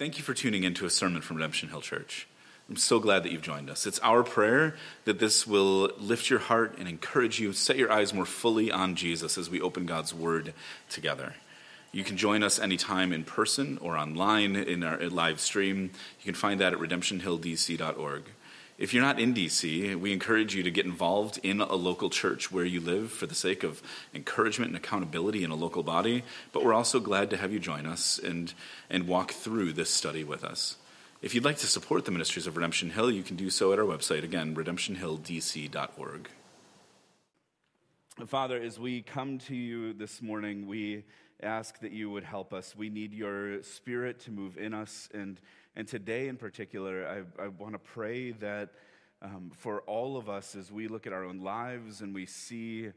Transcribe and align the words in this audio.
Thank 0.00 0.16
you 0.16 0.24
for 0.24 0.32
tuning 0.32 0.64
in 0.64 0.72
to 0.76 0.86
a 0.86 0.90
sermon 0.90 1.20
from 1.20 1.36
Redemption 1.36 1.68
Hill 1.68 1.82
Church. 1.82 2.26
I'm 2.70 2.76
so 2.76 3.00
glad 3.00 3.22
that 3.22 3.32
you've 3.32 3.42
joined 3.42 3.68
us. 3.68 3.86
It's 3.86 3.98
our 3.98 4.22
prayer 4.22 4.74
that 5.04 5.18
this 5.18 5.46
will 5.46 5.90
lift 5.98 6.30
your 6.30 6.38
heart 6.38 6.76
and 6.78 6.88
encourage 6.88 7.38
you, 7.38 7.52
set 7.52 7.76
your 7.76 7.92
eyes 7.92 8.14
more 8.14 8.24
fully 8.24 8.72
on 8.72 8.94
Jesus 8.94 9.36
as 9.36 9.50
we 9.50 9.60
open 9.60 9.84
God's 9.84 10.14
Word 10.14 10.54
together. 10.88 11.34
You 11.92 12.02
can 12.02 12.16
join 12.16 12.42
us 12.42 12.58
anytime 12.58 13.12
in 13.12 13.24
person 13.24 13.76
or 13.82 13.98
online 13.98 14.56
in 14.56 14.82
our 14.84 15.06
live 15.10 15.38
stream. 15.38 15.90
You 16.20 16.24
can 16.24 16.34
find 16.34 16.60
that 16.60 16.72
at 16.72 16.78
redemptionhilldc.org. 16.78 18.22
If 18.80 18.94
you're 18.94 19.02
not 19.02 19.20
in 19.20 19.34
DC, 19.34 19.94
we 20.00 20.10
encourage 20.10 20.54
you 20.54 20.62
to 20.62 20.70
get 20.70 20.86
involved 20.86 21.38
in 21.42 21.60
a 21.60 21.74
local 21.74 22.08
church 22.08 22.50
where 22.50 22.64
you 22.64 22.80
live 22.80 23.12
for 23.12 23.26
the 23.26 23.34
sake 23.34 23.62
of 23.62 23.82
encouragement 24.14 24.70
and 24.70 24.76
accountability 24.76 25.44
in 25.44 25.50
a 25.50 25.54
local 25.54 25.82
body. 25.82 26.24
But 26.50 26.64
we're 26.64 26.72
also 26.72 26.98
glad 26.98 27.28
to 27.28 27.36
have 27.36 27.52
you 27.52 27.58
join 27.58 27.84
us 27.84 28.18
and, 28.18 28.54
and 28.88 29.06
walk 29.06 29.32
through 29.32 29.74
this 29.74 29.90
study 29.90 30.24
with 30.24 30.42
us. 30.42 30.76
If 31.20 31.34
you'd 31.34 31.44
like 31.44 31.58
to 31.58 31.66
support 31.66 32.06
the 32.06 32.10
ministries 32.10 32.46
of 32.46 32.56
Redemption 32.56 32.88
Hill, 32.88 33.10
you 33.10 33.22
can 33.22 33.36
do 33.36 33.50
so 33.50 33.74
at 33.74 33.78
our 33.78 33.84
website, 33.84 34.24
again, 34.24 34.56
redemptionhilldc.org. 34.56 36.30
Father, 38.26 38.62
as 38.62 38.78
we 38.78 39.02
come 39.02 39.36
to 39.40 39.54
you 39.54 39.92
this 39.92 40.22
morning, 40.22 40.66
we 40.66 41.04
ask 41.42 41.78
that 41.80 41.92
you 41.92 42.08
would 42.08 42.24
help 42.24 42.54
us. 42.54 42.74
We 42.74 42.88
need 42.88 43.12
your 43.12 43.62
spirit 43.62 44.20
to 44.20 44.30
move 44.30 44.56
in 44.56 44.72
us 44.72 45.10
and 45.12 45.38
and 45.80 45.88
today, 45.88 46.28
in 46.28 46.36
particular, 46.36 47.24
I, 47.38 47.44
I 47.44 47.48
want 47.48 47.72
to 47.72 47.78
pray 47.78 48.32
that 48.32 48.68
um, 49.22 49.50
for 49.56 49.80
all 49.86 50.18
of 50.18 50.28
us, 50.28 50.54
as 50.54 50.70
we 50.70 50.88
look 50.88 51.06
at 51.06 51.14
our 51.14 51.24
own 51.24 51.40
lives 51.40 52.02
and 52.02 52.14
we 52.14 52.26
see 52.26 52.90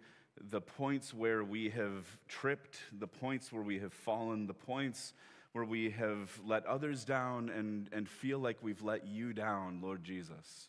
the 0.50 0.60
points 0.60 1.14
where 1.14 1.46
we 1.46 1.70
have 1.70 2.06
tripped, 2.28 2.80
the 3.00 3.08
points 3.08 3.54
where 3.54 3.64
we 3.64 3.80
have 3.80 3.94
fallen, 3.94 4.48
the 4.48 4.54
points 4.54 5.14
where 5.54 5.64
we 5.64 5.92
have 5.92 6.38
let 6.46 6.66
others 6.66 7.06
down 7.06 7.48
and, 7.48 7.88
and 7.94 8.10
feel 8.10 8.40
like 8.40 8.58
we've 8.62 8.84
let 8.84 9.08
you 9.08 9.32
down, 9.32 9.80
Lord 9.82 10.04
Jesus, 10.04 10.68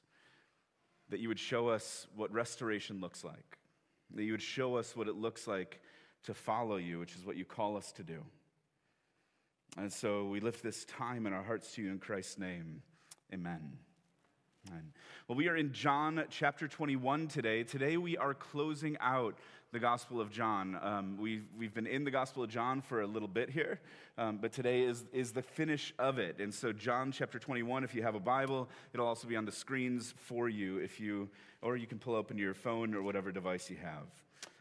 that 1.09 1.19
you 1.19 1.27
would 1.27 1.41
show 1.41 1.67
us 1.67 2.07
what 2.15 2.33
restoration 2.33 3.01
looks 3.01 3.25
like, 3.25 3.59
that 4.15 4.23
you 4.23 4.31
would 4.31 4.41
show 4.41 4.77
us 4.77 4.95
what 4.95 5.09
it 5.09 5.17
looks 5.17 5.49
like 5.49 5.81
to 6.27 6.33
follow 6.33 6.77
you, 6.77 7.01
which 7.01 7.17
is 7.17 7.27
what 7.27 7.37
you 7.37 7.45
call 7.45 7.77
us 7.77 7.91
to 7.91 8.05
do. 8.05 8.23
And 9.77 9.93
so 9.93 10.27
we 10.27 10.39
lift 10.39 10.63
this 10.63 10.85
time 10.85 11.27
in 11.27 11.33
our 11.33 11.43
hearts 11.43 11.75
to 11.75 11.83
you 11.83 11.91
in 11.91 11.99
Christ's 11.99 12.39
name. 12.39 12.81
Amen. 13.33 13.73
Amen. 14.69 14.93
Well, 15.27 15.37
we 15.37 15.49
are 15.49 15.57
in 15.57 15.73
John 15.73 16.25
chapter 16.31 16.69
21 16.69 17.27
today. 17.27 17.65
Today 17.65 17.97
we 17.97 18.17
are 18.17 18.35
closing 18.35 18.97
out 19.01 19.37
the 19.73 19.81
Gospel 19.81 20.21
of 20.21 20.31
John. 20.31 20.79
Um, 20.81 21.17
we've, 21.19 21.47
we've 21.59 21.75
been 21.75 21.89
in 21.89 22.05
the 22.05 22.13
Gospel 22.13 22.45
of 22.45 22.51
John 22.51 22.83
for 22.83 23.03
a 23.03 23.07
little 23.07 23.27
bit 23.27 23.51
here, 23.51 23.81
um, 24.17 24.39
but 24.41 24.53
today 24.53 24.83
is, 24.83 25.05
is 25.13 25.33
the 25.33 25.43
finish 25.43 25.93
of 25.99 26.21
it. 26.21 26.39
And 26.39 26.55
so, 26.55 26.73
John 26.73 27.11
chapter 27.11 27.41
21, 27.41 27.83
if 27.83 27.97
you 27.97 28.05
have 28.05 28.15
a 28.15 28.21
Bible, 28.21 28.69
it'll 28.93 29.09
also 29.09 29.27
be 29.27 29.35
on 29.35 29.45
the 29.45 29.53
screens 29.53 30.15
for 30.17 30.49
you, 30.49 30.79
if 30.79 31.01
you, 31.01 31.29
or 31.63 31.77
you 31.77 31.89
can 31.89 31.99
pull 31.99 32.15
open 32.15 32.39
your 32.39 32.55
phone 32.55 32.95
or 32.95 33.03
whatever 33.03 33.33
device 33.33 33.69
you 33.69 33.77
have. 33.83 34.07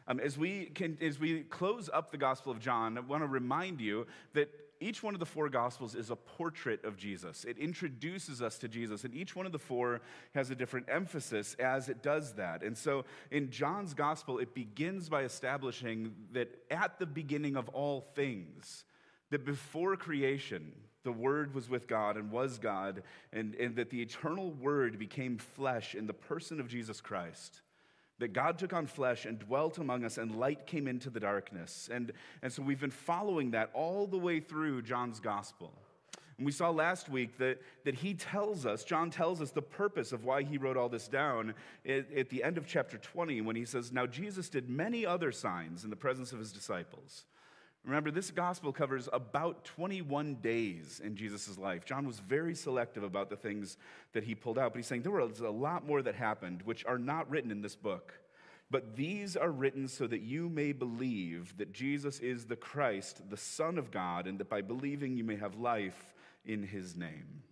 Um, 0.08 0.20
as, 0.20 0.40
we 0.40 0.66
can, 0.66 0.98
as 1.02 1.20
we 1.20 1.44
close 1.44 1.88
up 1.94 2.12
the 2.12 2.18
Gospel 2.18 2.52
of 2.52 2.60
John, 2.60 2.98
I 2.98 3.02
want 3.02 3.22
to 3.22 3.28
remind 3.28 3.80
you 3.80 4.08
that 4.34 4.50
each 4.84 5.02
one 5.02 5.14
of 5.14 5.20
the 5.20 5.26
four 5.26 5.50
Gospels 5.50 5.96
is 5.96 6.10
a 6.10 6.16
portrait 6.16 6.84
of 6.86 6.98
Jesus. 6.98 7.46
It 7.46 7.58
introduces 7.58 8.42
us 8.42 8.58
to 8.60 8.68
Jesus, 8.68 9.04
and 9.04 9.16
each 9.16 9.36
one 9.36 9.46
of 9.46 9.52
the 9.52 9.60
four 9.60 10.02
has 10.36 10.52
a 10.52 10.56
different 10.56 10.88
emphasis 10.90 11.56
as 11.60 11.90
it 11.90 12.04
does 12.04 12.34
that. 12.34 12.62
And 12.62 12.78
so 12.78 13.06
in 13.32 13.50
John's 13.50 13.94
Gospel, 13.94 14.40
it 14.40 14.54
begins 14.54 15.10
by 15.10 15.24
establishing 15.24 16.14
that 16.34 16.50
at 16.70 17.00
the 17.00 17.06
beginning 17.06 17.56
of 17.56 17.70
all 17.70 18.02
things, 18.14 18.86
that 19.32 19.46
before 19.46 19.96
creation, 19.96 20.74
the 21.04 21.12
Word 21.12 21.56
was 21.56 21.70
with 21.70 21.88
God 21.88 22.16
and 22.16 22.30
was 22.30 22.60
God, 22.60 23.02
and, 23.32 23.56
and 23.56 23.76
that 23.78 23.90
the 23.90 24.02
eternal 24.02 24.52
Word 24.52 25.00
became 25.00 25.38
flesh 25.38 25.96
in 25.96 26.06
the 26.06 26.14
person 26.14 26.60
of 26.60 26.68
Jesus 26.68 27.02
Christ 27.02 27.63
that 28.24 28.32
God 28.32 28.58
took 28.58 28.72
on 28.72 28.88
flesh 28.88 29.26
and 29.26 29.38
dwelt 29.38 29.80
among 29.80 30.06
us, 30.06 30.18
and 30.18 30.40
light 30.40 30.66
came 30.66 30.88
into 30.88 31.10
the 31.10 31.20
darkness. 31.20 31.90
And, 31.92 32.14
and 32.42 32.54
so 32.54 32.62
we've 32.62 32.80
been 32.80 32.90
following 32.90 33.52
that 33.52 33.70
all 33.74 34.08
the 34.08 34.18
way 34.18 34.40
through 34.40 34.84
John's 34.84 35.20
gospel. 35.20 35.74
And 36.38 36.46
we 36.46 36.54
saw 36.54 36.70
last 36.70 37.10
week 37.10 37.38
that, 37.40 37.62
that 37.84 37.96
he 37.96 38.14
tells 38.14 38.66
us, 38.66 38.86
John 38.86 39.12
tells 39.12 39.42
us 39.42 39.52
the 39.52 39.62
purpose 39.62 40.14
of 40.14 40.24
why 40.24 40.44
he 40.44 40.58
wrote 40.58 40.78
all 40.78 40.88
this 40.88 41.10
down 41.10 41.54
at, 41.86 42.10
at 42.14 42.30
the 42.30 42.46
end 42.46 42.58
of 42.58 42.66
chapter 42.66 42.98
20 42.98 43.42
when 43.42 43.58
he 43.58 43.66
says, 43.66 43.92
Now 43.92 44.08
Jesus 44.08 44.48
did 44.48 44.70
many 44.70 45.06
other 45.06 45.34
signs 45.34 45.84
in 45.84 45.90
the 45.90 45.98
presence 45.98 46.32
of 46.32 46.40
his 46.40 46.54
disciples 46.54 47.26
Remember, 47.86 48.12
this 48.12 48.32
gospel 48.32 48.72
covers 48.72 49.10
about 49.12 49.66
21 49.66 50.36
days 50.36 51.02
in 51.04 51.18
Jesus' 51.18 51.58
life. 51.58 51.84
John 51.84 52.08
was 52.08 52.20
very 52.20 52.56
selective 52.56 53.04
about 53.04 53.30
the 53.30 53.36
things 53.36 53.78
that 54.14 54.24
he 54.24 54.36
pulled 54.36 54.58
out, 54.58 54.72
but 54.72 54.80
he's 54.80 54.88
saying 54.88 55.02
there 55.02 55.12
was 55.12 55.42
a 55.42 55.50
lot 55.50 55.86
more 55.86 56.02
that 56.02 56.16
happened 56.16 56.62
which 56.64 56.86
are 56.86 56.98
not 56.98 57.30
written 57.30 57.52
in 57.52 57.62
this 57.62 57.76
book. 57.76 58.14
But 58.74 58.96
these 58.96 59.38
are 59.38 59.52
written 59.52 59.88
so 59.88 60.08
that 60.08 60.22
you 60.22 60.50
may 60.50 60.72
believe 60.72 61.56
that 61.58 61.74
Jesus 61.74 62.20
is 62.20 62.46
the 62.46 62.56
Christ, 62.56 63.22
the 63.30 63.38
Son 63.38 63.78
of 63.78 63.92
God, 63.92 64.26
and 64.26 64.40
that 64.40 64.50
by 64.50 64.62
believing 64.62 65.16
you 65.16 65.24
may 65.24 65.36
have 65.36 65.60
life 65.60 66.16
in 66.44 66.64
his 66.64 66.96
name. 66.96 67.44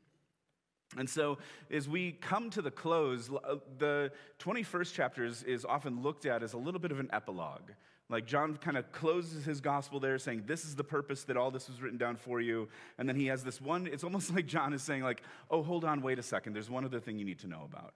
And 0.97 1.07
so, 1.07 1.37
as 1.69 1.87
we 1.87 2.13
come 2.13 2.49
to 2.49 2.63
the 2.63 2.71
close, 2.71 3.29
uh, 3.29 3.57
the 3.77 4.11
21st 4.39 4.93
chapter 4.95 5.23
is, 5.23 5.43
is 5.43 5.63
often 5.63 6.01
looked 6.01 6.25
at 6.25 6.41
as 6.41 6.53
a 6.53 6.57
little 6.57 6.79
bit 6.79 6.91
of 6.91 6.99
an 6.99 7.09
epilogue. 7.13 7.69
Like 8.09 8.25
John 8.25 8.57
kind 8.57 8.75
of 8.75 8.91
closes 8.91 9.45
his 9.45 9.61
gospel 9.61 9.99
there 9.99 10.17
saying, 10.17 10.45
This 10.47 10.65
is 10.65 10.75
the 10.75 10.83
purpose 10.83 11.25
that 11.25 11.38
all 11.38 11.51
this 11.51 11.69
was 11.69 11.83
written 11.83 11.99
down 11.99 12.15
for 12.15 12.41
you. 12.41 12.67
And 12.97 13.07
then 13.07 13.15
he 13.15 13.27
has 13.27 13.43
this 13.43 13.61
one, 13.61 13.85
it's 13.85 14.03
almost 14.03 14.31
like 14.35 14.47
John 14.47 14.73
is 14.73 14.81
saying, 14.81 15.03
like, 15.03 15.21
oh, 15.51 15.61
hold 15.61 15.85
on, 15.85 16.01
wait 16.01 16.17
a 16.17 16.23
second. 16.23 16.53
There's 16.53 16.71
one 16.71 16.83
other 16.83 16.99
thing 16.99 17.19
you 17.19 17.25
need 17.25 17.39
to 17.41 17.47
know 17.47 17.69
about. 17.71 17.93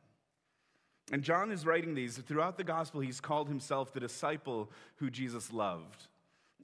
And 1.11 1.23
John 1.23 1.51
is 1.51 1.65
writing 1.65 1.93
these. 1.93 2.17
Throughout 2.17 2.57
the 2.57 2.63
gospel, 2.63 3.01
he's 3.01 3.21
called 3.21 3.47
himself 3.47 3.93
the 3.93 3.99
disciple 3.99 4.71
who 4.97 5.09
Jesus 5.09 5.53
loved. 5.53 6.07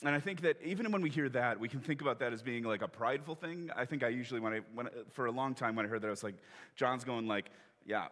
And 0.04 0.16
I 0.16 0.20
think 0.20 0.42
that 0.42 0.58
even 0.64 0.92
when 0.92 1.02
we 1.02 1.12
hear 1.12 1.30
that, 1.30 1.60
we 1.60 1.70
can 1.70 1.80
think 1.80 2.02
about 2.02 2.20
that 2.20 2.34
as 2.34 2.42
being 2.42 2.64
like 2.64 2.82
a 2.82 2.88
prideful 2.88 3.36
thing. 3.36 3.70
I 3.76 3.86
think 3.86 4.04
I 4.04 4.08
usually, 4.08 4.40
when 4.40 4.54
I, 4.54 4.60
when, 4.74 4.88
for 5.12 5.28
a 5.28 5.32
long 5.32 5.54
time, 5.54 5.76
when 5.76 5.86
I 5.86 5.90
heard 5.90 6.02
that, 6.02 6.08
I 6.08 6.12
was 6.12 6.24
like, 6.24 6.36
John's 6.76 7.04
going 7.04 7.28
like, 7.28 7.52
yeah, 7.86 8.08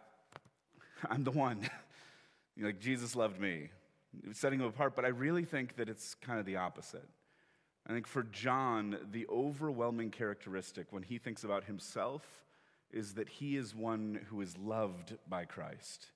I'm 1.10 1.24
the 1.24 1.32
one. 1.32 1.68
like, 2.60 2.78
Jesus 2.78 3.16
loved 3.16 3.40
me 3.40 3.70
setting 4.32 4.60
him 4.60 4.66
apart, 4.66 4.94
but 4.96 5.04
I 5.04 5.08
really 5.08 5.44
think 5.44 5.76
that 5.76 5.88
it's 5.88 6.14
kind 6.14 6.38
of 6.38 6.46
the 6.46 6.56
opposite. 6.56 7.08
I 7.88 7.92
think 7.92 8.06
for 8.06 8.24
John, 8.24 8.98
the 9.10 9.26
overwhelming 9.28 10.10
characteristic 10.10 10.86
when 10.90 11.02
he 11.02 11.18
thinks 11.18 11.44
about 11.44 11.64
himself 11.64 12.22
is 12.92 13.14
that 13.14 13.28
he 13.28 13.56
is 13.56 13.74
one 13.74 14.20
who 14.28 14.40
is 14.40 14.56
loved 14.58 15.16
by 15.28 15.44
Christ. 15.44 16.08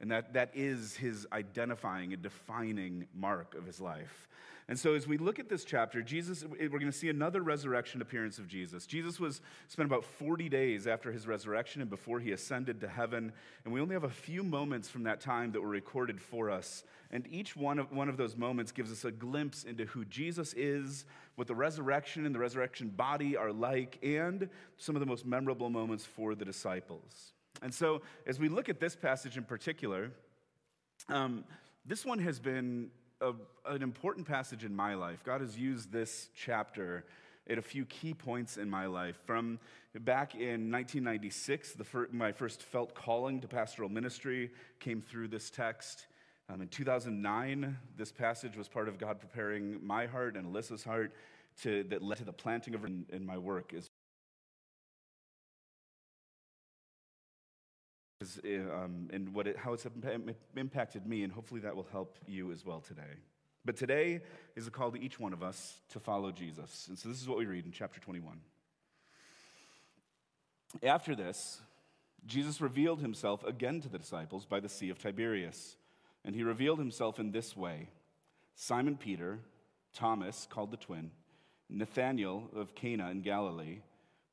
And 0.00 0.10
that, 0.10 0.34
that 0.34 0.50
is 0.54 0.94
his 0.96 1.26
identifying 1.32 2.12
and 2.12 2.22
defining 2.22 3.06
mark 3.14 3.54
of 3.54 3.64
his 3.64 3.80
life. 3.80 4.28
And 4.68 4.76
so, 4.76 4.94
as 4.94 5.06
we 5.06 5.16
look 5.16 5.38
at 5.38 5.48
this 5.48 5.64
chapter, 5.64 6.02
Jesus, 6.02 6.44
we're 6.44 6.68
going 6.68 6.86
to 6.86 6.92
see 6.92 7.08
another 7.08 7.40
resurrection 7.40 8.02
appearance 8.02 8.38
of 8.38 8.48
Jesus. 8.48 8.84
Jesus 8.84 9.20
was 9.20 9.40
spent 9.68 9.86
about 9.86 10.04
40 10.04 10.48
days 10.48 10.88
after 10.88 11.12
his 11.12 11.24
resurrection 11.24 11.82
and 11.82 11.88
before 11.88 12.18
he 12.18 12.32
ascended 12.32 12.80
to 12.80 12.88
heaven. 12.88 13.32
And 13.64 13.72
we 13.72 13.80
only 13.80 13.94
have 13.94 14.02
a 14.02 14.08
few 14.08 14.42
moments 14.42 14.88
from 14.88 15.04
that 15.04 15.20
time 15.20 15.52
that 15.52 15.60
were 15.60 15.68
recorded 15.68 16.20
for 16.20 16.50
us. 16.50 16.82
And 17.12 17.28
each 17.30 17.54
one 17.54 17.78
of, 17.78 17.92
one 17.92 18.08
of 18.08 18.16
those 18.16 18.36
moments 18.36 18.72
gives 18.72 18.90
us 18.90 19.04
a 19.04 19.12
glimpse 19.12 19.62
into 19.62 19.84
who 19.84 20.04
Jesus 20.04 20.52
is, 20.54 21.04
what 21.36 21.46
the 21.46 21.54
resurrection 21.54 22.26
and 22.26 22.34
the 22.34 22.40
resurrection 22.40 22.88
body 22.88 23.36
are 23.36 23.52
like, 23.52 24.00
and 24.02 24.48
some 24.78 24.96
of 24.96 25.00
the 25.00 25.06
most 25.06 25.24
memorable 25.24 25.70
moments 25.70 26.04
for 26.04 26.34
the 26.34 26.44
disciples. 26.44 27.34
And 27.62 27.72
so, 27.72 28.02
as 28.26 28.38
we 28.38 28.48
look 28.48 28.68
at 28.68 28.80
this 28.80 28.94
passage 28.94 29.36
in 29.36 29.44
particular, 29.44 30.10
um, 31.08 31.44
this 31.84 32.04
one 32.04 32.18
has 32.18 32.38
been 32.38 32.90
a, 33.20 33.32
an 33.66 33.82
important 33.82 34.26
passage 34.26 34.64
in 34.64 34.74
my 34.74 34.94
life. 34.94 35.22
God 35.24 35.40
has 35.40 35.56
used 35.56 35.92
this 35.92 36.28
chapter 36.34 37.04
at 37.48 37.58
a 37.58 37.62
few 37.62 37.84
key 37.86 38.12
points 38.12 38.56
in 38.56 38.68
my 38.68 38.86
life. 38.86 39.16
From 39.24 39.58
back 40.00 40.34
in 40.34 40.70
1996, 40.70 41.74
the 41.74 41.84
fir- 41.84 42.08
my 42.12 42.32
first 42.32 42.62
felt 42.62 42.94
calling 42.94 43.40
to 43.40 43.48
pastoral 43.48 43.88
ministry 43.88 44.50
came 44.80 45.00
through 45.00 45.28
this 45.28 45.48
text. 45.48 46.06
Um, 46.48 46.60
in 46.60 46.68
2009, 46.68 47.76
this 47.96 48.12
passage 48.12 48.56
was 48.56 48.68
part 48.68 48.88
of 48.88 48.98
God 48.98 49.20
preparing 49.20 49.84
my 49.84 50.06
heart 50.06 50.36
and 50.36 50.52
Alyssa's 50.52 50.84
heart 50.84 51.12
to, 51.62 51.84
that 51.84 52.02
led 52.02 52.18
to 52.18 52.24
the 52.24 52.32
planting 52.32 52.74
of 52.74 52.84
in, 52.84 53.06
in 53.10 53.24
my 53.24 53.38
work 53.38 53.72
as 53.74 53.90
um, 58.22 59.08
and 59.12 59.34
what 59.34 59.46
it, 59.46 59.56
how 59.56 59.72
it's 59.72 59.86
impacted 60.56 61.06
me, 61.06 61.22
and 61.22 61.32
hopefully 61.32 61.60
that 61.60 61.76
will 61.76 61.86
help 61.92 62.16
you 62.26 62.50
as 62.52 62.64
well 62.64 62.80
today. 62.80 63.02
But 63.64 63.76
today 63.76 64.20
is 64.54 64.66
a 64.66 64.70
call 64.70 64.92
to 64.92 65.00
each 65.00 65.18
one 65.18 65.32
of 65.32 65.42
us 65.42 65.78
to 65.90 66.00
follow 66.00 66.30
Jesus. 66.32 66.86
And 66.88 66.98
so 66.98 67.08
this 67.08 67.20
is 67.20 67.28
what 67.28 67.38
we 67.38 67.46
read 67.46 67.66
in 67.66 67.72
chapter 67.72 68.00
21. 68.00 68.38
After 70.82 71.14
this, 71.14 71.60
Jesus 72.26 72.60
revealed 72.60 73.00
himself 73.00 73.44
again 73.44 73.80
to 73.80 73.88
the 73.88 73.98
disciples 73.98 74.46
by 74.46 74.60
the 74.60 74.68
Sea 74.68 74.90
of 74.90 74.98
Tiberias. 74.98 75.76
And 76.24 76.34
he 76.34 76.42
revealed 76.42 76.78
himself 76.78 77.18
in 77.18 77.32
this 77.32 77.56
way 77.56 77.88
Simon 78.54 78.96
Peter, 78.96 79.40
Thomas, 79.92 80.46
called 80.48 80.70
the 80.70 80.76
twin, 80.76 81.10
Nathanael 81.68 82.48
of 82.54 82.74
Cana 82.74 83.10
in 83.10 83.20
Galilee, 83.20 83.80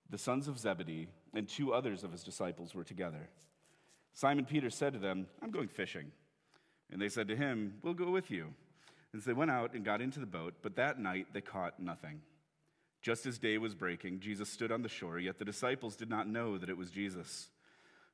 the 0.09 0.17
sons 0.17 0.47
of 0.47 0.59
Zebedee, 0.59 1.07
and 1.33 1.47
two 1.47 1.73
others 1.73 2.03
of 2.03 2.11
his 2.11 2.23
disciples 2.23 2.73
were 2.73 2.83
together. 2.83 3.29
Simon 4.13 4.45
Peter 4.45 4.69
said 4.69 4.93
to 4.93 4.99
them, 4.99 5.27
I'm 5.41 5.51
going 5.51 5.67
fishing. 5.67 6.11
And 6.91 7.01
they 7.01 7.09
said 7.09 7.27
to 7.29 7.35
him, 7.35 7.75
We'll 7.81 7.93
go 7.93 8.11
with 8.11 8.29
you. 8.29 8.53
And 9.11 9.21
so 9.21 9.29
they 9.29 9.33
went 9.33 9.51
out 9.51 9.73
and 9.73 9.83
got 9.83 10.01
into 10.01 10.19
the 10.19 10.25
boat, 10.25 10.55
but 10.61 10.75
that 10.75 10.99
night 10.99 11.27
they 11.33 11.41
caught 11.41 11.79
nothing. 11.79 12.21
Just 13.01 13.25
as 13.25 13.37
day 13.37 13.57
was 13.57 13.75
breaking, 13.75 14.21
Jesus 14.21 14.49
stood 14.49 14.71
on 14.71 14.81
the 14.81 14.89
shore, 14.89 15.19
yet 15.19 15.37
the 15.37 15.45
disciples 15.45 15.95
did 15.95 16.09
not 16.09 16.27
know 16.27 16.57
that 16.57 16.69
it 16.69 16.77
was 16.77 16.89
Jesus. 16.89 17.49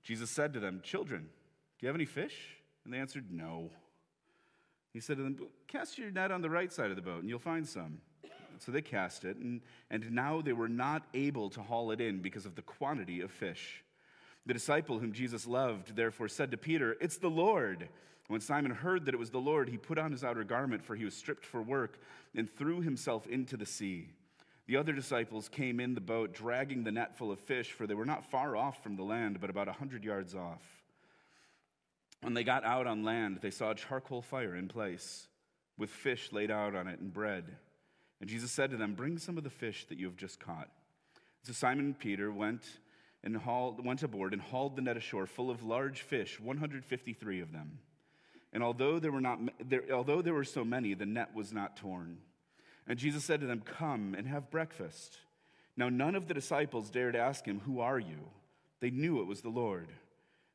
Jesus 0.04 0.32
said 0.32 0.54
to 0.54 0.60
them, 0.60 0.82
Children, 0.84 1.22
do 1.22 1.86
you 1.86 1.88
have 1.88 1.96
any 1.96 2.06
fish? 2.06 2.56
And 2.84 2.94
they 2.94 2.98
answered, 2.98 3.26
No. 3.32 3.70
He 4.92 5.00
said 5.00 5.18
to 5.18 5.24
them, 5.24 5.38
Cast 5.68 5.98
your 5.98 6.12
net 6.12 6.32
on 6.32 6.42
the 6.42 6.50
right 6.50 6.74
side 6.74 6.90
of 6.90 6.96
the 6.96 7.02
boat, 7.02 7.20
and 7.20 7.30
you'll 7.30 7.40
find 7.40 7.68
some. 7.68 8.00
So 8.58 8.72
they 8.72 8.82
cast 8.82 9.24
it, 9.24 9.38
and, 9.38 9.62
and 9.90 10.12
now 10.12 10.42
they 10.42 10.52
were 10.52 10.68
not 10.68 11.04
able 11.14 11.50
to 11.52 11.62
haul 11.62 11.92
it 11.92 12.02
in 12.02 12.22
because 12.22 12.46
of 12.46 12.56
the 12.56 12.62
quantity 12.62 13.22
of 13.22 13.32
fish. 13.32 13.84
The 14.50 14.54
disciple 14.54 14.98
whom 14.98 15.14
Jesus 15.14 15.46
loved 15.46 15.96
therefore 15.96 16.28
said 16.28 16.50
to 16.50 16.58
Peter, 16.58 16.98
It's 17.00 17.18
the 17.18 17.30
Lord. 17.30 17.88
When 18.30 18.42
Simon 18.42 18.72
heard 18.72 19.06
that 19.06 19.14
it 19.14 19.20
was 19.20 19.30
the 19.30 19.38
Lord, 19.38 19.70
he 19.70 19.78
put 19.78 20.00
on 20.00 20.12
his 20.12 20.24
outer 20.24 20.44
garment, 20.44 20.84
for 20.84 20.96
he 20.96 21.06
was 21.06 21.14
stripped 21.14 21.46
for 21.46 21.62
work, 21.62 22.00
and 22.34 22.50
threw 22.50 22.82
himself 22.82 23.28
into 23.28 23.58
the 23.58 23.68
sea. 23.68 24.10
The 24.66 24.78
other 24.78 24.92
disciples 24.92 25.50
came 25.50 25.80
in 25.80 25.94
the 25.94 26.02
boat, 26.02 26.34
dragging 26.34 26.84
the 26.84 26.92
net 26.92 27.16
full 27.16 27.32
of 27.32 27.40
fish, 27.40 27.72
for 27.72 27.86
they 27.86 27.94
were 27.94 28.08
not 28.08 28.32
far 28.32 28.58
off 28.58 28.82
from 28.82 28.96
the 28.96 29.04
land, 29.04 29.40
but 29.40 29.52
about 29.52 29.68
a 29.68 29.74
hundred 29.74 30.04
yards 30.04 30.34
off. 30.34 30.64
When 32.22 32.34
they 32.34 32.44
got 32.44 32.64
out 32.64 32.88
on 32.88 33.04
land, 33.04 33.38
they 33.44 33.52
saw 33.52 33.70
a 33.70 33.76
charcoal 33.76 34.24
fire 34.24 34.56
in 34.56 34.68
place, 34.68 35.28
with 35.78 35.92
fish 35.92 36.32
laid 36.32 36.50
out 36.50 36.74
on 36.74 36.88
it 36.88 37.00
and 37.00 37.14
bread. 37.14 37.56
And 38.20 38.28
Jesus 38.28 38.52
said 38.52 38.72
to 38.72 38.78
them, 38.78 38.96
Bring 38.96 39.20
some 39.20 39.38
of 39.38 39.44
the 39.44 39.52
fish 39.52 39.86
that 39.90 40.00
you 40.00 40.08
have 40.08 40.18
just 40.18 40.40
caught. 40.40 40.72
So 41.44 41.54
Simon 41.54 41.86
and 41.86 42.00
Peter 42.00 42.32
went 42.32 42.64
and 43.24 43.36
hauled, 43.36 43.86
went 43.86 44.04
aboard 44.04 44.34
and 44.34 44.42
hauled 44.42 44.76
the 44.76 44.82
net 44.82 44.98
ashore 44.98 45.26
full 45.26 45.50
of 45.52 45.64
large 45.64 46.02
fish, 46.02 46.40
153 46.40 47.42
of 47.42 47.52
them. 47.52 47.80
And 48.52 48.64
although 48.64 49.00
there 49.00 49.12
were, 49.12 49.22
not, 49.22 49.40
there, 49.64 49.84
although 49.94 50.22
there 50.22 50.34
were 50.34 50.44
so 50.44 50.66
many, 50.66 50.94
the 50.94 51.06
net 51.06 51.36
was 51.36 51.54
not 51.54 51.78
torn. 51.78 52.18
And 52.88 52.98
Jesus 52.98 53.24
said 53.24 53.42
to 53.42 53.48
them, 53.48 53.62
Come 53.62 54.16
and 54.18 54.28
have 54.28 54.50
breakfast. 54.50 55.18
Now 55.78 55.90
none 55.90 56.16
of 56.16 56.28
the 56.28 56.34
disciples 56.34 56.90
dared 56.90 57.16
ask 57.16 57.46
him, 57.46 57.60
Who 57.66 57.80
are 57.80 58.00
you? 58.00 58.30
They 58.80 58.90
knew 58.90 59.22
it 59.22 59.28
was 59.28 59.42
the 59.42 59.50
Lord. 59.50 59.90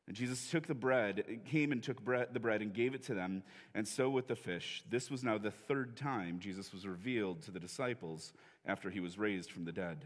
And 0.07 0.15
Jesus 0.15 0.51
took 0.51 0.67
the 0.67 0.75
bread, 0.75 1.39
came 1.45 1.71
and 1.71 1.81
took 1.81 1.97
the 2.05 2.39
bread 2.39 2.61
and 2.61 2.73
gave 2.73 2.93
it 2.93 3.03
to 3.03 3.15
them, 3.15 3.41
and 3.73 3.87
so 3.87 4.07
with 4.09 4.27
the 4.27 4.35
fish. 4.35 4.83
This 4.89 5.09
was 5.09 5.23
now 5.23 5.39
the 5.39 5.49
third 5.49 5.97
time 5.97 6.39
Jesus 6.39 6.71
was 6.71 6.85
revealed 6.85 7.41
to 7.43 7.51
the 7.51 7.59
disciples 7.59 8.31
after 8.67 8.91
he 8.91 8.99
was 8.99 9.17
raised 9.17 9.49
from 9.49 9.65
the 9.65 9.71
dead. 9.71 10.05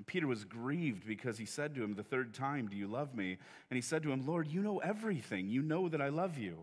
And 0.00 0.06
Peter 0.06 0.26
was 0.26 0.46
grieved 0.46 1.06
because 1.06 1.36
he 1.36 1.44
said 1.44 1.74
to 1.74 1.84
him 1.84 1.92
the 1.92 2.02
third 2.02 2.32
time, 2.32 2.68
Do 2.68 2.76
you 2.78 2.86
love 2.86 3.14
me? 3.14 3.36
And 3.68 3.76
he 3.76 3.82
said 3.82 4.02
to 4.04 4.10
him, 4.10 4.26
Lord, 4.26 4.46
you 4.46 4.62
know 4.62 4.78
everything. 4.78 5.50
You 5.50 5.60
know 5.60 5.90
that 5.90 6.00
I 6.00 6.08
love 6.08 6.38
you. 6.38 6.56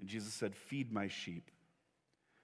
And 0.00 0.08
Jesus 0.08 0.34
said, 0.34 0.56
Feed 0.56 0.90
my 0.90 1.06
sheep. 1.06 1.48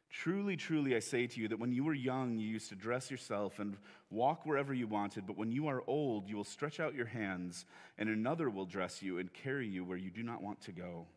Truly, 0.08 0.56
truly, 0.56 0.94
I 0.94 1.00
say 1.00 1.26
to 1.26 1.40
you 1.40 1.48
that 1.48 1.58
when 1.58 1.72
you 1.72 1.82
were 1.82 1.92
young, 1.92 2.38
you 2.38 2.46
used 2.46 2.69
to 2.69 2.76
dress 2.76 3.10
yourself 3.10 3.58
and 3.58 3.76
walk 4.10 4.46
wherever 4.46 4.72
you 4.72 4.87
wanted, 4.87 5.26
but 5.26 5.37
when 5.37 5.50
you 5.50 5.66
are 5.66 5.82
old, 5.88 6.28
you 6.28 6.37
will 6.37 6.44
stretch 6.44 6.78
out 6.78 6.94
your 6.94 7.06
hands, 7.06 7.64
and 7.98 8.08
another 8.08 8.48
will 8.48 8.66
dress 8.66 9.02
you 9.02 9.19
and 9.19 9.32
carry 9.32 9.66
you 9.66 9.84
where 9.84 9.98
you 9.98 10.12
do 10.12 10.22
not 10.22 10.40
want 10.40 10.60
to 10.60 10.72
go. 10.72 11.08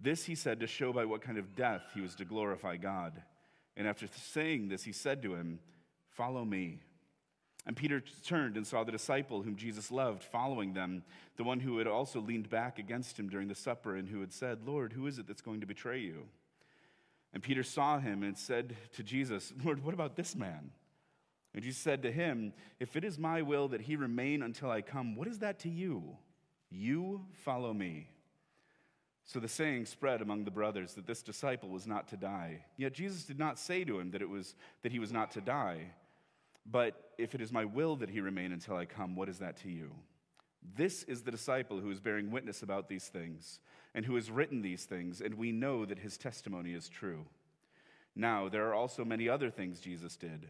This 0.00 0.24
he 0.24 0.34
said 0.34 0.60
to 0.60 0.66
show 0.66 0.94
by 0.94 1.04
what 1.04 1.20
kind 1.20 1.36
of 1.36 1.54
death 1.54 1.82
he 1.92 2.00
was 2.00 2.14
to 2.14 2.24
glorify 2.24 2.78
God. 2.78 3.20
And 3.76 3.86
after 3.86 4.06
saying 4.06 4.68
this, 4.68 4.82
he 4.82 4.92
said 4.92 5.20
to 5.24 5.34
him, 5.34 5.58
Follow 6.08 6.42
me. 6.42 6.80
And 7.64 7.76
Peter 7.76 8.02
turned 8.26 8.56
and 8.56 8.66
saw 8.66 8.82
the 8.82 8.92
disciple 8.92 9.42
whom 9.42 9.56
Jesus 9.56 9.92
loved 9.92 10.24
following 10.24 10.72
them, 10.72 11.04
the 11.36 11.44
one 11.44 11.60
who 11.60 11.78
had 11.78 11.86
also 11.86 12.20
leaned 12.20 12.50
back 12.50 12.78
against 12.78 13.18
him 13.18 13.28
during 13.28 13.48
the 13.48 13.54
supper 13.54 13.96
and 13.96 14.08
who 14.08 14.20
had 14.20 14.32
said, 14.32 14.66
Lord, 14.66 14.92
who 14.92 15.06
is 15.06 15.18
it 15.18 15.28
that's 15.28 15.42
going 15.42 15.60
to 15.60 15.66
betray 15.66 16.00
you? 16.00 16.26
And 17.32 17.42
Peter 17.42 17.62
saw 17.62 17.98
him 17.98 18.22
and 18.22 18.36
said 18.36 18.76
to 18.94 19.02
Jesus, 19.02 19.52
Lord, 19.64 19.84
what 19.84 19.94
about 19.94 20.16
this 20.16 20.34
man? 20.34 20.72
And 21.54 21.62
Jesus 21.62 21.80
said 21.80 22.02
to 22.02 22.12
him, 22.12 22.52
If 22.80 22.96
it 22.96 23.04
is 23.04 23.18
my 23.18 23.42
will 23.42 23.68
that 23.68 23.82
he 23.82 23.96
remain 23.96 24.42
until 24.42 24.70
I 24.70 24.82
come, 24.82 25.14
what 25.14 25.28
is 25.28 25.38
that 25.38 25.60
to 25.60 25.68
you? 25.68 26.16
You 26.70 27.26
follow 27.44 27.72
me. 27.72 28.08
So 29.24 29.38
the 29.38 29.48
saying 29.48 29.86
spread 29.86 30.20
among 30.20 30.44
the 30.44 30.50
brothers 30.50 30.94
that 30.94 31.06
this 31.06 31.22
disciple 31.22 31.68
was 31.68 31.86
not 31.86 32.08
to 32.08 32.16
die. 32.16 32.64
Yet 32.76 32.92
Jesus 32.92 33.24
did 33.24 33.38
not 33.38 33.58
say 33.58 33.84
to 33.84 34.00
him 34.00 34.10
that, 34.10 34.22
it 34.22 34.28
was, 34.28 34.56
that 34.82 34.92
he 34.92 34.98
was 34.98 35.12
not 35.12 35.30
to 35.32 35.40
die. 35.40 35.92
But 36.64 37.12
if 37.18 37.34
it 37.34 37.40
is 37.40 37.52
my 37.52 37.64
will 37.64 37.96
that 37.96 38.10
he 38.10 38.20
remain 38.20 38.52
until 38.52 38.76
I 38.76 38.84
come, 38.84 39.16
what 39.16 39.28
is 39.28 39.38
that 39.38 39.56
to 39.58 39.68
you? 39.68 39.90
This 40.76 41.02
is 41.04 41.22
the 41.22 41.30
disciple 41.30 41.80
who 41.80 41.90
is 41.90 42.00
bearing 42.00 42.30
witness 42.30 42.62
about 42.62 42.88
these 42.88 43.08
things 43.08 43.58
and 43.94 44.04
who 44.04 44.14
has 44.14 44.30
written 44.30 44.62
these 44.62 44.84
things, 44.84 45.20
and 45.20 45.34
we 45.34 45.52
know 45.52 45.84
that 45.84 45.98
his 45.98 46.16
testimony 46.16 46.72
is 46.72 46.88
true. 46.88 47.26
Now, 48.14 48.48
there 48.48 48.68
are 48.68 48.74
also 48.74 49.04
many 49.04 49.28
other 49.28 49.50
things 49.50 49.80
Jesus 49.80 50.16
did. 50.16 50.48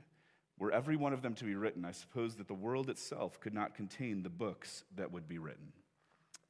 Were 0.59 0.71
every 0.71 0.97
one 0.97 1.13
of 1.13 1.23
them 1.23 1.35
to 1.37 1.45
be 1.45 1.55
written, 1.55 1.85
I 1.85 1.93
suppose 1.93 2.37
that 2.37 2.47
the 2.47 2.55
world 2.55 2.91
itself 2.91 3.41
could 3.41 3.55
not 3.55 3.75
contain 3.75 4.23
the 4.23 4.29
books 4.29 4.85
that 4.97 5.11
would 5.11 5.29
be 5.29 5.39
written. 5.39 5.73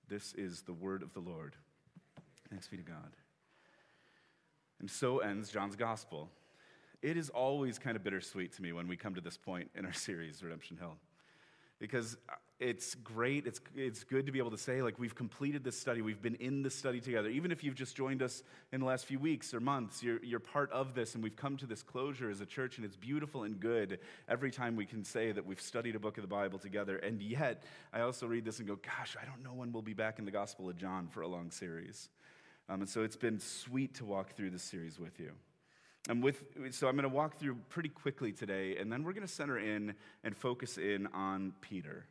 This 0.08 0.34
is 0.34 0.62
the 0.62 0.74
word 0.74 1.02
of 1.02 1.14
the 1.14 1.20
Lord. 1.20 1.54
Thanks 2.50 2.68
be 2.68 2.76
to 2.76 2.82
God. 2.82 3.16
And 4.80 4.90
so 4.90 5.20
ends 5.20 5.50
John's 5.50 5.76
gospel. 5.76 6.28
It 7.02 7.16
is 7.16 7.28
always 7.30 7.78
kind 7.78 7.96
of 7.96 8.04
bittersweet 8.04 8.52
to 8.54 8.62
me 8.62 8.72
when 8.72 8.88
we 8.88 8.96
come 8.96 9.14
to 9.14 9.20
this 9.20 9.36
point 9.36 9.70
in 9.74 9.84
our 9.84 9.92
series, 10.08 10.42
Redemption 10.42 10.76
Hill 10.76 10.96
because 11.82 12.16
it's 12.60 12.94
great. 12.94 13.44
It's, 13.44 13.60
it's 13.74 14.04
good 14.04 14.26
to 14.26 14.32
be 14.32 14.38
able 14.38 14.52
to 14.52 14.56
say, 14.56 14.82
like, 14.82 15.00
we've 15.00 15.16
completed 15.16 15.64
this 15.64 15.76
study. 15.76 16.00
We've 16.00 16.22
been 16.22 16.36
in 16.36 16.62
this 16.62 16.76
study 16.76 17.00
together. 17.00 17.28
Even 17.28 17.50
if 17.50 17.64
you've 17.64 17.74
just 17.74 17.96
joined 17.96 18.22
us 18.22 18.44
in 18.70 18.78
the 18.78 18.86
last 18.86 19.04
few 19.04 19.18
weeks 19.18 19.52
or 19.52 19.58
months, 19.58 20.00
you're, 20.00 20.22
you're 20.22 20.38
part 20.38 20.70
of 20.70 20.94
this, 20.94 21.16
and 21.16 21.24
we've 21.24 21.34
come 21.34 21.56
to 21.56 21.66
this 21.66 21.82
closure 21.82 22.30
as 22.30 22.40
a 22.40 22.46
church, 22.46 22.76
and 22.76 22.86
it's 22.86 22.94
beautiful 22.94 23.42
and 23.42 23.58
good 23.58 23.98
every 24.28 24.52
time 24.52 24.76
we 24.76 24.86
can 24.86 25.02
say 25.02 25.32
that 25.32 25.44
we've 25.44 25.60
studied 25.60 25.96
a 25.96 25.98
book 25.98 26.18
of 26.18 26.22
the 26.22 26.28
Bible 26.28 26.60
together. 26.60 26.98
And 26.98 27.20
yet, 27.20 27.64
I 27.92 28.02
also 28.02 28.28
read 28.28 28.44
this 28.44 28.60
and 28.60 28.68
go, 28.68 28.76
gosh, 28.76 29.16
I 29.20 29.24
don't 29.24 29.42
know 29.42 29.52
when 29.52 29.72
we'll 29.72 29.82
be 29.82 29.92
back 29.92 30.20
in 30.20 30.24
the 30.24 30.30
Gospel 30.30 30.70
of 30.70 30.76
John 30.76 31.08
for 31.08 31.22
a 31.22 31.28
long 31.28 31.50
series. 31.50 32.10
Um, 32.68 32.82
and 32.82 32.88
so 32.88 33.02
it's 33.02 33.16
been 33.16 33.40
sweet 33.40 33.96
to 33.96 34.04
walk 34.04 34.36
through 34.36 34.50
this 34.50 34.62
series 34.62 35.00
with 35.00 35.18
you. 35.18 35.32
And 36.08 36.22
with, 36.22 36.42
so 36.70 36.88
I'm 36.88 36.96
going 36.96 37.08
to 37.08 37.14
walk 37.14 37.38
through 37.38 37.56
pretty 37.68 37.88
quickly 37.88 38.32
today, 38.32 38.76
and 38.76 38.92
then 38.92 39.04
we're 39.04 39.12
going 39.12 39.26
to 39.26 39.32
center 39.32 39.58
in 39.58 39.94
and 40.24 40.36
focus 40.36 40.76
in 40.78 41.06
on 41.08 41.52
Peter. 41.60 42.06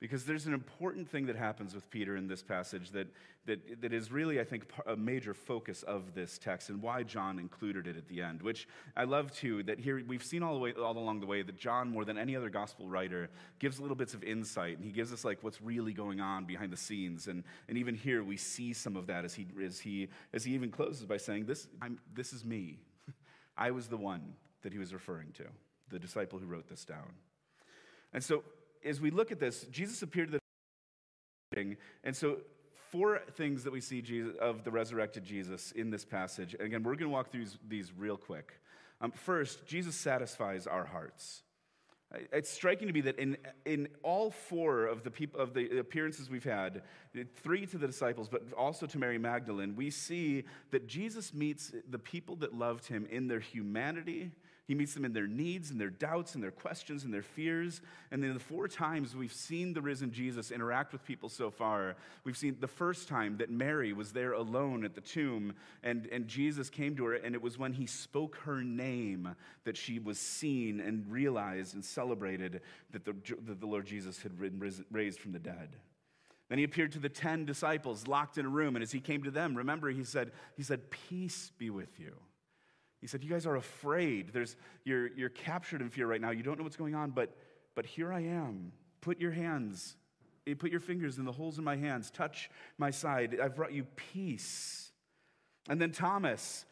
Because 0.00 0.24
there's 0.24 0.46
an 0.46 0.54
important 0.54 1.10
thing 1.10 1.26
that 1.26 1.36
happens 1.36 1.74
with 1.74 1.88
Peter 1.90 2.16
in 2.16 2.26
this 2.26 2.42
passage 2.42 2.90
that, 2.92 3.06
that, 3.44 3.82
that 3.82 3.92
is 3.92 4.10
really, 4.10 4.40
I 4.40 4.44
think, 4.44 4.64
a 4.86 4.96
major 4.96 5.34
focus 5.34 5.82
of 5.82 6.14
this 6.14 6.38
text 6.38 6.70
and 6.70 6.80
why 6.80 7.02
John 7.02 7.38
included 7.38 7.86
it 7.86 7.98
at 7.98 8.08
the 8.08 8.22
end, 8.22 8.40
which 8.40 8.66
I 8.96 9.04
love 9.04 9.30
too, 9.30 9.62
that 9.64 9.78
here 9.78 10.02
we've 10.08 10.24
seen 10.24 10.42
all, 10.42 10.54
the 10.54 10.58
way, 10.58 10.72
all 10.72 10.96
along 10.96 11.20
the 11.20 11.26
way 11.26 11.42
that 11.42 11.58
John, 11.58 11.90
more 11.90 12.06
than 12.06 12.16
any 12.16 12.34
other 12.34 12.48
gospel 12.48 12.88
writer, 12.88 13.28
gives 13.58 13.78
little 13.78 13.94
bits 13.94 14.14
of 14.14 14.24
insight 14.24 14.78
and 14.78 14.86
he 14.86 14.90
gives 14.90 15.12
us 15.12 15.22
like 15.22 15.38
what's 15.42 15.60
really 15.60 15.92
going 15.92 16.18
on 16.18 16.46
behind 16.46 16.72
the 16.72 16.78
scenes. 16.78 17.28
And, 17.28 17.44
and 17.68 17.76
even 17.76 17.94
here 17.94 18.24
we 18.24 18.38
see 18.38 18.72
some 18.72 18.96
of 18.96 19.06
that 19.08 19.26
as 19.26 19.34
he, 19.34 19.46
as 19.62 19.78
he, 19.78 20.08
as 20.32 20.44
he 20.44 20.54
even 20.54 20.70
closes 20.70 21.04
by 21.04 21.18
saying, 21.18 21.44
this, 21.44 21.68
I'm, 21.82 21.98
this 22.14 22.32
is 22.32 22.42
me. 22.42 22.78
I 23.60 23.70
was 23.70 23.86
the 23.86 23.96
one 23.96 24.34
that 24.62 24.72
he 24.72 24.78
was 24.78 24.92
referring 24.92 25.32
to, 25.32 25.44
the 25.90 25.98
disciple 25.98 26.38
who 26.38 26.46
wrote 26.46 26.68
this 26.68 26.84
down. 26.84 27.12
And 28.12 28.24
so, 28.24 28.42
as 28.84 29.00
we 29.00 29.10
look 29.10 29.30
at 29.30 29.38
this, 29.38 29.64
Jesus 29.70 30.02
appeared 30.02 30.28
to 30.28 30.32
the 30.32 30.40
and 32.04 32.16
so 32.16 32.38
four 32.90 33.20
things 33.32 33.64
that 33.64 33.72
we 33.72 33.80
see 33.80 34.02
Jesus, 34.02 34.36
of 34.40 34.64
the 34.64 34.70
resurrected 34.70 35.24
Jesus 35.24 35.72
in 35.72 35.90
this 35.90 36.04
passage. 36.04 36.54
And 36.54 36.62
again, 36.62 36.82
we're 36.82 36.94
going 36.94 37.10
to 37.10 37.14
walk 37.14 37.30
through 37.30 37.46
these, 37.68 37.92
real 37.96 38.16
quick. 38.16 38.52
Um, 39.00 39.10
first, 39.10 39.66
Jesus 39.66 39.94
satisfies 39.94 40.66
our 40.66 40.84
hearts. 40.84 41.42
It's 42.32 42.50
striking 42.50 42.88
to 42.88 42.92
me 42.92 43.02
that 43.02 43.18
in, 43.20 43.36
in 43.64 43.88
all 44.02 44.32
four 44.32 44.86
of 44.86 45.04
the, 45.04 45.10
peop- 45.10 45.36
of 45.36 45.54
the 45.54 45.78
appearances 45.78 46.28
we've 46.28 46.42
had, 46.42 46.82
three 47.36 47.66
to 47.66 47.78
the 47.78 47.86
disciples, 47.86 48.28
but 48.28 48.42
also 48.56 48.86
to 48.86 48.98
Mary 48.98 49.18
Magdalene, 49.18 49.76
we 49.76 49.90
see 49.90 50.44
that 50.72 50.88
Jesus 50.88 51.32
meets 51.32 51.72
the 51.88 51.98
people 51.98 52.34
that 52.36 52.52
loved 52.52 52.86
him 52.86 53.06
in 53.10 53.28
their 53.28 53.38
humanity. 53.38 54.32
He 54.70 54.76
meets 54.76 54.94
them 54.94 55.04
in 55.04 55.12
their 55.12 55.26
needs 55.26 55.72
and 55.72 55.80
their 55.80 55.90
doubts 55.90 56.36
and 56.36 56.44
their 56.44 56.52
questions 56.52 57.02
and 57.02 57.12
their 57.12 57.24
fears. 57.24 57.80
And 58.12 58.22
then 58.22 58.34
the 58.34 58.38
four 58.38 58.68
times 58.68 59.16
we've 59.16 59.32
seen 59.32 59.72
the 59.72 59.82
risen 59.82 60.12
Jesus 60.12 60.52
interact 60.52 60.92
with 60.92 61.04
people 61.04 61.28
so 61.28 61.50
far, 61.50 61.96
we've 62.22 62.36
seen 62.36 62.56
the 62.60 62.68
first 62.68 63.08
time 63.08 63.38
that 63.38 63.50
Mary 63.50 63.92
was 63.92 64.12
there 64.12 64.32
alone 64.32 64.84
at 64.84 64.94
the 64.94 65.00
tomb 65.00 65.54
and, 65.82 66.06
and 66.12 66.28
Jesus 66.28 66.70
came 66.70 66.94
to 66.94 67.04
her, 67.06 67.14
and 67.14 67.34
it 67.34 67.42
was 67.42 67.58
when 67.58 67.72
he 67.72 67.84
spoke 67.84 68.36
her 68.44 68.62
name 68.62 69.34
that 69.64 69.76
she 69.76 69.98
was 69.98 70.20
seen 70.20 70.78
and 70.78 71.04
realized 71.10 71.74
and 71.74 71.84
celebrated 71.84 72.60
that 72.92 73.04
the, 73.04 73.16
that 73.46 73.58
the 73.58 73.66
Lord 73.66 73.86
Jesus 73.86 74.22
had 74.22 74.38
been 74.38 74.84
raised 74.92 75.18
from 75.18 75.32
the 75.32 75.40
dead. 75.40 75.74
Then 76.48 76.58
he 76.58 76.64
appeared 76.64 76.92
to 76.92 77.00
the 77.00 77.08
10 77.08 77.44
disciples 77.44 78.06
locked 78.06 78.38
in 78.38 78.46
a 78.46 78.48
room, 78.48 78.76
and 78.76 78.84
as 78.84 78.92
he 78.92 79.00
came 79.00 79.24
to 79.24 79.32
them, 79.32 79.56
remember, 79.56 79.90
he 79.90 80.04
said, 80.04 80.30
he 80.56 80.62
said, 80.62 80.92
Peace 80.92 81.50
be 81.58 81.70
with 81.70 81.98
you. 81.98 82.14
He 83.00 83.06
said, 83.06 83.24
You 83.24 83.30
guys 83.30 83.46
are 83.46 83.56
afraid. 83.56 84.32
There's, 84.32 84.56
you're, 84.84 85.08
you're 85.14 85.30
captured 85.30 85.80
in 85.80 85.90
fear 85.90 86.06
right 86.06 86.20
now. 86.20 86.30
You 86.30 86.42
don't 86.42 86.58
know 86.58 86.64
what's 86.64 86.76
going 86.76 86.94
on, 86.94 87.10
but, 87.10 87.34
but 87.74 87.86
here 87.86 88.12
I 88.12 88.20
am. 88.20 88.72
Put 89.00 89.20
your 89.20 89.32
hands, 89.32 89.96
eh, 90.46 90.54
put 90.58 90.70
your 90.70 90.80
fingers 90.80 91.18
in 91.18 91.24
the 91.24 91.32
holes 91.32 91.58
in 91.58 91.64
my 91.64 91.76
hands. 91.76 92.10
Touch 92.10 92.50
my 92.78 92.90
side. 92.90 93.38
I've 93.42 93.56
brought 93.56 93.72
you 93.72 93.84
peace. 93.96 94.92
And 95.68 95.80
then 95.80 95.92
Thomas 95.92 96.64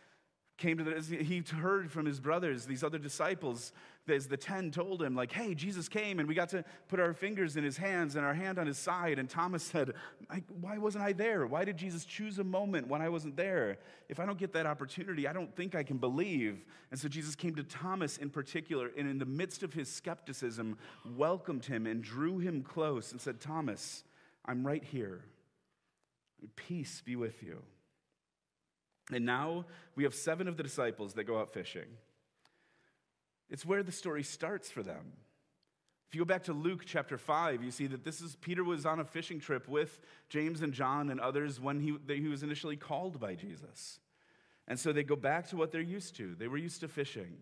came 0.59 0.79
to 0.79 0.85
the, 0.85 1.17
he 1.17 1.43
heard 1.57 1.91
from 1.91 2.05
his 2.05 2.21
brothers, 2.21 2.67
these 2.67 2.83
other 2.83 2.99
disciples, 2.99 3.73
as 4.11 4.27
the 4.27 4.37
10 4.37 4.71
told 4.71 5.03
him, 5.03 5.15
like, 5.15 5.33
hey, 5.33 5.55
Jesus 5.55 5.89
came 5.89 6.19
and 6.19 6.29
we 6.29 6.35
got 6.35 6.49
to 6.51 6.65
put 6.89 7.01
our 7.01 7.13
fingers 7.13 7.57
in 7.57 7.65
his 7.65 7.77
hands 7.77 8.17
and 8.17 8.25
our 8.25 8.35
hand 8.35 8.59
on 8.59 8.67
his 8.67 8.79
side. 8.79 9.19
And 9.19 9.29
Thomas 9.29 9.63
said, 9.73 9.95
why 10.61 10.79
wasn't 10.79 11.05
I 11.05 11.13
there? 11.13 11.47
Why 11.47 11.65
did 11.65 11.77
Jesus 11.77 12.05
choose 12.05 12.39
a 12.39 12.45
moment 12.45 12.89
when 12.89 13.03
I 13.03 13.09
wasn't 13.09 13.37
there? 13.37 13.79
If 14.09 14.21
I 14.21 14.27
don't 14.27 14.39
get 14.39 14.53
that 14.53 14.67
opportunity, 14.67 15.29
I 15.29 15.33
don't 15.33 15.55
think 15.55 15.75
I 15.75 15.83
can 15.83 15.99
believe. 15.99 16.65
And 16.91 16.99
so 16.99 17.09
Jesus 17.09 17.35
came 17.35 17.55
to 17.57 17.63
Thomas 17.63 18.17
in 18.19 18.31
particular, 18.31 18.91
and 18.97 19.09
in 19.09 19.19
the 19.19 19.27
midst 19.27 19.63
of 19.63 19.73
his 19.73 19.91
skepticism, 19.91 20.79
welcomed 21.17 21.65
him 21.65 21.87
and 21.87 22.03
drew 22.03 22.39
him 22.39 22.63
close 22.63 23.13
and 23.13 23.21
said, 23.21 23.41
Thomas, 23.41 24.05
I'm 24.45 24.67
right 24.67 24.83
here. 24.83 25.21
Peace 26.57 27.03
be 27.05 27.17
with 27.17 27.43
you. 27.43 27.63
And 29.13 29.25
now 29.25 29.65
we 29.97 30.05
have 30.05 30.15
seven 30.15 30.49
of 30.49 30.57
the 30.57 30.63
disciples 30.63 31.15
that 31.15 31.25
go 31.25 31.39
out 31.39 31.53
fishing. 31.53 31.87
It's 33.51 33.65
where 33.65 33.83
the 33.83 33.93
story 33.93 34.23
starts 34.23 34.71
for 34.71 34.83
them. 34.83 35.13
If 36.09 36.15
you 36.15 36.21
go 36.23 36.25
back 36.25 36.45
to 36.45 36.55
Luke 36.55 36.83
chapter 36.87 37.19
5, 37.19 37.63
you 37.63 37.71
see 37.71 37.87
that 37.87 38.03
this 38.03 38.23
is 38.23 38.37
Peter 38.37 38.65
was 38.65 38.87
on 38.87 38.99
a 38.99 39.05
fishing 39.05 39.41
trip 39.41 39.69
with 39.69 40.01
James 40.31 40.63
and 40.63 40.73
John 40.73 41.11
and 41.11 41.21
others 41.21 41.61
when 41.61 41.81
he, 41.81 41.97
he 42.15 42.29
was 42.29 42.43
initially 42.43 42.77
called 42.77 43.21
by 43.21 43.35
Jesus. 43.35 44.01
And 44.67 44.79
so 44.79 44.93
they 44.93 45.03
go 45.03 45.17
back 45.17 45.49
to 45.49 45.57
what 45.57 45.71
they're 45.71 45.81
used 45.81 46.17
to. 46.17 46.35
They 46.35 46.49
were 46.49 46.57
used 46.57 46.81
to 46.81 46.89
fishing. 46.89 47.37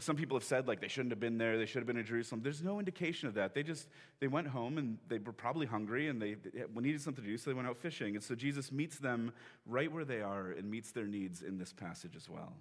Some 0.00 0.16
people 0.16 0.36
have 0.36 0.44
said 0.44 0.66
like 0.66 0.80
they 0.80 0.88
shouldn't 0.88 1.12
have 1.12 1.20
been 1.20 1.38
there, 1.38 1.56
they 1.56 1.66
should 1.66 1.78
have 1.78 1.86
been 1.86 1.96
in 1.96 2.04
Jerusalem. 2.04 2.42
There's 2.42 2.62
no 2.62 2.80
indication 2.80 3.28
of 3.28 3.34
that. 3.34 3.54
They 3.54 3.62
just 3.62 3.88
they 4.18 4.26
went 4.26 4.48
home 4.48 4.78
and 4.78 4.98
they 5.06 5.18
were 5.18 5.32
probably 5.32 5.66
hungry 5.66 6.08
and 6.08 6.20
they, 6.20 6.34
they 6.34 6.64
needed 6.74 7.00
something 7.00 7.22
to 7.22 7.30
do, 7.30 7.36
so 7.36 7.50
they 7.50 7.54
went 7.54 7.68
out 7.68 7.78
fishing. 7.78 8.16
And 8.16 8.24
so 8.24 8.34
Jesus 8.34 8.72
meets 8.72 8.98
them 8.98 9.32
right 9.66 9.90
where 9.90 10.04
they 10.04 10.20
are 10.20 10.50
and 10.50 10.68
meets 10.68 10.90
their 10.90 11.06
needs 11.06 11.42
in 11.42 11.58
this 11.58 11.72
passage 11.72 12.16
as 12.16 12.28
well. 12.28 12.54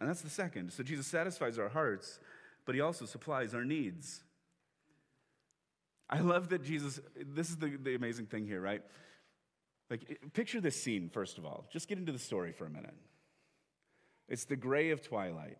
And 0.00 0.08
that's 0.08 0.22
the 0.22 0.30
second. 0.30 0.72
So 0.72 0.82
Jesus 0.82 1.06
satisfies 1.06 1.58
our 1.58 1.68
hearts, 1.68 2.18
but 2.64 2.74
he 2.74 2.80
also 2.80 3.04
supplies 3.04 3.54
our 3.54 3.64
needs. 3.64 4.22
I 6.08 6.20
love 6.20 6.48
that 6.48 6.64
Jesus, 6.64 6.98
this 7.14 7.50
is 7.50 7.56
the, 7.56 7.76
the 7.76 7.94
amazing 7.94 8.26
thing 8.26 8.46
here, 8.46 8.60
right? 8.60 8.82
Like, 9.90 10.18
picture 10.32 10.60
this 10.60 10.80
scene, 10.80 11.10
first 11.12 11.38
of 11.38 11.44
all. 11.44 11.66
Just 11.70 11.88
get 11.88 11.98
into 11.98 12.12
the 12.12 12.18
story 12.18 12.52
for 12.52 12.64
a 12.64 12.70
minute. 12.70 12.94
It's 14.28 14.44
the 14.44 14.56
gray 14.56 14.90
of 14.90 15.02
twilight. 15.02 15.58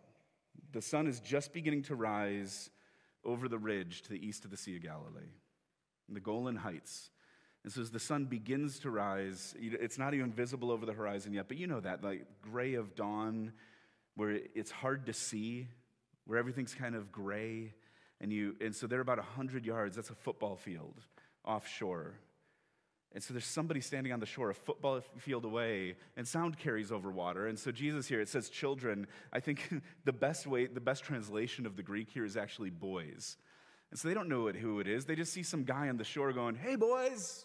The 0.73 0.83
sun 0.83 1.07
is 1.07 1.21
just 1.21 1.53
beginning 1.53 1.83
to 1.85 1.95
rise 1.95 2.71
over 3.25 3.49
the 3.49 3.59
ridge 3.59 4.03
to 4.03 4.11
the 4.11 4.27
east 4.27 4.45
of 4.45 4.51
the 4.51 4.57
Sea 4.57 4.77
of 4.77 4.83
Galilee, 4.83 5.33
the 6.09 6.21
Golan 6.21 6.57
Heights. 6.57 7.11
And 7.63 7.73
so 7.73 7.83
as 7.83 7.91
the 7.91 8.01
sun 8.01 8.25
begins 8.25 8.79
to 8.81 8.91
rise, 8.91 9.55
it's 9.61 9.99
not 9.99 10.15
even 10.15 10.33
visible 10.33 10.71
over 10.71 10.87
the 10.87 10.93
horizon 10.93 11.35
yet, 11.35 11.47
but 11.47 11.59
you 11.59 11.67
know 11.67 11.81
that, 11.81 12.03
like 12.03 12.25
gray 12.41 12.75
of 12.75 12.95
dawn 12.95 13.53
where 14.17 14.39
it's 14.55 14.71
hard 14.71 15.07
to 15.07 15.13
see, 15.13 15.69
where 16.27 16.39
everything's 16.39 16.75
kind 16.75 16.95
of 16.95 17.11
gray. 17.11 17.75
And, 18.21 18.33
you, 18.33 18.57
and 18.61 18.75
so 18.75 18.87
they're 18.87 19.01
about 19.01 19.19
100 19.19 19.65
yards, 19.65 19.97
that's 19.97 20.11
a 20.11 20.15
football 20.15 20.57
field 20.57 21.01
offshore. 21.45 22.15
And 23.13 23.23
so 23.23 23.35
there's 23.35 23.45
somebody 23.45 23.81
standing 23.81 24.13
on 24.13 24.21
the 24.21 24.27
shore, 24.27 24.51
a 24.51 24.55
football 24.55 25.01
field 25.19 25.45
away, 25.45 25.97
and 26.17 26.27
sound 26.29 26.59
carries 26.59 26.93
over 26.93 27.11
water. 27.11 27.49
And 27.49 27.59
so 27.59 27.73
Jesus 27.73 28.07
here, 28.07 28.21
it 28.21 28.29
says 28.29 28.49
children. 28.49 29.09
I 29.33 29.41
think 29.41 29.69
the 30.05 30.13
best 30.13 30.47
way, 30.47 30.67
the 30.67 30.81
best 30.81 31.03
translation 31.03 31.67
of 31.67 31.77
the 31.77 31.83
Greek 31.83 32.09
here 32.11 32.25
is 32.25 32.37
actually 32.37 32.71
boys. 32.71 33.37
And 33.91 33.99
so 33.99 34.07
they 34.07 34.15
don't 34.15 34.29
know 34.29 34.49
who 34.49 34.79
it 34.79 34.87
is. 34.87 35.07
They 35.07 35.17
just 35.17 35.33
see 35.33 35.43
some 35.43 35.65
guy 35.65 35.89
on 35.89 35.97
the 35.97 36.05
shore 36.05 36.33
going, 36.33 36.55
Hey, 36.55 36.77
boys, 36.77 37.45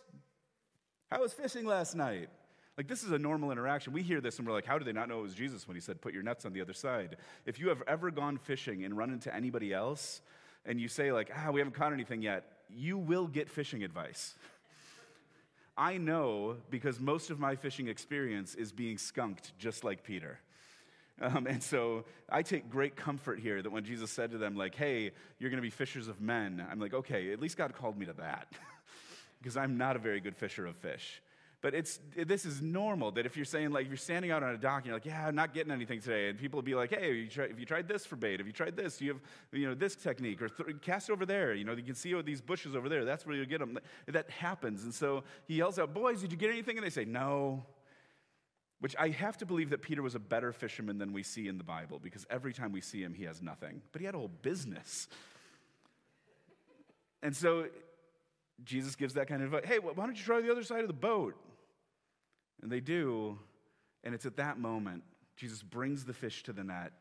how 1.09 1.21
was 1.21 1.33
fishing 1.33 1.65
last 1.65 1.95
night? 1.95 2.29
Like, 2.77 2.87
this 2.87 3.03
is 3.03 3.11
a 3.11 3.19
normal 3.19 3.51
interaction. 3.51 3.93
We 3.93 4.03
hear 4.03 4.19
this 4.19 4.37
and 4.37 4.47
we're 4.47 4.53
like, 4.53 4.65
how 4.65 4.77
do 4.77 4.83
they 4.83 4.91
not 4.91 5.07
know 5.07 5.19
it 5.19 5.23
was 5.23 5.33
Jesus 5.33 5.67
when 5.67 5.75
he 5.75 5.81
said, 5.81 6.01
put 6.01 6.13
your 6.13 6.23
nets 6.23 6.45
on 6.45 6.53
the 6.53 6.61
other 6.61 6.73
side? 6.73 7.15
If 7.45 7.59
you 7.59 7.69
have 7.69 7.81
ever 7.87 8.11
gone 8.11 8.37
fishing 8.37 8.83
and 8.83 8.97
run 8.97 9.11
into 9.11 9.33
anybody 9.33 9.73
else 9.73 10.21
and 10.65 10.79
you 10.79 10.89
say, 10.89 11.11
like, 11.11 11.31
ah, 11.35 11.51
we 11.51 11.61
haven't 11.61 11.75
caught 11.75 11.93
anything 11.93 12.21
yet, 12.21 12.51
you 12.69 12.97
will 12.97 13.27
get 13.27 13.49
fishing 13.49 13.83
advice. 13.83 14.35
I 15.77 15.97
know 15.97 16.57
because 16.69 16.99
most 16.99 17.31
of 17.31 17.39
my 17.39 17.55
fishing 17.55 17.87
experience 17.87 18.55
is 18.55 18.71
being 18.71 18.97
skunked 18.97 19.57
just 19.57 19.83
like 19.83 20.03
Peter. 20.03 20.39
Um, 21.21 21.47
and 21.47 21.63
so 21.63 22.03
I 22.29 22.41
take 22.41 22.69
great 22.69 22.97
comfort 22.97 23.39
here 23.39 23.61
that 23.61 23.71
when 23.71 23.85
Jesus 23.85 24.11
said 24.11 24.31
to 24.31 24.37
them, 24.37 24.55
like, 24.57 24.75
hey, 24.75 25.11
you're 25.39 25.49
going 25.49 25.61
to 25.61 25.65
be 25.65 25.69
fishers 25.69 26.09
of 26.09 26.19
men, 26.19 26.65
I'm 26.69 26.79
like, 26.79 26.93
okay, 26.93 27.31
at 27.31 27.39
least 27.39 27.55
God 27.57 27.73
called 27.73 27.97
me 27.97 28.05
to 28.05 28.13
that 28.13 28.51
because 29.41 29.55
I'm 29.55 29.77
not 29.77 29.95
a 29.95 29.99
very 29.99 30.19
good 30.19 30.35
fisher 30.35 30.65
of 30.65 30.75
fish. 30.75 31.21
But 31.61 31.73
it's, 31.73 31.99
this 32.15 32.45
is 32.45 32.61
normal 32.61 33.11
that 33.13 33.25
if 33.25 33.35
you're 33.35 33.45
saying, 33.45 33.71
like, 33.71 33.85
if 33.85 33.89
you're 33.89 33.97
standing 33.97 34.29
out 34.29 34.43
on 34.43 34.53
a 34.53 34.57
dock 34.57 34.79
and 34.79 34.87
you're 34.87 34.95
like, 34.95 35.05
yeah, 35.05 35.27
I'm 35.27 35.35
not 35.35 35.53
getting 35.53 35.71
anything 35.71 35.99
today, 35.99 36.29
and 36.29 36.37
people 36.37 36.57
will 36.57 36.63
be 36.63 36.75
like, 36.75 36.91
hey, 36.91 37.07
have 37.07 37.15
you, 37.15 37.27
tried, 37.27 37.49
have 37.49 37.59
you 37.59 37.65
tried 37.65 37.87
this 37.87 38.05
for 38.05 38.15
bait? 38.15 38.39
Have 38.39 38.45
you 38.45 38.53
tried 38.53 38.75
this? 38.75 39.01
You 39.01 39.13
have, 39.13 39.21
you 39.51 39.67
know, 39.67 39.73
this 39.73 39.95
technique? 39.95 40.41
Or 40.41 40.49
th- 40.49 40.81
cast 40.81 41.09
over 41.09 41.25
there. 41.25 41.53
You 41.53 41.63
know, 41.63 41.73
you 41.73 41.83
can 41.83 41.95
see 41.95 42.19
these 42.21 42.41
bushes 42.41 42.75
over 42.75 42.87
there. 42.87 43.03
That's 43.03 43.25
where 43.25 43.35
you'll 43.35 43.47
get 43.47 43.59
them. 43.59 43.79
That 44.07 44.29
happens. 44.29 44.83
And 44.83 44.93
so 44.93 45.23
he 45.47 45.55
yells 45.55 45.79
out, 45.79 45.93
boys, 45.93 46.21
did 46.21 46.31
you 46.31 46.37
get 46.37 46.51
anything? 46.51 46.77
And 46.77 46.85
they 46.85 46.91
say, 46.91 47.05
no. 47.05 47.65
Which 48.79 48.95
I 48.99 49.09
have 49.09 49.37
to 49.37 49.45
believe 49.45 49.71
that 49.71 49.81
Peter 49.81 50.03
was 50.03 50.13
a 50.13 50.19
better 50.19 50.53
fisherman 50.53 50.99
than 50.99 51.13
we 51.13 51.23
see 51.23 51.47
in 51.47 51.57
the 51.57 51.63
Bible 51.63 51.97
because 51.97 52.27
every 52.29 52.53
time 52.53 52.71
we 52.71 52.81
see 52.81 53.01
him, 53.01 53.13
he 53.13 53.23
has 53.23 53.41
nothing. 53.41 53.81
But 53.91 54.01
he 54.01 54.05
had 54.05 54.13
a 54.13 54.19
whole 54.19 54.31
business. 54.41 55.07
And 57.23 57.35
so 57.35 57.67
Jesus 58.63 58.95
gives 58.95 59.15
that 59.15 59.27
kind 59.27 59.41
of 59.41 59.53
advice. 59.53 59.67
Hey, 59.67 59.79
why 59.79 59.93
don't 59.93 60.15
you 60.15 60.23
try 60.23 60.41
the 60.41 60.51
other 60.51 60.63
side 60.63 60.81
of 60.81 60.87
the 60.87 60.93
boat? 60.93 61.35
And 62.61 62.71
they 62.71 62.79
do. 62.79 63.37
And 64.03 64.13
it's 64.13 64.25
at 64.25 64.37
that 64.37 64.59
moment, 64.59 65.03
Jesus 65.35 65.61
brings 65.61 66.05
the 66.05 66.13
fish 66.13 66.43
to 66.43 66.53
the 66.53 66.63
net. 66.63 66.93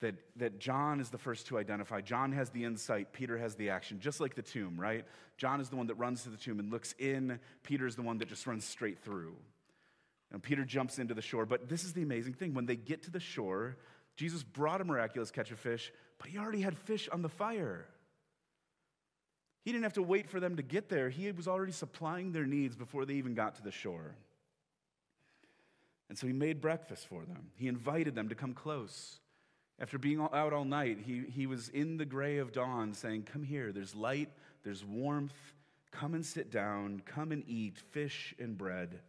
That, 0.00 0.14
that 0.36 0.60
John 0.60 1.00
is 1.00 1.10
the 1.10 1.18
first 1.18 1.48
to 1.48 1.58
identify. 1.58 2.00
John 2.00 2.30
has 2.30 2.50
the 2.50 2.64
insight, 2.64 3.12
Peter 3.12 3.36
has 3.36 3.56
the 3.56 3.70
action, 3.70 3.98
just 3.98 4.20
like 4.20 4.36
the 4.36 4.42
tomb, 4.42 4.78
right? 4.78 5.04
John 5.38 5.60
is 5.60 5.70
the 5.70 5.76
one 5.76 5.88
that 5.88 5.96
runs 5.96 6.22
to 6.22 6.28
the 6.28 6.36
tomb 6.36 6.60
and 6.60 6.70
looks 6.70 6.94
in, 7.00 7.40
Peter's 7.64 7.96
the 7.96 8.02
one 8.02 8.18
that 8.18 8.28
just 8.28 8.46
runs 8.46 8.64
straight 8.64 9.00
through. 9.00 9.34
And 10.30 10.40
Peter 10.40 10.64
jumps 10.64 11.00
into 11.00 11.14
the 11.14 11.22
shore. 11.22 11.46
But 11.46 11.68
this 11.68 11.82
is 11.82 11.94
the 11.94 12.02
amazing 12.02 12.34
thing. 12.34 12.54
When 12.54 12.66
they 12.66 12.76
get 12.76 13.02
to 13.04 13.10
the 13.10 13.18
shore, 13.18 13.76
Jesus 14.16 14.44
brought 14.44 14.80
a 14.80 14.84
miraculous 14.84 15.32
catch 15.32 15.50
of 15.50 15.58
fish, 15.58 15.92
but 16.18 16.28
he 16.28 16.38
already 16.38 16.60
had 16.60 16.76
fish 16.76 17.08
on 17.10 17.22
the 17.22 17.28
fire. 17.28 17.86
He 19.64 19.72
didn't 19.72 19.84
have 19.84 19.94
to 19.94 20.02
wait 20.02 20.28
for 20.28 20.40
them 20.40 20.56
to 20.56 20.62
get 20.62 20.88
there. 20.88 21.10
He 21.10 21.30
was 21.32 21.48
already 21.48 21.72
supplying 21.72 22.32
their 22.32 22.46
needs 22.46 22.76
before 22.76 23.04
they 23.04 23.14
even 23.14 23.34
got 23.34 23.56
to 23.56 23.62
the 23.62 23.70
shore. 23.70 24.14
And 26.08 26.16
so 26.16 26.26
he 26.26 26.32
made 26.32 26.60
breakfast 26.60 27.06
for 27.06 27.24
them. 27.24 27.50
He 27.56 27.68
invited 27.68 28.14
them 28.14 28.28
to 28.28 28.34
come 28.34 28.54
close. 28.54 29.20
After 29.80 29.98
being 29.98 30.20
out 30.20 30.52
all 30.52 30.64
night, 30.64 30.98
he, 31.04 31.24
he 31.30 31.46
was 31.46 31.68
in 31.68 31.98
the 31.98 32.04
gray 32.04 32.38
of 32.38 32.52
dawn 32.52 32.94
saying, 32.94 33.24
Come 33.24 33.42
here, 33.42 33.72
there's 33.72 33.94
light, 33.94 34.30
there's 34.64 34.84
warmth. 34.84 35.34
Come 35.90 36.14
and 36.14 36.24
sit 36.24 36.50
down, 36.50 37.02
come 37.06 37.32
and 37.32 37.42
eat 37.46 37.78
fish 37.78 38.34
and 38.38 38.58
bread. 38.58 39.00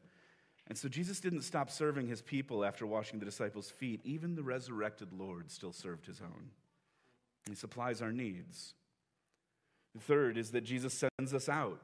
And 0.68 0.77
so 0.77 0.88
Jesus 0.88 1.20
didn't 1.20 1.41
stop 1.41 1.70
serving 1.70 2.08
his 2.08 2.22
people 2.22 2.63
after 2.63 2.86
washing 2.86 3.20
the 3.20 3.25
disciples' 3.25 3.72
feet. 3.72 4.01
Even 4.03 4.36
the 4.36 4.44
resurrected 4.44 5.12
Lord 5.12 5.50
still 5.50 5.74
served 5.74 6.06
his 6.06 6.22
own. 6.22 6.51
He 7.48 7.56
supplies 7.56 8.01
our 8.01 8.12
needs. 8.12 8.75
The 9.96 10.01
third 10.01 10.38
is 10.38 10.51
that 10.51 10.63
Jesus 10.63 10.94
sends 11.18 11.34
us 11.34 11.50
out. 11.50 11.82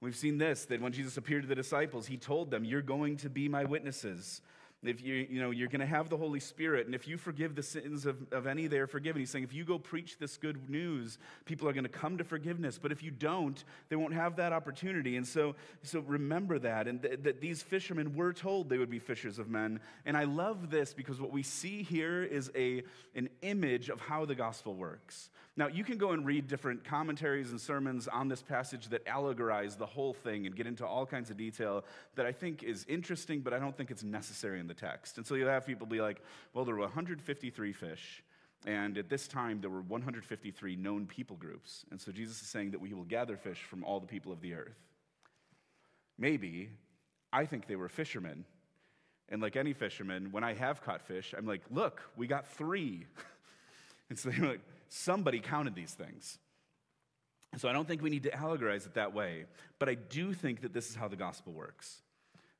We've 0.00 0.16
seen 0.16 0.38
this 0.38 0.66
that 0.66 0.80
when 0.80 0.92
Jesus 0.92 1.16
appeared 1.16 1.42
to 1.42 1.48
the 1.48 1.54
disciples, 1.54 2.06
he 2.06 2.16
told 2.16 2.50
them, 2.50 2.64
You're 2.64 2.82
going 2.82 3.16
to 3.18 3.30
be 3.30 3.48
my 3.48 3.64
witnesses. 3.64 4.42
If 4.82 5.02
you, 5.02 5.14
you 5.14 5.40
know, 5.40 5.50
you're 5.50 5.68
going 5.68 5.80
to 5.80 5.86
have 5.86 6.10
the 6.10 6.16
Holy 6.16 6.38
Spirit, 6.38 6.86
and 6.86 6.94
if 6.94 7.08
you 7.08 7.16
forgive 7.16 7.54
the 7.54 7.62
sins 7.62 8.06
of, 8.06 8.18
of 8.30 8.46
any, 8.46 8.66
they 8.66 8.78
are 8.78 8.86
forgiven. 8.86 9.20
He's 9.20 9.30
saying 9.30 9.44
if 9.44 9.54
you 9.54 9.64
go 9.64 9.78
preach 9.78 10.18
this 10.18 10.36
good 10.36 10.68
news, 10.68 11.18
people 11.44 11.66
are 11.68 11.72
going 11.72 11.84
to 11.84 11.90
come 11.90 12.18
to 12.18 12.24
forgiveness. 12.24 12.78
But 12.78 12.92
if 12.92 13.02
you 13.02 13.10
don't, 13.10 13.62
they 13.88 13.96
won't 13.96 14.14
have 14.14 14.36
that 14.36 14.52
opportunity. 14.52 15.16
And 15.16 15.26
so, 15.26 15.56
so 15.82 16.00
remember 16.00 16.58
that. 16.58 16.86
And 16.86 17.02
th- 17.02 17.20
that 17.22 17.40
these 17.40 17.62
fishermen 17.62 18.14
were 18.14 18.32
told 18.32 18.68
they 18.68 18.78
would 18.78 18.90
be 18.90 18.98
fishers 18.98 19.38
of 19.38 19.48
men. 19.48 19.80
And 20.04 20.16
I 20.16 20.24
love 20.24 20.70
this 20.70 20.92
because 20.92 21.20
what 21.20 21.32
we 21.32 21.42
see 21.42 21.82
here 21.82 22.22
is 22.22 22.50
a, 22.54 22.82
an 23.14 23.30
image 23.42 23.88
of 23.88 24.00
how 24.00 24.24
the 24.24 24.34
gospel 24.34 24.74
works. 24.74 25.30
Now, 25.58 25.68
you 25.68 25.84
can 25.84 25.96
go 25.96 26.10
and 26.10 26.26
read 26.26 26.48
different 26.48 26.84
commentaries 26.84 27.50
and 27.50 27.58
sermons 27.58 28.08
on 28.08 28.28
this 28.28 28.42
passage 28.42 28.88
that 28.90 29.06
allegorize 29.06 29.78
the 29.78 29.86
whole 29.86 30.12
thing 30.12 30.44
and 30.44 30.54
get 30.54 30.66
into 30.66 30.86
all 30.86 31.06
kinds 31.06 31.30
of 31.30 31.38
detail 31.38 31.86
that 32.14 32.26
I 32.26 32.32
think 32.32 32.62
is 32.62 32.84
interesting, 32.88 33.40
but 33.40 33.54
I 33.54 33.58
don't 33.58 33.74
think 33.74 33.90
it's 33.90 34.02
necessary 34.04 34.60
in 34.66 34.68
the 34.68 34.74
text. 34.74 35.16
And 35.16 35.26
so 35.26 35.36
you'll 35.36 35.48
have 35.48 35.66
people 35.66 35.86
be 35.86 36.00
like, 36.00 36.20
well, 36.52 36.64
there 36.64 36.74
were 36.74 36.82
153 36.82 37.72
fish. 37.72 38.22
And 38.66 38.98
at 38.98 39.08
this 39.08 39.28
time, 39.28 39.60
there 39.60 39.70
were 39.70 39.82
153 39.82 40.76
known 40.76 41.06
people 41.06 41.36
groups. 41.36 41.84
And 41.90 42.00
so 42.00 42.10
Jesus 42.10 42.42
is 42.42 42.48
saying 42.48 42.72
that 42.72 42.80
we 42.80 42.92
will 42.92 43.04
gather 43.04 43.36
fish 43.36 43.62
from 43.62 43.84
all 43.84 44.00
the 44.00 44.06
people 44.06 44.32
of 44.32 44.40
the 44.40 44.54
earth. 44.54 44.76
Maybe 46.18 46.70
I 47.32 47.44
think 47.46 47.66
they 47.66 47.76
were 47.76 47.88
fishermen. 47.88 48.44
And 49.28 49.40
like 49.40 49.56
any 49.56 49.72
fisherman, 49.72 50.32
when 50.32 50.42
I 50.42 50.54
have 50.54 50.82
caught 50.82 51.02
fish, 51.02 51.34
I'm 51.36 51.46
like, 51.46 51.62
look, 51.70 52.02
we 52.16 52.26
got 52.26 52.48
three. 52.48 53.06
and 54.10 54.18
so 54.18 54.30
they're 54.30 54.48
like, 54.48 54.60
somebody 54.88 55.40
counted 55.40 55.74
these 55.74 55.92
things. 55.92 56.38
So 57.58 57.68
I 57.68 57.72
don't 57.72 57.86
think 57.86 58.02
we 58.02 58.10
need 58.10 58.24
to 58.24 58.30
allegorize 58.30 58.86
it 58.86 58.94
that 58.94 59.14
way, 59.14 59.44
but 59.78 59.88
I 59.88 59.94
do 59.94 60.32
think 60.32 60.62
that 60.62 60.72
this 60.72 60.90
is 60.90 60.96
how 60.96 61.08
the 61.08 61.16
gospel 61.16 61.52
works. 61.52 62.02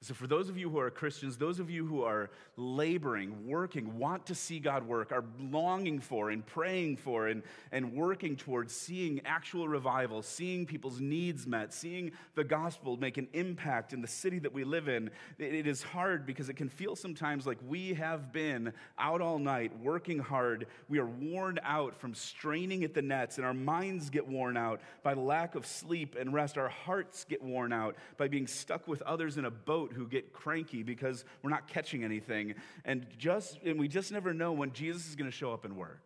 So, 0.02 0.12
for 0.12 0.26
those 0.26 0.50
of 0.50 0.58
you 0.58 0.68
who 0.68 0.78
are 0.78 0.90
Christians, 0.90 1.38
those 1.38 1.58
of 1.58 1.70
you 1.70 1.86
who 1.86 2.02
are 2.02 2.30
laboring, 2.58 3.46
working, 3.46 3.98
want 3.98 4.26
to 4.26 4.34
see 4.34 4.58
God 4.58 4.86
work, 4.86 5.10
are 5.10 5.24
longing 5.40 6.00
for 6.00 6.28
and 6.28 6.44
praying 6.44 6.98
for 6.98 7.28
and, 7.28 7.42
and 7.72 7.94
working 7.94 8.36
towards 8.36 8.76
seeing 8.76 9.22
actual 9.24 9.66
revival, 9.68 10.20
seeing 10.20 10.66
people's 10.66 11.00
needs 11.00 11.46
met, 11.46 11.72
seeing 11.72 12.12
the 12.34 12.44
gospel 12.44 12.98
make 12.98 13.16
an 13.16 13.26
impact 13.32 13.94
in 13.94 14.02
the 14.02 14.06
city 14.06 14.38
that 14.38 14.52
we 14.52 14.64
live 14.64 14.86
in, 14.86 15.10
it, 15.38 15.54
it 15.54 15.66
is 15.66 15.82
hard 15.82 16.26
because 16.26 16.50
it 16.50 16.56
can 16.56 16.68
feel 16.68 16.94
sometimes 16.94 17.46
like 17.46 17.58
we 17.66 17.94
have 17.94 18.34
been 18.34 18.74
out 18.98 19.22
all 19.22 19.38
night 19.38 19.72
working 19.80 20.18
hard. 20.18 20.66
We 20.90 20.98
are 20.98 21.06
worn 21.06 21.58
out 21.62 21.98
from 21.98 22.14
straining 22.14 22.84
at 22.84 22.92
the 22.92 23.02
nets, 23.02 23.38
and 23.38 23.46
our 23.46 23.54
minds 23.54 24.10
get 24.10 24.28
worn 24.28 24.58
out 24.58 24.82
by 25.02 25.14
lack 25.14 25.54
of 25.54 25.64
sleep 25.64 26.16
and 26.20 26.34
rest. 26.34 26.58
Our 26.58 26.68
hearts 26.68 27.24
get 27.24 27.42
worn 27.42 27.72
out 27.72 27.96
by 28.18 28.28
being 28.28 28.46
stuck 28.46 28.86
with 28.86 29.00
others 29.02 29.38
in 29.38 29.46
a 29.46 29.50
boat 29.50 29.85
boat 29.86 29.96
who 29.96 30.06
get 30.06 30.32
cranky 30.32 30.82
because 30.82 31.24
we're 31.42 31.50
not 31.50 31.68
catching 31.68 32.04
anything. 32.04 32.54
And, 32.84 33.06
just, 33.18 33.58
and 33.64 33.78
we 33.78 33.88
just 33.88 34.12
never 34.12 34.32
know 34.32 34.52
when 34.52 34.72
Jesus 34.72 35.08
is 35.08 35.16
going 35.16 35.30
to 35.30 35.36
show 35.36 35.52
up 35.52 35.64
and 35.64 35.76
work. 35.76 36.02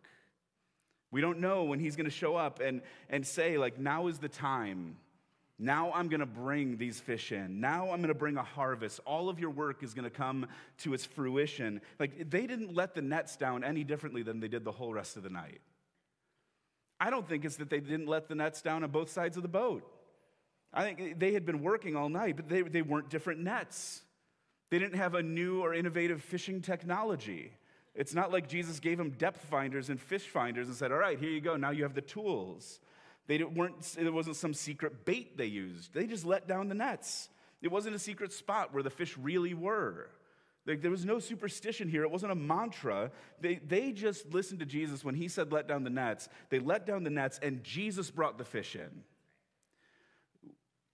We 1.11 1.21
don't 1.21 1.39
know 1.39 1.63
when 1.63 1.79
he's 1.79 1.95
going 1.95 2.05
to 2.05 2.15
show 2.15 2.35
up 2.35 2.61
and, 2.61 2.81
and 3.09 3.25
say, 3.25 3.57
like, 3.57 3.77
now 3.77 4.07
is 4.07 4.19
the 4.19 4.29
time. 4.29 4.95
Now 5.59 5.91
I'm 5.93 6.07
going 6.07 6.21
to 6.21 6.25
bring 6.25 6.77
these 6.77 6.99
fish 6.99 7.31
in. 7.31 7.59
Now 7.59 7.91
I'm 7.91 7.97
going 7.97 8.07
to 8.07 8.13
bring 8.13 8.37
a 8.37 8.43
harvest. 8.43 8.99
All 9.05 9.29
of 9.29 9.39
your 9.39 9.49
work 9.49 9.83
is 9.83 9.93
going 9.93 10.05
to 10.05 10.09
come 10.09 10.47
to 10.79 10.93
its 10.93 11.05
fruition. 11.05 11.81
Like, 11.99 12.29
they 12.29 12.47
didn't 12.47 12.73
let 12.73 12.95
the 12.95 13.01
nets 13.01 13.35
down 13.35 13.63
any 13.63 13.83
differently 13.83 14.23
than 14.23 14.39
they 14.39 14.47
did 14.47 14.63
the 14.63 14.71
whole 14.71 14.93
rest 14.93 15.17
of 15.17 15.23
the 15.23 15.29
night. 15.29 15.59
I 16.99 17.09
don't 17.09 17.27
think 17.27 17.45
it's 17.45 17.57
that 17.57 17.69
they 17.69 17.79
didn't 17.79 18.07
let 18.07 18.29
the 18.29 18.35
nets 18.35 18.61
down 18.61 18.83
on 18.83 18.91
both 18.91 19.09
sides 19.09 19.35
of 19.35 19.43
the 19.43 19.49
boat. 19.49 19.83
I 20.73 20.83
think 20.83 21.19
they 21.19 21.33
had 21.33 21.45
been 21.45 21.61
working 21.61 21.95
all 21.95 22.09
night, 22.09 22.35
but 22.37 22.47
they, 22.47 22.61
they 22.61 22.81
weren't 22.81 23.09
different 23.09 23.41
nets. 23.41 24.01
They 24.69 24.79
didn't 24.79 24.95
have 24.95 25.15
a 25.15 25.21
new 25.21 25.61
or 25.61 25.73
innovative 25.73 26.21
fishing 26.21 26.61
technology. 26.61 27.51
It's 27.93 28.13
not 28.13 28.31
like 28.31 28.47
Jesus 28.47 28.79
gave 28.79 28.97
them 28.97 29.11
depth 29.11 29.43
finders 29.45 29.89
and 29.89 29.99
fish 29.99 30.27
finders 30.27 30.67
and 30.67 30.75
said, 30.75 30.91
All 30.91 30.97
right, 30.97 31.19
here 31.19 31.29
you 31.29 31.41
go, 31.41 31.57
now 31.57 31.71
you 31.71 31.83
have 31.83 31.93
the 31.93 32.01
tools. 32.01 32.79
They 33.27 33.43
weren't, 33.43 33.95
it 33.99 34.11
wasn't 34.11 34.37
some 34.37 34.53
secret 34.53 35.05
bait 35.05 35.37
they 35.37 35.45
used. 35.45 35.93
They 35.93 36.07
just 36.07 36.25
let 36.25 36.47
down 36.47 36.69
the 36.69 36.75
nets. 36.75 37.29
It 37.61 37.71
wasn't 37.71 37.95
a 37.95 37.99
secret 37.99 38.33
spot 38.33 38.73
where 38.73 38.81
the 38.81 38.89
fish 38.89 39.17
really 39.17 39.53
were. 39.53 40.09
Like, 40.65 40.81
there 40.81 40.91
was 40.91 41.05
no 41.05 41.19
superstition 41.19 41.89
here. 41.89 42.03
It 42.03 42.11
wasn't 42.11 42.31
a 42.31 42.35
mantra. 42.35 43.11
They, 43.39 43.55
they 43.55 43.91
just 43.91 44.31
listened 44.33 44.59
to 44.59 44.65
Jesus 44.65 45.03
when 45.03 45.15
he 45.15 45.27
said, 45.27 45.51
Let 45.51 45.67
down 45.67 45.83
the 45.83 45.89
nets. 45.89 46.29
They 46.49 46.59
let 46.59 46.85
down 46.85 47.03
the 47.03 47.09
nets, 47.09 47.39
and 47.41 47.63
Jesus 47.63 48.09
brought 48.09 48.37
the 48.37 48.45
fish 48.45 48.75
in. 48.75 49.03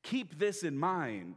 Keep 0.10 0.40
this 0.40 0.64
in 0.64 0.78
mind. 0.78 1.36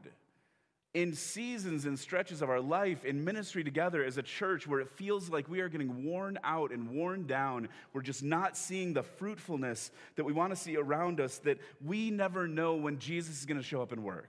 In 0.93 1.15
seasons 1.15 1.85
and 1.85 1.97
stretches 1.97 2.43
of 2.43 2.51
our 2.51 2.61
life, 2.61 3.05
in 3.05 3.25
ministry 3.25 3.63
together 3.63 4.05
as 4.05 4.17
a 4.19 4.23
church 4.23 4.67
where 4.67 4.81
it 4.81 4.89
feels 4.91 5.31
like 5.31 5.49
we 5.49 5.61
are 5.61 5.69
getting 5.69 6.05
worn 6.05 6.37
out 6.43 6.73
and 6.73 6.91
worn 6.91 7.27
down, 7.27 7.69
we're 7.93 8.03
just 8.03 8.25
not 8.25 8.57
seeing 8.57 8.93
the 8.93 9.05
fruitfulness 9.05 9.93
that 10.17 10.25
we 10.25 10.33
want 10.33 10.51
to 10.51 10.57
see 10.57 10.77
around 10.77 11.21
us, 11.21 11.39
that 11.39 11.59
we 11.85 12.11
never 12.11 12.49
know 12.49 12.75
when 12.75 12.99
Jesus 12.99 13.39
is 13.39 13.47
going 13.47 13.57
to 13.57 13.63
show 13.63 13.83
up 13.83 13.93
and 13.93 14.03
work. 14.03 14.29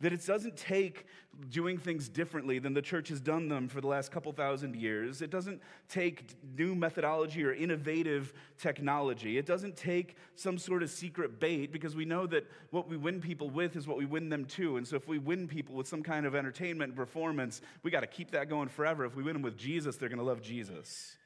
That 0.00 0.12
it 0.12 0.26
doesn't 0.26 0.56
take 0.56 1.06
doing 1.50 1.78
things 1.78 2.08
differently 2.08 2.58
than 2.58 2.74
the 2.74 2.82
church 2.82 3.08
has 3.08 3.20
done 3.20 3.48
them 3.48 3.68
for 3.68 3.80
the 3.80 3.86
last 3.86 4.10
couple 4.10 4.32
thousand 4.32 4.76
years. 4.76 5.22
It 5.22 5.30
doesn't 5.30 5.60
take 5.88 6.34
new 6.56 6.74
methodology 6.74 7.44
or 7.44 7.52
innovative 7.52 8.32
technology. 8.58 9.38
It 9.38 9.46
doesn't 9.46 9.76
take 9.76 10.16
some 10.34 10.58
sort 10.58 10.82
of 10.82 10.90
secret 10.90 11.40
bait 11.40 11.72
because 11.72 11.96
we 11.96 12.04
know 12.04 12.26
that 12.26 12.46
what 12.70 12.88
we 12.88 12.96
win 12.96 13.20
people 13.20 13.50
with 13.50 13.76
is 13.76 13.86
what 13.86 13.96
we 13.96 14.06
win 14.06 14.28
them 14.28 14.44
to. 14.46 14.76
And 14.76 14.86
so 14.86 14.96
if 14.96 15.08
we 15.08 15.18
win 15.18 15.48
people 15.48 15.74
with 15.74 15.88
some 15.88 16.02
kind 16.02 16.26
of 16.26 16.34
entertainment 16.34 16.90
and 16.90 16.96
performance, 16.96 17.62
we 17.82 17.90
got 17.90 18.00
to 18.00 18.06
keep 18.06 18.30
that 18.32 18.48
going 18.48 18.68
forever. 18.68 19.04
If 19.04 19.16
we 19.16 19.22
win 19.22 19.34
them 19.34 19.42
with 19.42 19.56
Jesus, 19.56 19.96
they're 19.96 20.08
going 20.08 20.18
to 20.18 20.24
love 20.24 20.42
Jesus. 20.42 21.16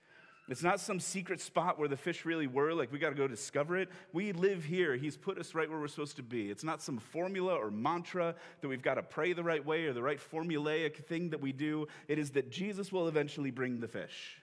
It's 0.51 0.65
not 0.65 0.81
some 0.81 0.99
secret 0.99 1.41
spot 1.41 1.79
where 1.79 1.87
the 1.87 1.97
fish 1.97 2.25
really 2.25 2.49
were, 2.49 2.75
like 2.75 2.91
we 2.91 2.99
got 2.99 3.11
to 3.11 3.15
go 3.15 3.29
discover 3.29 3.77
it. 3.77 3.89
We 4.13 4.33
live 4.33 4.65
here. 4.65 4.97
He's 4.97 5.17
put 5.17 5.39
us 5.39 5.55
right 5.55 5.71
where 5.71 5.79
we're 5.79 5.87
supposed 5.87 6.17
to 6.17 6.25
be. 6.25 6.51
It's 6.51 6.65
not 6.65 6.83
some 6.83 6.99
formula 6.99 7.55
or 7.55 7.71
mantra 7.71 8.35
that 8.61 8.67
we've 8.67 8.83
got 8.83 8.95
to 8.95 9.03
pray 9.05 9.33
the 9.33 9.45
right 9.45 9.65
way 9.65 9.85
or 9.85 9.93
the 9.93 10.03
right 10.03 10.19
formulaic 10.19 11.05
thing 11.05 11.31
that 11.31 11.41
we 11.41 11.53
do. 11.53 11.87
It 12.09 12.19
is 12.19 12.31
that 12.33 12.51
Jesus 12.51 12.91
will 12.91 13.07
eventually 13.07 13.53
bring 13.53 13.79
the 13.79 13.87
fish. 13.87 14.39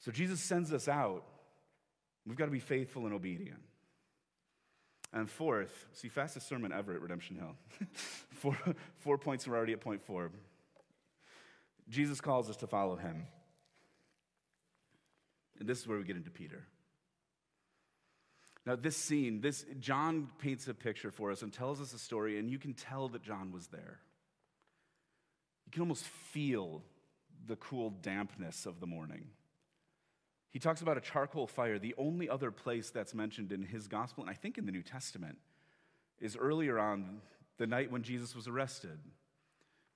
So 0.00 0.12
Jesus 0.12 0.42
sends 0.42 0.70
us 0.74 0.86
out. 0.86 1.24
We've 2.26 2.36
got 2.36 2.46
to 2.46 2.50
be 2.50 2.60
faithful 2.60 3.06
and 3.06 3.14
obedient. 3.14 3.62
And 5.14 5.30
fourth, 5.30 5.86
see, 5.94 6.08
fastest 6.08 6.46
sermon 6.46 6.72
ever 6.72 6.92
at 6.92 7.00
Redemption 7.00 7.36
Hill. 7.36 7.56
four, 8.32 8.58
four 8.98 9.16
points, 9.16 9.48
we're 9.48 9.56
already 9.56 9.72
at 9.72 9.80
point 9.80 10.02
four. 10.02 10.30
Jesus 11.88 12.20
calls 12.20 12.50
us 12.50 12.56
to 12.58 12.66
follow 12.66 12.96
him. 12.96 13.24
And 15.58 15.68
this 15.68 15.80
is 15.80 15.86
where 15.86 15.98
we 15.98 16.04
get 16.04 16.16
into 16.16 16.30
Peter. 16.30 16.66
Now, 18.64 18.76
this 18.76 18.96
scene, 18.96 19.40
this 19.40 19.64
John 19.80 20.28
paints 20.38 20.68
a 20.68 20.74
picture 20.74 21.10
for 21.10 21.32
us 21.32 21.42
and 21.42 21.52
tells 21.52 21.80
us 21.80 21.92
a 21.92 21.98
story, 21.98 22.38
and 22.38 22.48
you 22.48 22.58
can 22.58 22.74
tell 22.74 23.08
that 23.08 23.22
John 23.22 23.52
was 23.52 23.66
there. 23.68 23.98
You 25.66 25.72
can 25.72 25.82
almost 25.82 26.04
feel 26.04 26.82
the 27.46 27.56
cool 27.56 27.90
dampness 27.90 28.66
of 28.66 28.78
the 28.78 28.86
morning. 28.86 29.26
He 30.50 30.58
talks 30.58 30.80
about 30.80 30.98
a 30.98 31.00
charcoal 31.00 31.46
fire. 31.46 31.78
The 31.78 31.94
only 31.98 32.28
other 32.28 32.50
place 32.50 32.90
that's 32.90 33.14
mentioned 33.14 33.52
in 33.52 33.62
his 33.62 33.88
gospel, 33.88 34.22
and 34.22 34.30
I 34.30 34.34
think 34.34 34.58
in 34.58 34.66
the 34.66 34.72
New 34.72 34.82
Testament, 34.82 35.38
is 36.20 36.36
earlier 36.36 36.78
on 36.78 37.20
the 37.58 37.66
night 37.66 37.90
when 37.90 38.02
Jesus 38.02 38.36
was 38.36 38.46
arrested 38.46 38.98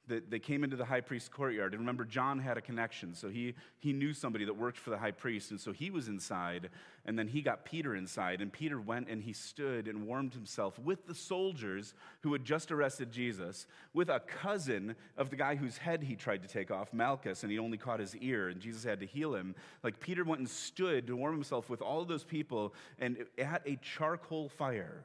that 0.09 0.31
they 0.31 0.38
came 0.38 0.62
into 0.62 0.77
the 0.77 0.85
high 0.85 1.01
priest's 1.01 1.29
courtyard. 1.29 1.73
And 1.73 1.81
remember, 1.81 2.05
John 2.05 2.38
had 2.38 2.57
a 2.57 2.61
connection. 2.61 3.14
So 3.14 3.29
he, 3.29 3.55
he 3.79 3.92
knew 3.92 4.12
somebody 4.12 4.45
that 4.45 4.57
worked 4.57 4.79
for 4.79 4.90
the 4.90 4.99
high 4.99 5.11
priest. 5.11 5.51
And 5.51 5.61
so 5.61 5.73
he 5.73 5.90
was 5.90 6.09
inside. 6.09 6.71
And 7.05 7.19
then 7.19 7.29
he 7.29 7.42
got 7.42 7.64
Peter 7.64 7.97
inside. 7.97 8.40
And 8.40 8.53
Peter 8.53 8.81
went 8.81 9.09
and 9.09 9.23
he 9.23 9.33
stood 9.33 9.88
and 9.88 10.07
warmed 10.07 10.35
himself 10.35 10.79
with 10.79 11.07
the 11.07 11.14
soldiers 11.14 11.95
who 12.23 12.33
had 12.33 12.45
just 12.45 12.71
arrested 12.71 13.11
Jesus, 13.11 13.66
with 13.95 14.09
a 14.09 14.21
cousin 14.21 14.95
of 15.16 15.31
the 15.31 15.37
guy 15.37 15.57
whose 15.57 15.77
head 15.77 16.03
he 16.03 16.14
tried 16.14 16.42
to 16.42 16.49
take 16.49 16.71
off, 16.71 16.92
Malchus, 16.92 17.42
and 17.42 17.51
he 17.51 17.59
only 17.59 17.79
caught 17.79 18.01
his 18.01 18.14
ear. 18.16 18.49
And 18.49 18.61
Jesus 18.61 18.85
had 18.85 19.01
to 19.01 19.07
heal 19.07 19.35
him. 19.35 19.55
Like 19.83 19.99
Peter 19.99 20.25
went 20.25 20.40
and 20.40 20.49
stood 20.49 21.07
to 21.09 21.16
warm 21.16 21.35
himself 21.35 21.69
with 21.69 21.83
all 21.83 22.01
of 22.01 22.09
those 22.09 22.25
people 22.25 22.75
and 22.99 23.25
at 23.38 23.62
a 23.66 23.77
charcoal 23.83 24.49
fire. 24.49 25.05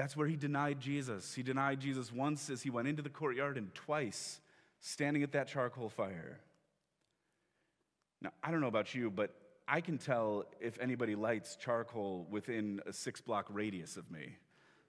That's 0.00 0.16
where 0.16 0.26
he 0.26 0.36
denied 0.36 0.80
Jesus. 0.80 1.34
He 1.34 1.42
denied 1.42 1.78
Jesus 1.78 2.10
once 2.10 2.48
as 2.48 2.62
he 2.62 2.70
went 2.70 2.88
into 2.88 3.02
the 3.02 3.10
courtyard 3.10 3.58
and 3.58 3.74
twice 3.74 4.40
standing 4.80 5.22
at 5.22 5.32
that 5.32 5.46
charcoal 5.46 5.90
fire. 5.90 6.40
Now, 8.22 8.30
I 8.42 8.50
don't 8.50 8.62
know 8.62 8.66
about 8.66 8.94
you, 8.94 9.10
but 9.10 9.34
I 9.68 9.82
can 9.82 9.98
tell 9.98 10.46
if 10.58 10.80
anybody 10.80 11.16
lights 11.16 11.54
charcoal 11.54 12.26
within 12.30 12.80
a 12.86 12.94
six 12.94 13.20
block 13.20 13.44
radius 13.50 13.98
of 13.98 14.10
me 14.10 14.38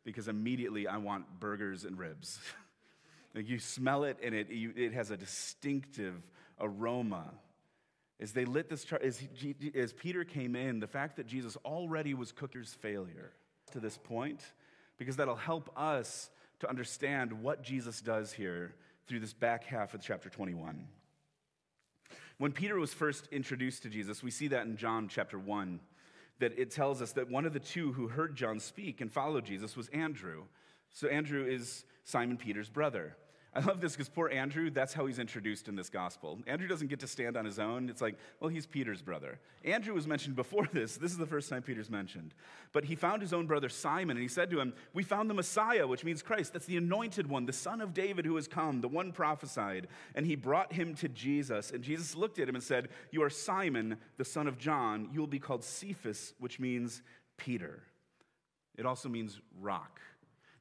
because 0.06 0.30
immediately 0.30 0.88
I 0.88 0.96
want 0.96 1.26
burgers 1.42 1.84
and 1.84 2.00
ribs. 2.00 2.40
like 3.36 3.50
you 3.50 3.60
smell 3.60 4.06
it 4.06 4.18
and 4.24 4.34
it, 4.34 4.50
you, 4.50 4.72
it 4.78 4.94
has 4.94 5.12
a 5.12 5.18
distinctive 5.18 6.16
aroma. 6.58 7.34
As 8.22 8.32
they 8.32 8.46
lit 8.46 8.70
this, 8.70 8.86
char- 8.86 9.02
as, 9.04 9.20
he, 9.20 9.56
as 9.76 9.92
Peter 9.92 10.24
came 10.24 10.56
in, 10.56 10.80
the 10.80 10.88
fact 10.88 11.18
that 11.18 11.28
Jesus 11.28 11.58
already 11.66 12.14
was 12.14 12.32
cooker's 12.32 12.74
failure 12.76 13.34
to 13.72 13.82
this 13.82 13.98
point 13.98 14.40
because 14.98 15.16
that'll 15.16 15.36
help 15.36 15.70
us 15.78 16.30
to 16.60 16.70
understand 16.70 17.34
what 17.34 17.64
Jesus 17.64 18.02
does 18.02 18.32
here 18.32 18.76
through 19.08 19.20
this 19.20 19.34
back 19.34 19.64
half 19.64 19.94
of 19.94 20.02
chapter 20.02 20.30
21. 20.30 20.88
When 22.38 22.52
Peter 22.52 22.80
was 22.80 22.94
first 22.94 23.28
introduced 23.32 23.84
to 23.84 23.90
Jesus, 23.90 24.24
we 24.24 24.32
see 24.32 24.48
that 24.50 24.66
in 24.66 24.78
John 24.78 25.08
chapter 25.08 25.38
1, 25.38 25.80
that 26.40 26.58
it 26.58 26.72
tells 26.72 27.02
us 27.02 27.12
that 27.14 27.30
one 27.30 27.46
of 27.46 27.54
the 27.54 27.60
two 27.60 27.94
who 27.94 28.08
heard 28.08 28.36
John 28.36 28.60
speak 28.60 29.02
and 29.02 29.12
followed 29.12 29.46
Jesus 29.46 29.78
was 29.78 29.90
Andrew. 29.90 30.46
So 30.92 31.08
Andrew 31.08 31.46
is 31.46 31.86
Simon 32.04 32.38
Peter's 32.38 32.70
brother. 32.70 33.16
I 33.54 33.60
love 33.60 33.82
this 33.82 33.92
because 33.92 34.08
poor 34.08 34.30
Andrew, 34.30 34.70
that's 34.70 34.94
how 34.94 35.06
he's 35.08 35.20
introduced 35.20 35.68
in 35.68 35.76
this 35.76 35.90
gospel. 35.90 36.40
Andrew 36.48 36.70
doesn't 36.70 36.88
get 36.88 37.02
to 37.02 37.08
stand 37.08 37.36
on 37.36 37.44
his 37.44 37.60
own. 37.60 37.90
It's 37.90 38.02
like, 38.02 38.18
well, 38.40 38.48
he's 38.50 38.66
Peter's 38.66 39.02
brother. 39.02 39.40
Andrew 39.66 39.94
was 39.94 40.08
mentioned 40.08 40.38
before 40.38 40.70
this. 40.74 40.96
This 40.96 41.12
is 41.12 41.18
the 41.18 41.26
first 41.26 41.50
time 41.50 41.62
Peter's 41.62 41.90
mentioned. 41.90 42.34
But 42.72 42.86
he 42.86 42.96
found 42.96 43.22
his 43.22 43.34
own 43.34 43.48
brother 43.48 43.68
Simon, 43.68 44.16
and 44.16 44.22
he 44.22 44.30
said 44.30 44.50
to 44.52 44.60
him, 44.62 44.74
We 44.94 45.04
found 45.04 45.30
the 45.30 45.34
Messiah, 45.34 45.86
which 45.86 46.06
means 46.06 46.22
Christ. 46.22 46.54
That's 46.54 46.66
the 46.66 46.78
anointed 46.78 47.28
one, 47.28 47.46
the 47.46 47.52
son 47.52 47.82
of 47.82 47.94
David 47.94 48.26
who 48.26 48.38
has 48.38 48.48
come, 48.48 48.80
the 48.80 48.88
one 48.88 49.12
prophesied. 49.12 49.88
And 50.16 50.26
he 50.26 50.38
brought 50.38 50.72
him 50.72 50.96
to 50.96 51.10
Jesus. 51.10 51.72
And 51.72 51.84
Jesus 51.84 52.16
looked 52.16 52.40
at 52.40 52.48
him 52.48 52.56
and 52.56 52.64
said, 52.64 52.88
You 53.12 53.22
are 53.24 53.30
Simon, 53.30 53.98
the 54.16 54.26
son 54.26 54.48
of 54.48 54.58
John. 54.58 55.10
You 55.12 55.20
will 55.20 55.28
be 55.28 55.40
called 55.40 55.66
Cephas, 55.66 56.34
which 56.40 56.58
means 56.58 57.02
Peter. 57.36 57.84
It 58.78 58.86
also 58.86 59.10
means 59.10 59.42
rock. 59.60 60.00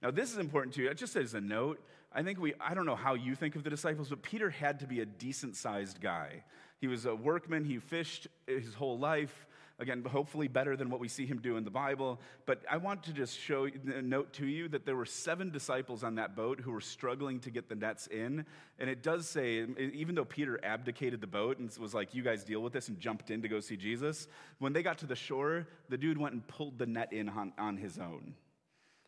Now, 0.02 0.10
this 0.10 0.32
is 0.32 0.38
important 0.38 0.74
to 0.74 0.82
you. 0.82 0.90
I 0.90 0.94
just 0.94 1.14
as 1.14 1.34
a 1.34 1.40
note, 1.40 1.80
I 2.12 2.22
think 2.22 2.40
we, 2.40 2.54
I 2.60 2.74
don't 2.74 2.86
know 2.86 2.96
how 2.96 3.14
you 3.14 3.34
think 3.34 3.54
of 3.56 3.62
the 3.62 3.70
disciples, 3.70 4.08
but 4.08 4.22
Peter 4.22 4.50
had 4.50 4.80
to 4.80 4.86
be 4.86 5.00
a 5.00 5.06
decent 5.06 5.56
sized 5.56 6.00
guy. 6.00 6.44
He 6.80 6.88
was 6.88 7.06
a 7.06 7.14
workman, 7.14 7.64
he 7.64 7.78
fished 7.78 8.26
his 8.46 8.74
whole 8.74 8.98
life. 8.98 9.46
Again, 9.78 10.04
hopefully 10.04 10.46
better 10.46 10.76
than 10.76 10.90
what 10.90 11.00
we 11.00 11.08
see 11.08 11.24
him 11.24 11.38
do 11.38 11.56
in 11.56 11.64
the 11.64 11.70
Bible. 11.70 12.20
But 12.44 12.62
I 12.70 12.76
want 12.76 13.02
to 13.04 13.14
just 13.14 13.38
show, 13.38 13.66
note 14.02 14.34
to 14.34 14.46
you 14.46 14.68
that 14.68 14.84
there 14.84 14.94
were 14.94 15.06
seven 15.06 15.50
disciples 15.50 16.04
on 16.04 16.16
that 16.16 16.36
boat 16.36 16.60
who 16.60 16.70
were 16.70 16.82
struggling 16.82 17.40
to 17.40 17.50
get 17.50 17.70
the 17.70 17.76
nets 17.76 18.06
in. 18.06 18.44
And 18.78 18.90
it 18.90 19.02
does 19.02 19.26
say, 19.26 19.66
even 19.78 20.14
though 20.14 20.26
Peter 20.26 20.60
abdicated 20.62 21.22
the 21.22 21.26
boat 21.26 21.60
and 21.60 21.74
was 21.78 21.94
like, 21.94 22.14
you 22.14 22.22
guys 22.22 22.44
deal 22.44 22.60
with 22.60 22.74
this, 22.74 22.88
and 22.88 23.00
jumped 23.00 23.30
in 23.30 23.40
to 23.40 23.48
go 23.48 23.58
see 23.58 23.78
Jesus, 23.78 24.28
when 24.58 24.74
they 24.74 24.82
got 24.82 24.98
to 24.98 25.06
the 25.06 25.16
shore, 25.16 25.66
the 25.88 25.96
dude 25.96 26.18
went 26.18 26.34
and 26.34 26.46
pulled 26.46 26.78
the 26.78 26.84
net 26.84 27.14
in 27.14 27.30
on, 27.30 27.54
on 27.56 27.78
his 27.78 27.98
own. 27.98 28.34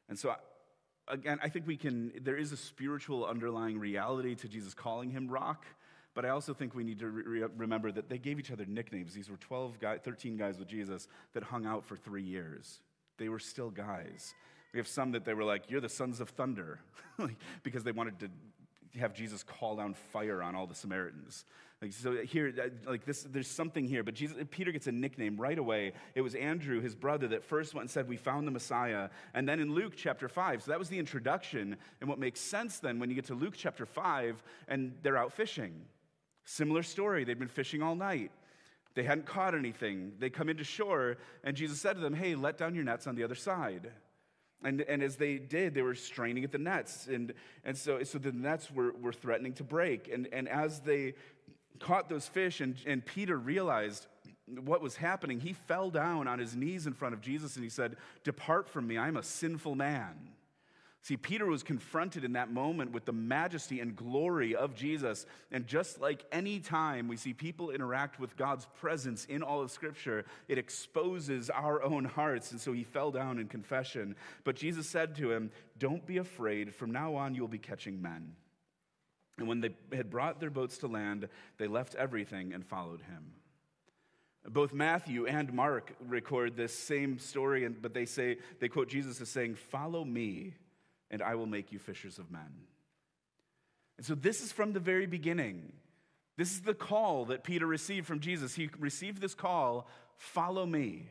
And 0.08 0.18
so 0.18 0.34
again, 1.08 1.38
I 1.42 1.48
think 1.48 1.66
we 1.66 1.76
can, 1.76 2.12
there 2.22 2.36
is 2.36 2.52
a 2.52 2.56
spiritual 2.56 3.26
underlying 3.26 3.78
reality 3.78 4.34
to 4.36 4.48
Jesus 4.48 4.74
calling 4.74 5.10
him 5.10 5.28
rock, 5.28 5.64
but 6.14 6.24
I 6.24 6.30
also 6.30 6.54
think 6.54 6.74
we 6.74 6.84
need 6.84 6.98
to 7.00 7.08
re- 7.08 7.44
remember 7.56 7.90
that 7.92 8.08
they 8.08 8.18
gave 8.18 8.38
each 8.38 8.50
other 8.50 8.64
nicknames. 8.66 9.14
These 9.14 9.30
were 9.30 9.36
12 9.36 9.80
guys, 9.80 10.00
13 10.04 10.36
guys 10.36 10.58
with 10.58 10.68
Jesus 10.68 11.08
that 11.32 11.42
hung 11.42 11.66
out 11.66 11.84
for 11.84 11.96
three 11.96 12.22
years. 12.22 12.80
They 13.18 13.28
were 13.28 13.38
still 13.38 13.70
guys. 13.70 14.34
We 14.72 14.78
have 14.78 14.88
some 14.88 15.12
that 15.12 15.24
they 15.24 15.34
were 15.34 15.44
like, 15.44 15.70
You're 15.70 15.80
the 15.80 15.88
sons 15.88 16.20
of 16.20 16.30
thunder, 16.30 16.80
because 17.62 17.84
they 17.84 17.92
wanted 17.92 18.18
to 18.20 18.30
have 18.98 19.14
Jesus 19.14 19.42
call 19.42 19.76
down 19.76 19.94
fire 19.94 20.42
on 20.42 20.54
all 20.54 20.66
the 20.66 20.74
Samaritans. 20.74 21.44
Like, 21.80 21.92
so 21.92 22.12
here, 22.22 22.54
uh, 22.56 22.90
like 22.90 23.04
this, 23.04 23.22
there's 23.22 23.48
something 23.48 23.88
here. 23.88 24.04
But 24.04 24.14
Jesus, 24.14 24.36
Peter 24.50 24.70
gets 24.70 24.86
a 24.86 24.92
nickname 24.92 25.36
right 25.36 25.58
away. 25.58 25.94
It 26.14 26.20
was 26.20 26.36
Andrew, 26.36 26.80
his 26.80 26.94
brother, 26.94 27.26
that 27.28 27.42
first 27.42 27.74
went 27.74 27.82
and 27.82 27.90
said, 27.90 28.06
"We 28.06 28.16
found 28.16 28.46
the 28.46 28.52
Messiah." 28.52 29.08
And 29.34 29.48
then 29.48 29.58
in 29.58 29.74
Luke 29.74 29.94
chapter 29.96 30.28
five, 30.28 30.62
so 30.62 30.70
that 30.70 30.78
was 30.78 30.88
the 30.88 30.98
introduction. 30.98 31.76
And 32.00 32.08
what 32.08 32.20
makes 32.20 32.38
sense 32.38 32.78
then 32.78 33.00
when 33.00 33.08
you 33.08 33.16
get 33.16 33.24
to 33.26 33.34
Luke 33.34 33.54
chapter 33.56 33.84
five, 33.84 34.42
and 34.68 34.94
they're 35.02 35.16
out 35.16 35.32
fishing. 35.32 35.86
Similar 36.44 36.84
story. 36.84 37.24
They'd 37.24 37.38
been 37.38 37.48
fishing 37.48 37.82
all 37.82 37.96
night. 37.96 38.30
They 38.94 39.02
hadn't 39.02 39.26
caught 39.26 39.54
anything. 39.54 40.12
They 40.18 40.30
come 40.30 40.48
into 40.48 40.64
shore, 40.64 41.16
and 41.42 41.56
Jesus 41.56 41.80
said 41.80 41.94
to 41.94 42.00
them, 42.00 42.14
"Hey, 42.14 42.36
let 42.36 42.58
down 42.58 42.74
your 42.74 42.84
nets 42.84 43.08
on 43.08 43.16
the 43.16 43.24
other 43.24 43.34
side." 43.34 43.90
And, 44.64 44.80
and 44.82 45.02
as 45.02 45.16
they 45.16 45.38
did, 45.38 45.74
they 45.74 45.82
were 45.82 45.94
straining 45.94 46.44
at 46.44 46.52
the 46.52 46.58
nets. 46.58 47.06
And, 47.06 47.32
and 47.64 47.76
so, 47.76 48.02
so 48.02 48.18
the 48.18 48.32
nets 48.32 48.70
were, 48.70 48.92
were 48.92 49.12
threatening 49.12 49.52
to 49.54 49.64
break. 49.64 50.10
And, 50.12 50.28
and 50.32 50.48
as 50.48 50.80
they 50.80 51.14
caught 51.78 52.08
those 52.08 52.28
fish, 52.28 52.60
and, 52.60 52.76
and 52.86 53.04
Peter 53.04 53.36
realized 53.36 54.06
what 54.46 54.80
was 54.80 54.96
happening, 54.96 55.40
he 55.40 55.52
fell 55.52 55.90
down 55.90 56.28
on 56.28 56.38
his 56.38 56.54
knees 56.54 56.86
in 56.86 56.92
front 56.92 57.14
of 57.14 57.20
Jesus 57.20 57.56
and 57.56 57.64
he 57.64 57.70
said, 57.70 57.96
Depart 58.24 58.68
from 58.68 58.86
me, 58.86 58.98
I'm 58.98 59.16
a 59.16 59.22
sinful 59.22 59.74
man. 59.74 60.14
See, 61.04 61.16
Peter 61.16 61.46
was 61.46 61.64
confronted 61.64 62.22
in 62.22 62.34
that 62.34 62.52
moment 62.52 62.92
with 62.92 63.06
the 63.06 63.12
majesty 63.12 63.80
and 63.80 63.96
glory 63.96 64.54
of 64.54 64.76
Jesus. 64.76 65.26
And 65.50 65.66
just 65.66 66.00
like 66.00 66.24
any 66.30 66.60
time 66.60 67.08
we 67.08 67.16
see 67.16 67.32
people 67.32 67.72
interact 67.72 68.20
with 68.20 68.36
God's 68.36 68.68
presence 68.78 69.24
in 69.24 69.42
all 69.42 69.60
of 69.60 69.72
Scripture, 69.72 70.24
it 70.46 70.58
exposes 70.58 71.50
our 71.50 71.82
own 71.82 72.04
hearts. 72.04 72.52
And 72.52 72.60
so 72.60 72.72
he 72.72 72.84
fell 72.84 73.10
down 73.10 73.40
in 73.40 73.48
confession. 73.48 74.14
But 74.44 74.54
Jesus 74.54 74.88
said 74.88 75.16
to 75.16 75.32
him, 75.32 75.50
Don't 75.76 76.06
be 76.06 76.18
afraid. 76.18 76.72
From 76.72 76.92
now 76.92 77.16
on, 77.16 77.34
you'll 77.34 77.48
be 77.48 77.58
catching 77.58 78.00
men. 78.00 78.36
And 79.38 79.48
when 79.48 79.60
they 79.60 79.70
had 79.92 80.08
brought 80.08 80.38
their 80.38 80.50
boats 80.50 80.78
to 80.78 80.86
land, 80.86 81.28
they 81.58 81.66
left 81.66 81.96
everything 81.96 82.52
and 82.52 82.64
followed 82.64 83.00
him. 83.00 83.32
Both 84.48 84.72
Matthew 84.72 85.26
and 85.26 85.52
Mark 85.52 85.94
record 86.06 86.56
this 86.56 86.76
same 86.76 87.18
story, 87.18 87.66
but 87.68 87.92
they 87.92 88.06
say, 88.06 88.38
they 88.60 88.68
quote 88.68 88.88
Jesus 88.88 89.20
as 89.20 89.28
saying, 89.28 89.56
Follow 89.56 90.04
me, 90.04 90.54
and 91.12 91.22
I 91.22 91.34
will 91.36 91.46
make 91.46 91.70
you 91.70 91.78
fishers 91.78 92.18
of 92.18 92.30
men. 92.32 92.66
And 93.98 94.06
so 94.06 94.14
this 94.14 94.42
is 94.42 94.50
from 94.50 94.72
the 94.72 94.80
very 94.80 95.06
beginning. 95.06 95.72
This 96.36 96.52
is 96.52 96.62
the 96.62 96.74
call 96.74 97.26
that 97.26 97.44
Peter 97.44 97.66
received 97.66 98.06
from 98.06 98.20
Jesus. 98.20 98.54
He 98.54 98.70
received 98.78 99.20
this 99.20 99.34
call, 99.34 99.86
Follow 100.16 100.66
me. 100.66 101.06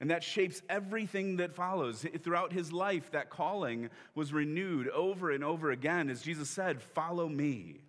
And 0.00 0.10
that 0.10 0.24
shapes 0.24 0.62
everything 0.68 1.36
that 1.36 1.54
follows. 1.54 2.06
Throughout 2.22 2.52
his 2.52 2.72
life, 2.72 3.12
that 3.12 3.30
calling 3.30 3.90
was 4.14 4.32
renewed 4.32 4.88
over 4.88 5.30
and 5.30 5.44
over 5.44 5.70
again 5.70 6.08
as 6.08 6.22
Jesus 6.22 6.48
said, 6.50 6.82
Follow 6.82 7.28
me. 7.28 7.80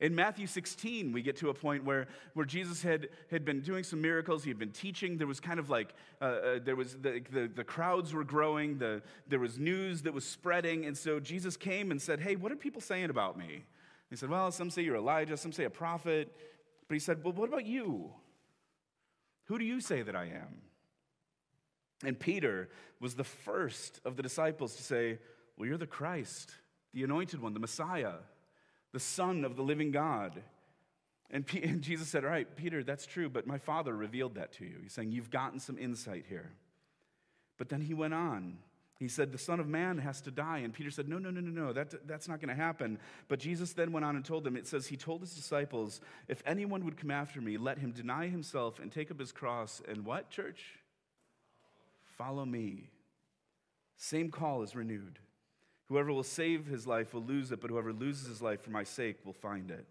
In 0.00 0.14
Matthew 0.14 0.46
16, 0.46 1.12
we 1.12 1.22
get 1.22 1.36
to 1.38 1.50
a 1.50 1.54
point 1.54 1.84
where, 1.84 2.06
where 2.34 2.46
Jesus 2.46 2.82
had, 2.82 3.08
had 3.32 3.44
been 3.44 3.60
doing 3.60 3.82
some 3.82 4.00
miracles. 4.00 4.44
He 4.44 4.50
had 4.50 4.58
been 4.58 4.70
teaching. 4.70 5.18
There 5.18 5.26
was 5.26 5.40
kind 5.40 5.58
of 5.58 5.70
like, 5.70 5.92
uh, 6.20 6.24
uh, 6.24 6.58
there 6.64 6.76
was 6.76 6.94
the, 6.94 7.20
the, 7.32 7.50
the, 7.52 7.64
crowds 7.64 8.14
were 8.14 8.22
growing. 8.22 8.78
The, 8.78 9.02
there 9.26 9.40
was 9.40 9.58
news 9.58 10.02
that 10.02 10.14
was 10.14 10.24
spreading. 10.24 10.84
And 10.86 10.96
so 10.96 11.18
Jesus 11.18 11.56
came 11.56 11.90
and 11.90 12.00
said, 12.00 12.20
Hey, 12.20 12.36
what 12.36 12.52
are 12.52 12.56
people 12.56 12.80
saying 12.80 13.10
about 13.10 13.36
me? 13.36 13.64
He 14.08 14.14
said, 14.14 14.30
Well, 14.30 14.52
some 14.52 14.70
say 14.70 14.82
you're 14.82 14.96
Elijah, 14.96 15.36
some 15.36 15.52
say 15.52 15.64
a 15.64 15.70
prophet. 15.70 16.32
But 16.86 16.94
he 16.94 17.00
said, 17.00 17.24
Well, 17.24 17.32
what 17.32 17.48
about 17.48 17.66
you? 17.66 18.12
Who 19.46 19.58
do 19.58 19.64
you 19.64 19.80
say 19.80 20.02
that 20.02 20.14
I 20.14 20.26
am? 20.26 20.62
And 22.04 22.16
Peter 22.16 22.68
was 23.00 23.16
the 23.16 23.24
first 23.24 24.00
of 24.04 24.14
the 24.14 24.22
disciples 24.22 24.76
to 24.76 24.82
say, 24.84 25.18
Well, 25.56 25.68
you're 25.68 25.76
the 25.76 25.88
Christ, 25.88 26.52
the 26.94 27.02
anointed 27.02 27.42
one, 27.42 27.52
the 27.52 27.60
Messiah, 27.60 28.14
the 28.92 29.00
Son 29.00 29.44
of 29.44 29.56
the 29.56 29.62
living 29.62 29.90
God. 29.90 30.42
And, 31.30 31.46
P- 31.46 31.62
and, 31.62 31.82
Jesus 31.82 32.08
said, 32.08 32.24
All 32.24 32.30
right, 32.30 32.56
Peter, 32.56 32.82
that's 32.82 33.06
true, 33.06 33.28
but 33.28 33.46
my 33.46 33.58
Father 33.58 33.94
revealed 33.94 34.36
that 34.36 34.52
to 34.54 34.64
you. 34.64 34.76
He's 34.82 34.92
saying, 34.92 35.12
You've 35.12 35.30
gotten 35.30 35.60
some 35.60 35.78
insight 35.78 36.24
here. 36.28 36.50
But 37.56 37.68
then 37.68 37.80
he 37.80 37.94
went 37.94 38.14
on. 38.14 38.58
He 38.98 39.08
said, 39.08 39.30
The 39.30 39.38
Son 39.38 39.60
of 39.60 39.68
Man 39.68 39.98
has 39.98 40.20
to 40.22 40.30
die. 40.30 40.58
And 40.58 40.72
Peter 40.72 40.90
said, 40.90 41.08
No, 41.08 41.18
no, 41.18 41.30
no, 41.30 41.40
no, 41.40 41.50
no, 41.50 41.72
that, 41.72 42.06
that's 42.06 42.28
not 42.28 42.40
going 42.40 42.48
to 42.48 42.60
happen. 42.60 42.98
But 43.28 43.38
Jesus 43.38 43.72
then 43.72 43.92
went 43.92 44.04
on 44.04 44.16
and 44.16 44.24
told 44.24 44.44
them, 44.44 44.56
It 44.56 44.66
says, 44.66 44.86
He 44.86 44.96
told 44.96 45.20
his 45.20 45.34
disciples, 45.34 46.00
If 46.26 46.42
anyone 46.46 46.84
would 46.84 46.96
come 46.96 47.10
after 47.10 47.40
me, 47.40 47.58
let 47.58 47.78
him 47.78 47.92
deny 47.92 48.28
himself 48.28 48.78
and 48.80 48.90
take 48.90 49.10
up 49.10 49.20
his 49.20 49.32
cross. 49.32 49.82
And 49.86 50.04
what, 50.04 50.30
church? 50.30 50.78
Follow 52.16 52.44
me. 52.44 52.90
Same 53.96 54.30
call 54.30 54.62
is 54.62 54.74
renewed. 54.74 55.18
Whoever 55.88 56.12
will 56.12 56.22
save 56.22 56.66
his 56.66 56.86
life 56.86 57.14
will 57.14 57.22
lose 57.22 57.50
it, 57.50 57.60
but 57.60 57.70
whoever 57.70 57.92
loses 57.92 58.28
his 58.28 58.42
life 58.42 58.60
for 58.62 58.70
my 58.70 58.84
sake 58.84 59.18
will 59.24 59.32
find 59.32 59.70
it. 59.70 59.86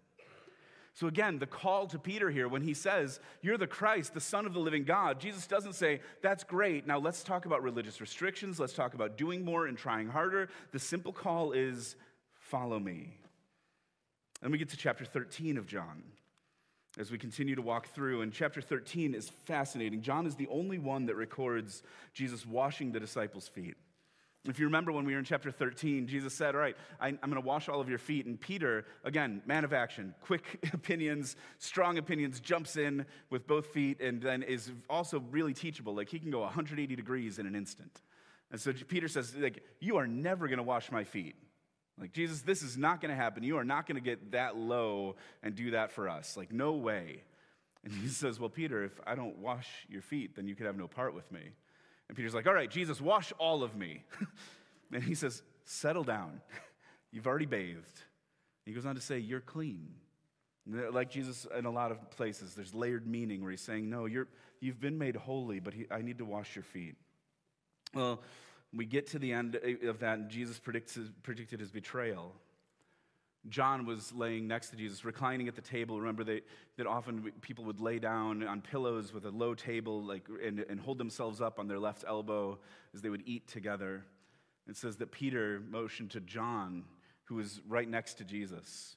So, 0.94 1.06
again, 1.06 1.38
the 1.38 1.46
call 1.46 1.86
to 1.88 1.98
Peter 1.98 2.28
here 2.28 2.48
when 2.48 2.62
he 2.62 2.74
says, 2.74 3.20
You're 3.40 3.56
the 3.56 3.68
Christ, 3.68 4.14
the 4.14 4.20
Son 4.20 4.46
of 4.46 4.52
the 4.52 4.58
living 4.58 4.82
God, 4.82 5.20
Jesus 5.20 5.46
doesn't 5.46 5.74
say, 5.74 6.00
That's 6.22 6.42
great. 6.42 6.86
Now 6.86 6.98
let's 6.98 7.22
talk 7.22 7.46
about 7.46 7.62
religious 7.62 8.00
restrictions. 8.00 8.58
Let's 8.58 8.72
talk 8.72 8.94
about 8.94 9.16
doing 9.16 9.44
more 9.44 9.66
and 9.66 9.78
trying 9.78 10.08
harder. 10.08 10.48
The 10.72 10.80
simple 10.80 11.12
call 11.12 11.52
is, 11.52 11.94
Follow 12.34 12.80
me. 12.80 13.14
And 14.42 14.50
we 14.50 14.58
get 14.58 14.70
to 14.70 14.76
chapter 14.76 15.04
13 15.04 15.56
of 15.56 15.66
John 15.66 16.02
as 16.98 17.12
we 17.12 17.18
continue 17.18 17.54
to 17.54 17.62
walk 17.62 17.88
through. 17.88 18.22
And 18.22 18.32
chapter 18.32 18.60
13 18.60 19.14
is 19.14 19.28
fascinating. 19.28 20.02
John 20.02 20.26
is 20.26 20.34
the 20.34 20.48
only 20.48 20.78
one 20.78 21.06
that 21.06 21.14
records 21.14 21.82
Jesus 22.12 22.44
washing 22.44 22.90
the 22.90 23.00
disciples' 23.00 23.46
feet. 23.46 23.76
If 24.48 24.58
you 24.58 24.66
remember 24.66 24.92
when 24.92 25.04
we 25.04 25.12
were 25.12 25.18
in 25.18 25.24
chapter 25.24 25.50
13, 25.50 26.06
Jesus 26.06 26.34
said, 26.34 26.54
All 26.54 26.60
right, 26.60 26.76
I, 27.00 27.08
am 27.08 27.18
going 27.22 27.34
to 27.34 27.40
wash 27.40 27.68
all 27.68 27.80
of 27.80 27.88
your 27.88 27.98
feet. 27.98 28.26
And 28.26 28.40
Peter, 28.40 28.84
again, 29.04 29.42
man 29.46 29.64
of 29.64 29.72
action, 29.72 30.14
quick 30.22 30.68
opinions, 30.72 31.36
strong 31.58 31.98
opinions, 31.98 32.40
jumps 32.40 32.76
in 32.76 33.06
with 33.30 33.46
both 33.46 33.66
feet 33.66 34.00
and 34.00 34.20
then 34.22 34.42
is 34.42 34.70
also 34.88 35.22
really 35.30 35.54
teachable. 35.54 35.94
Like 35.94 36.08
he 36.08 36.18
can 36.18 36.30
go 36.30 36.40
180 36.40 36.96
degrees 36.96 37.38
in 37.38 37.46
an 37.46 37.54
instant. 37.54 38.02
And 38.50 38.60
so 38.60 38.72
Peter 38.72 39.08
says, 39.08 39.34
like, 39.36 39.62
You 39.80 39.96
are 39.98 40.06
never 40.06 40.46
going 40.48 40.58
to 40.58 40.64
wash 40.64 40.90
my 40.90 41.04
feet. 41.04 41.36
Like, 42.00 42.12
Jesus, 42.12 42.42
this 42.42 42.62
is 42.62 42.76
not 42.76 43.00
going 43.00 43.10
to 43.10 43.16
happen. 43.16 43.42
You 43.42 43.58
are 43.58 43.64
not 43.64 43.86
going 43.86 43.96
to 43.96 44.02
get 44.02 44.32
that 44.32 44.56
low 44.56 45.16
and 45.42 45.54
do 45.54 45.72
that 45.72 45.90
for 45.90 46.08
us. 46.08 46.36
Like, 46.36 46.52
no 46.52 46.72
way. 46.72 47.22
And 47.84 47.92
he 47.92 48.08
says, 48.08 48.38
Well, 48.38 48.48
Peter, 48.48 48.84
if 48.84 48.98
I 49.06 49.14
don't 49.14 49.38
wash 49.38 49.68
your 49.88 50.02
feet, 50.02 50.36
then 50.36 50.46
you 50.46 50.54
could 50.54 50.66
have 50.66 50.76
no 50.76 50.88
part 50.88 51.14
with 51.14 51.30
me. 51.32 51.40
And 52.08 52.16
Peter's 52.16 52.34
like, 52.34 52.46
All 52.46 52.54
right, 52.54 52.70
Jesus, 52.70 53.00
wash 53.00 53.32
all 53.38 53.62
of 53.62 53.76
me. 53.76 54.04
and 54.92 55.02
he 55.02 55.14
says, 55.14 55.42
Settle 55.64 56.04
down. 56.04 56.40
You've 57.12 57.26
already 57.26 57.46
bathed. 57.46 58.02
He 58.64 58.72
goes 58.72 58.86
on 58.86 58.94
to 58.94 59.00
say, 59.00 59.18
You're 59.18 59.40
clean. 59.40 59.88
Like 60.66 61.10
Jesus 61.10 61.46
in 61.56 61.64
a 61.64 61.70
lot 61.70 61.90
of 61.90 62.10
places, 62.10 62.54
there's 62.54 62.74
layered 62.74 63.06
meaning 63.06 63.40
where 63.42 63.50
he's 63.50 63.60
saying, 63.60 63.88
No, 63.88 64.06
you're, 64.06 64.28
you've 64.60 64.80
been 64.80 64.98
made 64.98 65.16
holy, 65.16 65.60
but 65.60 65.74
he, 65.74 65.86
I 65.90 66.02
need 66.02 66.18
to 66.18 66.24
wash 66.24 66.54
your 66.54 66.64
feet. 66.64 66.96
Well, 67.94 68.20
we 68.74 68.84
get 68.84 69.06
to 69.08 69.18
the 69.18 69.32
end 69.32 69.58
of 69.84 70.00
that, 70.00 70.18
and 70.18 70.28
Jesus 70.28 70.58
predicts, 70.58 70.98
predicted 71.22 71.60
his 71.60 71.70
betrayal. 71.70 72.34
John 73.48 73.86
was 73.86 74.12
laying 74.12 74.46
next 74.46 74.70
to 74.70 74.76
Jesus, 74.76 75.04
reclining 75.04 75.48
at 75.48 75.56
the 75.56 75.62
table. 75.62 76.00
Remember 76.00 76.24
they, 76.24 76.42
that 76.76 76.86
often 76.86 77.32
people 77.40 77.64
would 77.64 77.80
lay 77.80 77.98
down 77.98 78.42
on 78.42 78.60
pillows 78.60 79.12
with 79.12 79.24
a 79.24 79.30
low 79.30 79.54
table 79.54 80.02
like, 80.02 80.26
and, 80.44 80.60
and 80.60 80.80
hold 80.80 80.98
themselves 80.98 81.40
up 81.40 81.58
on 81.58 81.68
their 81.68 81.78
left 81.78 82.04
elbow 82.06 82.58
as 82.94 83.02
they 83.02 83.08
would 83.08 83.22
eat 83.26 83.48
together. 83.48 84.04
It 84.68 84.76
says 84.76 84.96
that 84.96 85.12
Peter 85.12 85.62
motioned 85.70 86.10
to 86.10 86.20
John, 86.20 86.84
who 87.24 87.36
was 87.36 87.60
right 87.66 87.88
next 87.88 88.14
to 88.14 88.24
Jesus, 88.24 88.96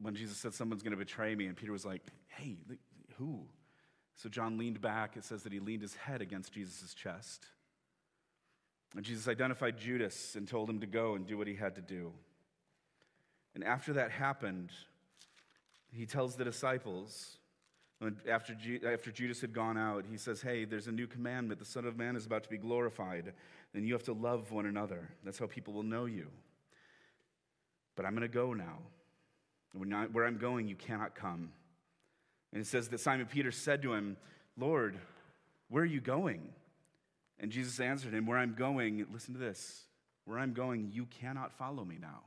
when 0.00 0.14
Jesus 0.14 0.36
said, 0.36 0.54
Someone's 0.54 0.82
going 0.82 0.92
to 0.92 0.96
betray 0.96 1.34
me. 1.34 1.46
And 1.46 1.56
Peter 1.56 1.72
was 1.72 1.84
like, 1.84 2.02
Hey, 2.28 2.56
who? 3.18 3.46
So 4.16 4.28
John 4.28 4.58
leaned 4.58 4.80
back. 4.80 5.16
It 5.16 5.24
says 5.24 5.42
that 5.42 5.52
he 5.52 5.60
leaned 5.60 5.82
his 5.82 5.94
head 5.94 6.22
against 6.22 6.52
Jesus' 6.52 6.94
chest. 6.94 7.46
And 8.94 9.04
Jesus 9.04 9.26
identified 9.26 9.76
Judas 9.76 10.36
and 10.36 10.46
told 10.46 10.70
him 10.70 10.80
to 10.80 10.86
go 10.86 11.14
and 11.14 11.26
do 11.26 11.36
what 11.36 11.48
he 11.48 11.54
had 11.54 11.74
to 11.76 11.82
do. 11.82 12.12
And 13.54 13.62
after 13.64 13.92
that 13.94 14.10
happened, 14.10 14.70
he 15.92 16.06
tells 16.06 16.34
the 16.36 16.44
disciples, 16.44 17.38
after, 18.28 18.56
after 18.86 19.10
Judas 19.10 19.40
had 19.40 19.52
gone 19.52 19.78
out, 19.78 20.04
he 20.10 20.16
says, 20.16 20.42
Hey, 20.42 20.64
there's 20.64 20.88
a 20.88 20.92
new 20.92 21.06
commandment. 21.06 21.58
The 21.58 21.66
Son 21.66 21.84
of 21.84 21.96
Man 21.96 22.16
is 22.16 22.26
about 22.26 22.42
to 22.44 22.50
be 22.50 22.58
glorified, 22.58 23.32
and 23.72 23.86
you 23.86 23.92
have 23.92 24.02
to 24.04 24.12
love 24.12 24.50
one 24.52 24.66
another. 24.66 25.08
That's 25.24 25.38
how 25.38 25.46
people 25.46 25.72
will 25.72 25.84
know 25.84 26.04
you. 26.04 26.26
But 27.96 28.04
I'm 28.04 28.12
going 28.12 28.22
to 28.22 28.28
go 28.28 28.52
now. 28.52 28.78
Where 29.72 30.26
I'm 30.26 30.38
going, 30.38 30.68
you 30.68 30.76
cannot 30.76 31.14
come. 31.14 31.50
And 32.52 32.60
it 32.60 32.66
says 32.66 32.88
that 32.88 33.00
Simon 33.00 33.26
Peter 33.26 33.50
said 33.50 33.82
to 33.82 33.92
him, 33.94 34.16
Lord, 34.56 34.98
where 35.68 35.82
are 35.82 35.86
you 35.86 36.00
going? 36.00 36.50
And 37.40 37.50
Jesus 37.50 37.80
answered 37.80 38.14
him, 38.14 38.26
Where 38.26 38.38
I'm 38.38 38.54
going, 38.54 39.06
listen 39.12 39.34
to 39.34 39.40
this, 39.40 39.84
where 40.24 40.38
I'm 40.38 40.52
going, 40.52 40.90
you 40.92 41.06
cannot 41.06 41.52
follow 41.52 41.84
me 41.84 41.98
now. 42.00 42.20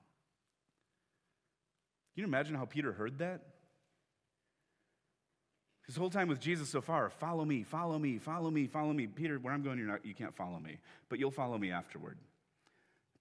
Can 2.18 2.24
you 2.24 2.30
imagine 2.30 2.56
how 2.56 2.66
Peter 2.66 2.92
heard 2.94 3.20
that? 3.20 3.42
His 5.86 5.96
whole 5.96 6.10
time 6.10 6.28
with 6.28 6.40
Jesus 6.40 6.68
so 6.68 6.82
far, 6.82 7.12
follow 7.12 7.46
me, 7.46 7.62
follow 7.62 8.00
me, 8.00 8.18
follow 8.18 8.50
me, 8.50 8.66
follow 8.66 8.92
me. 8.92 9.06
Peter, 9.06 9.38
where 9.38 9.54
I'm 9.54 9.62
going, 9.62 9.78
you're 9.78 9.88
not, 9.88 10.04
you 10.04 10.16
can't 10.16 10.36
follow 10.36 10.58
me, 10.58 10.80
but 11.10 11.20
you'll 11.20 11.30
follow 11.30 11.60
me 11.60 11.72
afterward. 11.72 12.18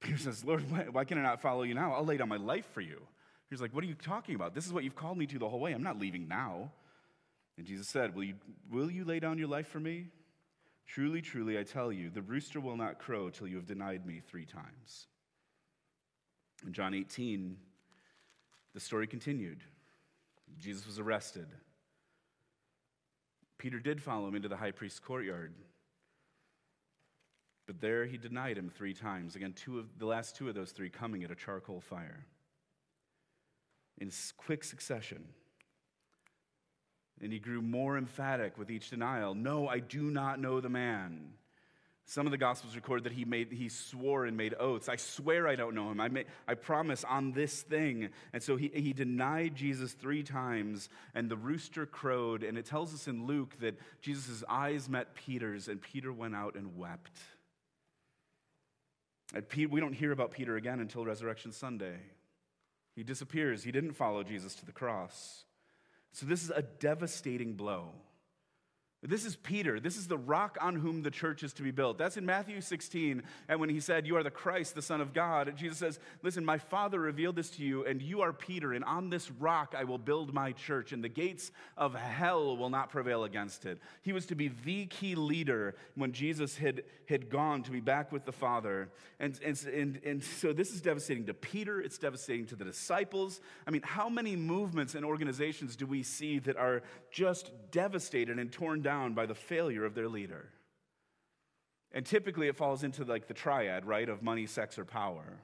Peter 0.00 0.16
says, 0.16 0.46
Lord, 0.46 0.70
why, 0.70 0.86
why 0.90 1.04
can 1.04 1.18
I 1.18 1.22
not 1.22 1.42
follow 1.42 1.62
you 1.62 1.74
now? 1.74 1.92
I'll 1.92 2.06
lay 2.06 2.16
down 2.16 2.30
my 2.30 2.38
life 2.38 2.64
for 2.72 2.80
you. 2.80 3.02
He's 3.50 3.60
like, 3.60 3.74
What 3.74 3.84
are 3.84 3.86
you 3.86 3.94
talking 3.94 4.34
about? 4.34 4.54
This 4.54 4.64
is 4.64 4.72
what 4.72 4.82
you've 4.82 4.96
called 4.96 5.18
me 5.18 5.26
to 5.26 5.38
the 5.38 5.46
whole 5.46 5.60
way. 5.60 5.72
I'm 5.72 5.82
not 5.82 6.00
leaving 6.00 6.26
now. 6.26 6.72
And 7.58 7.66
Jesus 7.66 7.88
said, 7.88 8.16
Will 8.16 8.24
you, 8.24 8.34
will 8.72 8.90
you 8.90 9.04
lay 9.04 9.20
down 9.20 9.36
your 9.36 9.48
life 9.48 9.68
for 9.68 9.78
me? 9.78 10.06
Truly, 10.86 11.20
truly, 11.20 11.58
I 11.58 11.64
tell 11.64 11.92
you, 11.92 12.08
the 12.08 12.22
rooster 12.22 12.60
will 12.60 12.78
not 12.78 12.98
crow 12.98 13.28
till 13.28 13.46
you 13.46 13.56
have 13.56 13.66
denied 13.66 14.06
me 14.06 14.22
three 14.26 14.46
times. 14.46 15.06
In 16.66 16.72
John 16.72 16.94
18, 16.94 17.58
the 18.76 18.80
story 18.80 19.06
continued. 19.06 19.64
Jesus 20.58 20.86
was 20.86 20.98
arrested. 20.98 21.46
Peter 23.56 23.80
did 23.80 24.02
follow 24.02 24.28
him 24.28 24.34
into 24.34 24.48
the 24.48 24.56
high 24.58 24.70
priest's 24.70 24.98
courtyard. 24.98 25.54
But 27.66 27.80
there 27.80 28.04
he 28.04 28.18
denied 28.18 28.58
him 28.58 28.68
three 28.68 28.92
times. 28.92 29.34
Again, 29.34 29.54
two 29.54 29.78
of 29.78 29.98
the 29.98 30.04
last 30.04 30.36
two 30.36 30.50
of 30.50 30.54
those 30.54 30.72
three 30.72 30.90
coming 30.90 31.24
at 31.24 31.30
a 31.30 31.34
charcoal 31.34 31.80
fire. 31.80 32.26
In 33.96 34.12
quick 34.36 34.62
succession. 34.62 35.24
And 37.22 37.32
he 37.32 37.38
grew 37.38 37.62
more 37.62 37.96
emphatic 37.96 38.58
with 38.58 38.70
each 38.70 38.90
denial. 38.90 39.34
No, 39.34 39.66
I 39.68 39.78
do 39.78 40.10
not 40.10 40.38
know 40.38 40.60
the 40.60 40.68
man. 40.68 41.30
Some 42.08 42.24
of 42.24 42.30
the 42.30 42.38
Gospels 42.38 42.76
record 42.76 43.02
that 43.02 43.12
he, 43.12 43.24
made, 43.24 43.50
he 43.50 43.68
swore 43.68 44.26
and 44.26 44.36
made 44.36 44.54
oaths. 44.60 44.88
I 44.88 44.94
swear 44.94 45.48
I 45.48 45.56
don't 45.56 45.74
know 45.74 45.90
him. 45.90 46.00
I, 46.00 46.08
may, 46.08 46.24
I 46.46 46.54
promise 46.54 47.02
on 47.02 47.32
this 47.32 47.62
thing. 47.62 48.10
And 48.32 48.40
so 48.40 48.54
he, 48.54 48.70
he 48.72 48.92
denied 48.92 49.56
Jesus 49.56 49.92
three 49.92 50.22
times, 50.22 50.88
and 51.16 51.28
the 51.28 51.36
rooster 51.36 51.84
crowed. 51.84 52.44
And 52.44 52.56
it 52.56 52.64
tells 52.64 52.94
us 52.94 53.08
in 53.08 53.26
Luke 53.26 53.58
that 53.58 53.76
Jesus' 54.00 54.44
eyes 54.48 54.88
met 54.88 55.16
Peter's, 55.16 55.66
and 55.66 55.82
Peter 55.82 56.12
went 56.12 56.36
out 56.36 56.54
and 56.54 56.78
wept. 56.78 57.18
And 59.34 59.48
Peter, 59.48 59.68
we 59.68 59.80
don't 59.80 59.92
hear 59.92 60.12
about 60.12 60.30
Peter 60.30 60.54
again 60.54 60.78
until 60.78 61.04
Resurrection 61.04 61.50
Sunday. 61.50 61.96
He 62.94 63.02
disappears. 63.02 63.64
He 63.64 63.72
didn't 63.72 63.94
follow 63.94 64.22
Jesus 64.22 64.54
to 64.54 64.64
the 64.64 64.70
cross. 64.70 65.44
So 66.12 66.24
this 66.24 66.44
is 66.44 66.50
a 66.50 66.62
devastating 66.62 67.54
blow. 67.54 67.88
This 69.02 69.26
is 69.26 69.36
Peter. 69.36 69.78
This 69.78 69.98
is 69.98 70.08
the 70.08 70.16
rock 70.16 70.56
on 70.60 70.74
whom 70.74 71.02
the 71.02 71.10
church 71.10 71.42
is 71.42 71.52
to 71.54 71.62
be 71.62 71.70
built. 71.70 71.98
That's 71.98 72.16
in 72.16 72.24
Matthew 72.24 72.62
16. 72.62 73.22
And 73.46 73.60
when 73.60 73.68
he 73.68 73.78
said, 73.78 74.06
You 74.06 74.16
are 74.16 74.22
the 74.22 74.30
Christ, 74.30 74.74
the 74.74 74.80
Son 74.80 75.02
of 75.02 75.12
God, 75.12 75.52
Jesus 75.54 75.78
says, 75.78 76.00
Listen, 76.22 76.44
my 76.44 76.56
Father 76.56 76.98
revealed 76.98 77.36
this 77.36 77.50
to 77.50 77.62
you, 77.62 77.84
and 77.84 78.00
you 78.00 78.22
are 78.22 78.32
Peter, 78.32 78.72
and 78.72 78.82
on 78.84 79.10
this 79.10 79.30
rock 79.30 79.74
I 79.76 79.84
will 79.84 79.98
build 79.98 80.32
my 80.32 80.52
church, 80.52 80.92
and 80.92 81.04
the 81.04 81.10
gates 81.10 81.50
of 81.76 81.94
hell 81.94 82.56
will 82.56 82.70
not 82.70 82.88
prevail 82.88 83.24
against 83.24 83.66
it. 83.66 83.78
He 84.00 84.14
was 84.14 84.24
to 84.26 84.34
be 84.34 84.50
the 84.64 84.86
key 84.86 85.14
leader 85.14 85.76
when 85.94 86.12
Jesus 86.12 86.56
had, 86.56 86.82
had 87.06 87.28
gone 87.28 87.62
to 87.64 87.70
be 87.70 87.80
back 87.80 88.12
with 88.12 88.24
the 88.24 88.32
Father. 88.32 88.88
And, 89.20 89.38
and, 89.44 89.62
and, 89.66 90.00
and 90.04 90.24
so 90.24 90.54
this 90.54 90.72
is 90.72 90.80
devastating 90.80 91.26
to 91.26 91.34
Peter, 91.34 91.82
it's 91.82 91.98
devastating 91.98 92.46
to 92.46 92.56
the 92.56 92.64
disciples. 92.64 93.42
I 93.66 93.70
mean, 93.70 93.82
how 93.84 94.08
many 94.08 94.36
movements 94.36 94.94
and 94.94 95.04
organizations 95.04 95.76
do 95.76 95.84
we 95.86 96.02
see 96.02 96.38
that 96.40 96.56
are 96.56 96.82
just 97.10 97.52
devastated 97.70 98.38
and 98.38 98.50
torn 98.50 98.85
down? 98.86 99.14
by 99.14 99.26
the 99.26 99.34
failure 99.34 99.84
of 99.84 99.94
their 99.96 100.08
leader. 100.08 100.48
And 101.90 102.06
typically 102.06 102.46
it 102.46 102.56
falls 102.56 102.84
into 102.84 103.04
like 103.04 103.26
the 103.26 103.34
triad, 103.34 103.84
right, 103.84 104.08
of 104.08 104.22
money, 104.22 104.46
sex, 104.46 104.78
or 104.78 104.84
power. 104.84 105.40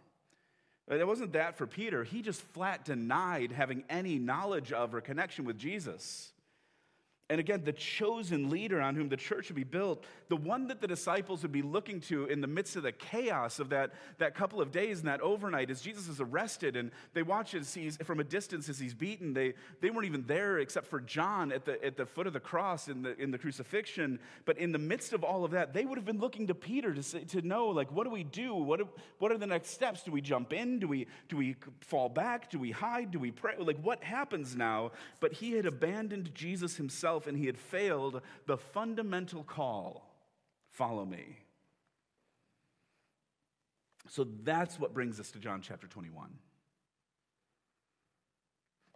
But 0.86 1.00
it 1.00 1.06
wasn't 1.06 1.32
that 1.32 1.56
for 1.56 1.66
Peter. 1.66 2.04
He 2.04 2.22
just 2.22 2.40
flat 2.40 2.84
denied 2.84 3.50
having 3.50 3.82
any 3.88 4.18
knowledge 4.18 4.72
of 4.72 4.94
or 4.94 5.00
connection 5.00 5.44
with 5.44 5.58
Jesus. 5.58 6.32
And 7.32 7.40
again, 7.40 7.62
the 7.64 7.72
chosen 7.72 8.50
leader 8.50 8.78
on 8.78 8.94
whom 8.94 9.08
the 9.08 9.16
church 9.16 9.48
would 9.48 9.56
be 9.56 9.64
built, 9.64 10.04
the 10.28 10.36
one 10.36 10.66
that 10.66 10.82
the 10.82 10.86
disciples 10.86 11.40
would 11.40 11.50
be 11.50 11.62
looking 11.62 11.98
to 12.02 12.26
in 12.26 12.42
the 12.42 12.46
midst 12.46 12.76
of 12.76 12.82
the 12.82 12.92
chaos 12.92 13.58
of 13.58 13.70
that, 13.70 13.94
that 14.18 14.34
couple 14.34 14.60
of 14.60 14.70
days 14.70 14.98
and 14.98 15.08
that 15.08 15.22
overnight 15.22 15.70
as 15.70 15.80
Jesus 15.80 16.08
is 16.08 16.20
arrested 16.20 16.76
and 16.76 16.90
they 17.14 17.22
watch 17.22 17.54
as 17.54 17.72
he's 17.72 17.96
from 18.04 18.20
a 18.20 18.24
distance 18.24 18.68
as 18.68 18.78
he's 18.78 18.92
beaten. 18.92 19.32
They, 19.32 19.54
they 19.80 19.88
weren't 19.88 20.04
even 20.04 20.26
there 20.26 20.58
except 20.58 20.88
for 20.88 21.00
John 21.00 21.52
at 21.52 21.64
the, 21.64 21.82
at 21.82 21.96
the 21.96 22.04
foot 22.04 22.26
of 22.26 22.34
the 22.34 22.40
cross 22.40 22.88
in 22.88 23.00
the, 23.00 23.18
in 23.18 23.30
the 23.30 23.38
crucifixion. 23.38 24.18
But 24.44 24.58
in 24.58 24.70
the 24.70 24.78
midst 24.78 25.14
of 25.14 25.24
all 25.24 25.42
of 25.42 25.52
that, 25.52 25.72
they 25.72 25.86
would 25.86 25.96
have 25.96 26.04
been 26.04 26.20
looking 26.20 26.48
to 26.48 26.54
Peter 26.54 26.92
to, 26.92 27.02
say, 27.02 27.24
to 27.24 27.40
know, 27.40 27.68
like, 27.68 27.90
what 27.92 28.04
do 28.04 28.10
we 28.10 28.24
do? 28.24 28.54
What, 28.54 28.80
do, 28.80 28.88
what 29.20 29.32
are 29.32 29.38
the 29.38 29.46
next 29.46 29.70
steps? 29.70 30.02
Do 30.02 30.12
we 30.12 30.20
jump 30.20 30.52
in? 30.52 30.80
Do 30.80 30.86
we, 30.86 31.06
do 31.30 31.38
we 31.38 31.56
fall 31.80 32.10
back? 32.10 32.50
Do 32.50 32.58
we 32.58 32.72
hide? 32.72 33.10
Do 33.10 33.18
we 33.18 33.30
pray? 33.30 33.54
Like, 33.58 33.80
what 33.80 34.04
happens 34.04 34.54
now? 34.54 34.92
But 35.18 35.32
he 35.32 35.52
had 35.52 35.64
abandoned 35.64 36.34
Jesus 36.34 36.76
himself 36.76 37.21
himself 37.22 37.26
and 37.26 37.38
he 37.38 37.46
had 37.46 37.58
failed 37.58 38.20
the 38.46 38.56
fundamental 38.56 39.44
call 39.44 40.08
follow 40.70 41.04
me. 41.04 41.38
So 44.08 44.26
that's 44.42 44.78
what 44.78 44.92
brings 44.92 45.20
us 45.20 45.30
to 45.32 45.38
John 45.38 45.62
chapter 45.62 45.86
21. 45.86 46.30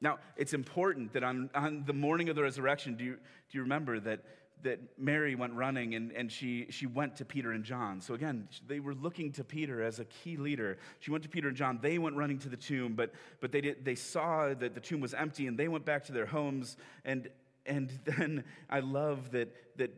Now, 0.03 0.19
it's 0.37 0.53
important 0.53 1.13
that 1.15 1.23
on, 1.23 1.49
on 1.55 1.85
the 1.87 1.95
morning 1.95 2.29
of 2.29 2.37
the 2.37 2.43
resurrection, 2.43 2.97
do 2.97 3.05
you, 3.05 3.13
do 3.15 3.59
you 3.59 3.63
remember 3.63 3.99
that, 4.01 4.21
that 4.63 4.79
Mary 4.99 5.35
went 5.35 5.55
running 5.55 5.95
and, 5.95 6.13
and 6.13 6.31
she, 6.31 6.67
she 6.69 6.87
went 6.87 7.17
to 7.17 7.25
Peter 7.25 7.53
and 7.53 7.65
John? 7.65 8.03
So 8.03 8.13
again, 8.13 8.49
they 8.67 8.81
were 8.81 8.95
looking 8.95 9.33
to 9.33 9.45
Peter 9.45 9.83
as 9.83 9.99
a 9.99 10.05
key 10.05 10.37
leader. 10.37 10.77
She 11.01 11.11
went 11.11 11.23
to 11.23 11.31
Peter 11.31 11.49
and 11.49 11.57
John. 11.57 11.79
They 11.81 11.97
went 11.97 12.17
running 12.17 12.39
to 12.41 12.51
the 12.51 12.59
tomb, 12.59 12.95
but, 12.95 13.13
but 13.41 13.53
they, 13.53 13.63
did, 13.63 13.87
they 13.87 13.95
saw 13.95 14.53
that 14.53 14.75
the 14.75 14.81
tomb 14.81 15.01
was 15.01 15.15
empty 15.15 15.47
and 15.47 15.57
they 15.57 15.69
went 15.69 15.87
back 15.87 16.05
to 16.07 16.13
their 16.13 16.27
homes. 16.27 16.77
And, 17.07 17.31
and 17.67 17.91
then 18.05 18.45
I 18.69 18.81
love 18.81 19.33
that, 19.33 19.55
that, 19.77 19.93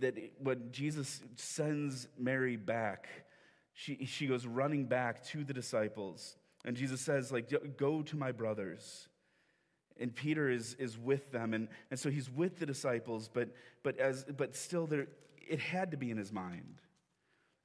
that 0.00 0.32
when 0.38 0.70
Jesus 0.70 1.22
sends 1.36 2.08
Mary 2.18 2.56
back, 2.56 3.08
she, 3.72 4.04
she 4.06 4.26
goes 4.26 4.46
running 4.46 4.86
back 4.86 5.24
to 5.26 5.44
the 5.44 5.52
disciples. 5.52 6.36
And 6.64 6.76
Jesus 6.76 7.00
says, 7.00 7.30
like, 7.32 7.52
go 7.76 8.02
to 8.02 8.16
my 8.16 8.32
brothers. 8.32 9.08
And 9.98 10.14
Peter 10.14 10.48
is, 10.48 10.74
is 10.74 10.98
with 10.98 11.30
them. 11.30 11.54
And, 11.54 11.68
and 11.90 12.00
so 12.00 12.10
he's 12.10 12.30
with 12.30 12.58
the 12.58 12.66
disciples, 12.66 13.28
but, 13.32 13.50
but, 13.82 13.98
as, 13.98 14.24
but 14.24 14.56
still 14.56 14.86
there, 14.86 15.08
it 15.36 15.60
had 15.60 15.90
to 15.90 15.96
be 15.96 16.10
in 16.10 16.16
his 16.16 16.32
mind. 16.32 16.80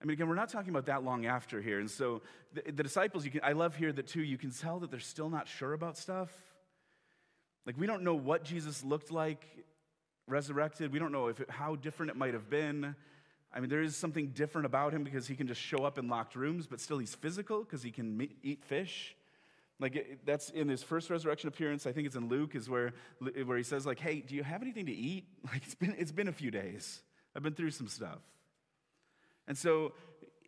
I 0.02 0.06
mean, 0.06 0.14
again, 0.14 0.30
we're 0.30 0.36
not 0.36 0.50
talking 0.50 0.70
about 0.70 0.86
that 0.86 1.04
long 1.04 1.26
after 1.26 1.62
here. 1.62 1.80
And 1.80 1.90
so 1.90 2.22
the, 2.54 2.72
the 2.72 2.84
disciples, 2.84 3.26
you 3.26 3.32
can, 3.32 3.42
I 3.44 3.54
love 3.54 3.76
here 3.76 3.92
that 3.92 4.08
too, 4.08 4.22
you 4.22 4.38
can 4.38 4.52
tell 4.52 4.80
that 4.80 4.92
they're 4.92 5.00
still 5.00 5.30
not 5.30 5.48
sure 5.48 5.74
about 5.74 5.98
stuff. 5.98 6.30
Like, 7.65 7.78
we 7.78 7.88
don't 7.88 8.04
know 8.04 8.15
what 8.15 8.43
Jesus 8.43 8.84
looked 8.84 9.12
like 9.12 9.45
resurrected. 10.28 10.93
We 10.93 11.00
don't 11.00 11.12
know 11.12 11.28
if 11.28 11.39
it, 11.39 11.50
how 11.50 11.76
different 11.76 12.12
it 12.12 12.17
might 12.17 12.34
have 12.34 12.50
been. 12.50 12.95
I 13.54 13.60
mean, 13.60 13.69
there 13.69 13.82
is 13.82 13.95
something 13.95 14.28
different 14.28 14.65
about 14.65 14.93
him 14.93 15.04
because 15.04 15.28
he 15.28 15.36
can 15.36 15.48
just 15.48 15.62
show 15.62 15.84
up 15.84 15.98
in 15.98 16.08
locked 16.08 16.36
rooms, 16.36 16.67
but 16.67 16.80
still 16.80 17.00
he's 17.00 17.15
physical 17.15 17.63
because 17.63 17.82
he 17.82 17.91
can 17.91 18.15
meet, 18.15 18.38
eat 18.43 18.63
fish. 18.63 19.15
Like 19.80 19.95
it, 19.95 20.26
that's 20.26 20.50
in 20.50 20.67
his 20.67 20.84
first 20.84 21.10
resurrection 21.10 21.48
appearance. 21.48 21.88
I 21.88 21.91
think 21.91 22.06
it's 22.06 22.15
in 22.15 22.28
Luke, 22.28 22.56
is 22.56 22.69
where, 22.69 22.93
where 23.45 23.58
he 23.58 23.63
says, 23.63 23.86
like, 23.86 24.00
hey, 24.00 24.19
do 24.19 24.36
you 24.36 24.43
have 24.43 24.62
anything 24.62 24.86
to 24.86 24.93
eat? 24.93 25.26
Like 25.52 25.63
it's 25.63 25.76
been, 25.76 25.95
it's 25.98 26.12
been 26.12 26.28
a 26.28 26.34
few 26.34 26.52
days. 26.52 27.02
I've 27.36 27.43
been 27.43 27.54
through 27.54 27.72
some 27.72 27.88
stuff. 27.88 28.19
And 29.48 29.58
so 29.58 29.93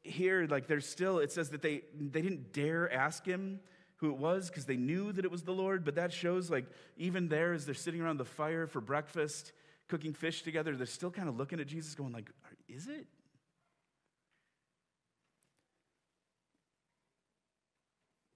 here, 0.04 0.46
like 0.48 0.68
there's 0.68 0.88
still, 0.88 1.20
it 1.20 1.32
says 1.32 1.50
that 1.50 1.62
they, 1.62 1.82
they 1.98 2.22
didn't 2.22 2.54
dare 2.54 2.92
ask 2.92 3.26
him 3.26 3.62
who 4.02 4.10
it 4.10 4.18
was 4.18 4.50
because 4.50 4.66
they 4.66 4.76
knew 4.76 5.12
that 5.14 5.24
it 5.24 5.32
was 5.32 5.44
the 5.44 5.54
Lord, 5.54 5.86
but 5.86 5.96
that 5.96 6.12
shows 6.12 6.50
like 6.50 6.66
even 6.98 7.30
there 7.30 7.54
as 7.54 7.66
they're 7.66 7.76
sitting 7.76 8.02
around 8.02 8.18
the 8.18 8.26
fire 8.26 8.68
for 8.68 8.82
breakfast, 8.82 9.54
cooking 9.88 10.14
fish 10.14 10.42
together, 10.42 10.76
they're 10.76 10.88
still 10.88 11.12
kind 11.12 11.30
of 11.30 11.38
looking 11.38 11.60
at 11.60 11.68
Jesus 11.68 11.94
going 11.94 12.12
like, 12.12 12.30
is 12.68 12.88
it? 12.88 13.06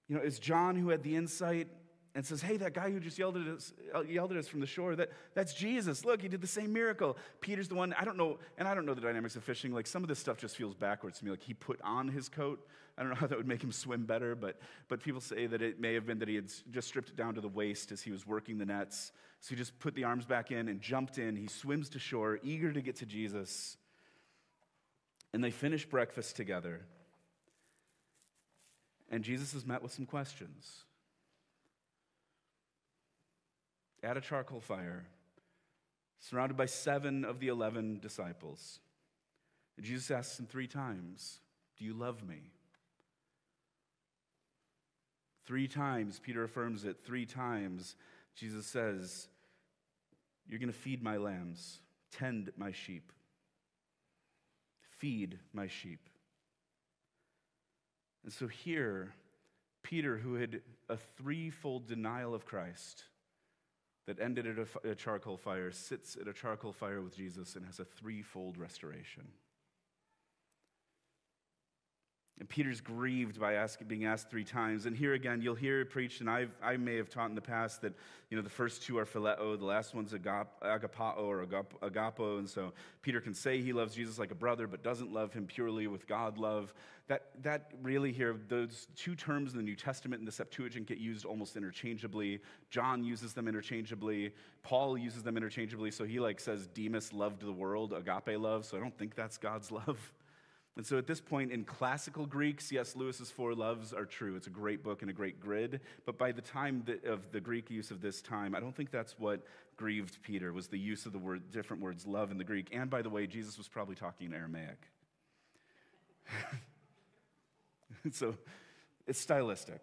You 0.08 0.15
know, 0.15 0.21
it's 0.21 0.38
John 0.38 0.75
who 0.75 0.89
had 0.89 1.01
the 1.01 1.15
insight 1.15 1.67
and 2.15 2.25
says, 2.25 2.41
Hey, 2.41 2.56
that 2.58 2.73
guy 2.73 2.89
who 2.89 2.99
just 2.99 3.19
yelled 3.19 3.36
at 3.36 3.45
us, 3.45 3.73
uh, 3.93 4.01
yelled 4.01 4.32
at 4.32 4.38
us 4.38 4.47
from 4.47 4.62
the 4.62 4.65
shore, 4.65 4.95
that, 4.95 5.12
that's 5.34 5.54
Jesus. 5.54 6.06
Look, 6.06 6.21
he 6.21 6.30
did 6.30 6.41
the 6.41 6.47
same 6.47 6.71
miracle. 6.71 7.17
Peter's 7.41 7.67
the 7.67 7.75
one, 7.75 7.93
I 7.99 8.06
don't 8.06 8.17
know, 8.17 8.39
and 8.58 8.67
I 8.67 8.73
don't 8.73 8.86
know 8.86 8.93
the 8.93 9.01
dynamics 9.01 9.36
of 9.36 9.43
fishing. 9.43 9.73
Like 9.73 9.86
some 9.86 10.01
of 10.01 10.08
this 10.08 10.17
stuff 10.17 10.38
just 10.38 10.56
feels 10.56 10.73
backwards 10.73 11.19
to 11.19 11.25
me. 11.25 11.32
Like 11.32 11.43
he 11.43 11.54
put 11.54 11.80
on 11.84 12.08
his 12.08 12.30
coat. 12.30 12.65
I 12.97 13.01
don't 13.01 13.10
know 13.10 13.15
how 13.19 13.28
that 13.28 13.38
would 13.38 13.47
make 13.47 13.62
him 13.62 13.73
swim 13.73 14.06
better, 14.06 14.34
but, 14.34 14.58
but 14.88 15.04
people 15.04 15.19
say 15.19 15.45
that 15.45 15.62
it 15.62 15.80
may 15.80 15.93
have 15.93 16.08
been 16.08 16.19
that 16.19 16.30
he 16.30 16.36
had 16.36 16.49
just 16.71 16.88
stripped 16.88 17.10
it 17.10 17.17
down 17.17 17.36
to 17.36 17.41
the 17.41 17.49
waist 17.49 17.91
as 17.91 18.01
he 18.01 18.12
was 18.12 18.25
working 18.25 18.58
the 18.58 18.65
nets. 18.65 19.12
So 19.41 19.49
he 19.49 19.58
just 19.58 19.78
put 19.80 19.93
the 19.93 20.06
arms 20.06 20.25
back 20.25 20.51
in 20.51 20.69
and 20.69 20.80
jumped 20.80 21.17
in. 21.17 21.36
He 21.36 21.47
swims 21.47 21.89
to 21.89 21.99
shore, 21.99 22.39
eager 22.41 22.71
to 22.71 22.82
get 22.82 22.95
to 22.97 23.06
Jesus. 23.06 23.75
And 25.34 25.43
they 25.43 25.51
finish 25.51 25.86
breakfast 25.86 26.38
together. 26.38 26.86
And 29.12 29.21
Jesus 29.21 29.54
is 29.54 29.65
met 29.65 29.84
with 29.84 29.91
some 29.91 30.06
questions. 30.06 30.84
At 34.05 34.17
a 34.17 34.21
charcoal 34.21 34.61
fire, 34.61 35.03
surrounded 36.19 36.55
by 36.55 36.67
seven 36.67 37.25
of 37.25 37.39
the 37.39 37.47
eleven 37.47 37.97
disciples. 37.99 38.79
And 39.77 39.85
Jesus 39.85 40.11
asks 40.11 40.39
him 40.39 40.45
three 40.45 40.67
times, 40.67 41.39
Do 41.75 41.85
you 41.85 41.95
love 41.95 42.23
me? 42.23 42.51
Three 45.47 45.67
times, 45.67 46.19
Peter 46.19 46.43
affirms 46.43 46.85
it. 46.85 46.97
Three 47.03 47.25
times, 47.25 47.95
Jesus 48.35 48.67
says, 48.67 49.27
You're 50.47 50.59
going 50.59 50.71
to 50.71 50.77
feed 50.77 51.01
my 51.01 51.17
lambs, 51.17 51.79
tend 52.11 52.51
my 52.57 52.73
sheep, 52.73 53.11
feed 54.99 55.39
my 55.51 55.65
sheep. 55.65 56.09
And 58.23 58.31
so 58.31 58.45
here, 58.45 59.15
Peter, 59.81 60.15
who 60.15 60.35
had 60.35 60.61
a 60.89 60.97
threefold 61.17 61.87
denial 61.87 62.35
of 62.35 62.45
Christ 62.45 63.05
that 64.05 64.19
ended 64.19 64.47
at 64.47 64.57
a, 64.57 64.91
a, 64.91 64.95
charcoal 64.95 65.37
fire, 65.37 65.71
sits 65.71 66.15
at 66.19 66.27
a 66.27 66.33
charcoal 66.33 66.73
fire 66.73 67.01
with 67.01 67.15
Jesus 67.15 67.55
and 67.55 67.65
has 67.65 67.79
a 67.79 67.85
threefold 67.85 68.57
restoration. 68.57 69.23
And 72.37 72.49
Peter's 72.49 72.81
grieved 72.81 73.39
by 73.39 73.65
being 73.87 74.03
asked 74.03 74.29
three 74.29 74.43
times. 74.43 74.85
And 74.85 74.95
here 74.95 75.13
again, 75.13 75.41
you'll 75.41 75.55
hear 75.55 75.79
it 75.79 75.89
preached, 75.89 76.19
and 76.19 76.29
I've, 76.29 76.51
I 76.61 76.75
may 76.75 76.97
have 76.97 77.09
taught 77.09 77.29
in 77.29 77.35
the 77.35 77.41
past 77.41 77.81
that 77.83 77.93
you 78.29 78.35
know 78.35 78.43
the 78.43 78.49
first 78.49 78.83
two 78.83 78.97
are 78.97 79.05
phileo, 79.05 79.57
the 79.57 79.63
last 79.63 79.95
one's 79.95 80.11
agap, 80.11 80.47
agapao 80.61 81.17
or 81.17 81.45
agap, 81.45 81.67
agapo. 81.81 82.39
And 82.39 82.49
so 82.49 82.73
Peter 83.01 83.21
can 83.21 83.33
say 83.33 83.61
he 83.61 83.71
loves 83.71 83.95
Jesus 83.95 84.19
like 84.19 84.31
a 84.31 84.35
brother, 84.35 84.67
but 84.67 84.83
doesn't 84.83 85.13
love 85.13 85.31
him 85.31 85.45
purely 85.45 85.87
with 85.87 86.07
God 86.07 86.37
love. 86.37 86.73
That, 87.07 87.27
that 87.43 87.71
really 87.81 88.11
here, 88.11 88.35
those 88.49 88.87
two 88.97 89.15
terms 89.15 89.51
in 89.51 89.57
the 89.57 89.63
New 89.63 89.75
Testament 89.75 90.19
and 90.19 90.27
the 90.27 90.31
Septuagint 90.31 90.87
get 90.87 90.97
used 90.97 91.23
almost 91.23 91.55
interchangeably. 91.55 92.41
John 92.69 93.03
uses 93.05 93.33
them 93.33 93.47
interchangeably. 93.47 94.33
Paul 94.63 94.97
uses 94.97 95.23
them 95.23 95.37
interchangeably. 95.37 95.91
So 95.91 96.03
he 96.03 96.19
like 96.19 96.41
says 96.41 96.67
Demas 96.67 97.13
loved 97.13 97.41
the 97.41 97.53
world, 97.53 97.93
agape 97.93 98.37
love. 98.39 98.65
So 98.65 98.75
I 98.75 98.81
don't 98.81 98.97
think 98.97 99.15
that's 99.15 99.37
God's 99.37 99.71
love. 99.87 100.11
And 100.77 100.85
so 100.85 100.97
at 100.97 101.07
this 101.07 101.21
point 101.21 101.51
in 101.51 101.63
classical 101.63 102.25
Greek, 102.25 102.59
C.S. 102.59 102.97
Lewis's 102.97 103.31
Four 103.31 103.55
Loves 103.55 103.93
are 103.93 104.03
true. 104.05 104.35
It's 104.35 104.47
a 104.47 104.51
great 104.51 104.83
book 104.83 105.01
and 105.01 105.09
a 105.09 105.13
great 105.13 105.39
grid. 105.39 105.79
But 106.05 106.17
by 106.17 106.33
the 106.33 106.41
time 106.41 106.83
of 107.05 107.31
the 107.31 107.39
Greek 107.39 107.69
use 107.69 107.91
of 107.91 108.01
this 108.01 108.21
time, 108.21 108.53
I 108.53 108.59
don't 108.59 108.75
think 108.75 108.91
that's 108.91 109.17
what 109.17 109.45
grieved 109.77 110.21
Peter, 110.21 110.51
was 110.51 110.67
the 110.67 110.77
use 110.77 111.05
of 111.05 111.13
the 111.13 111.17
word, 111.17 111.49
different 111.51 111.81
words, 111.81 112.05
love 112.05 112.29
in 112.29 112.38
the 112.38 112.43
Greek. 112.43 112.69
And 112.73 112.89
by 112.89 113.01
the 113.01 113.09
way, 113.09 113.25
Jesus 113.25 113.57
was 113.57 113.69
probably 113.69 113.95
talking 113.95 114.27
in 114.27 114.33
Aramaic. 114.33 114.77
so 118.11 118.35
it's 119.07 119.19
stylistic. 119.19 119.81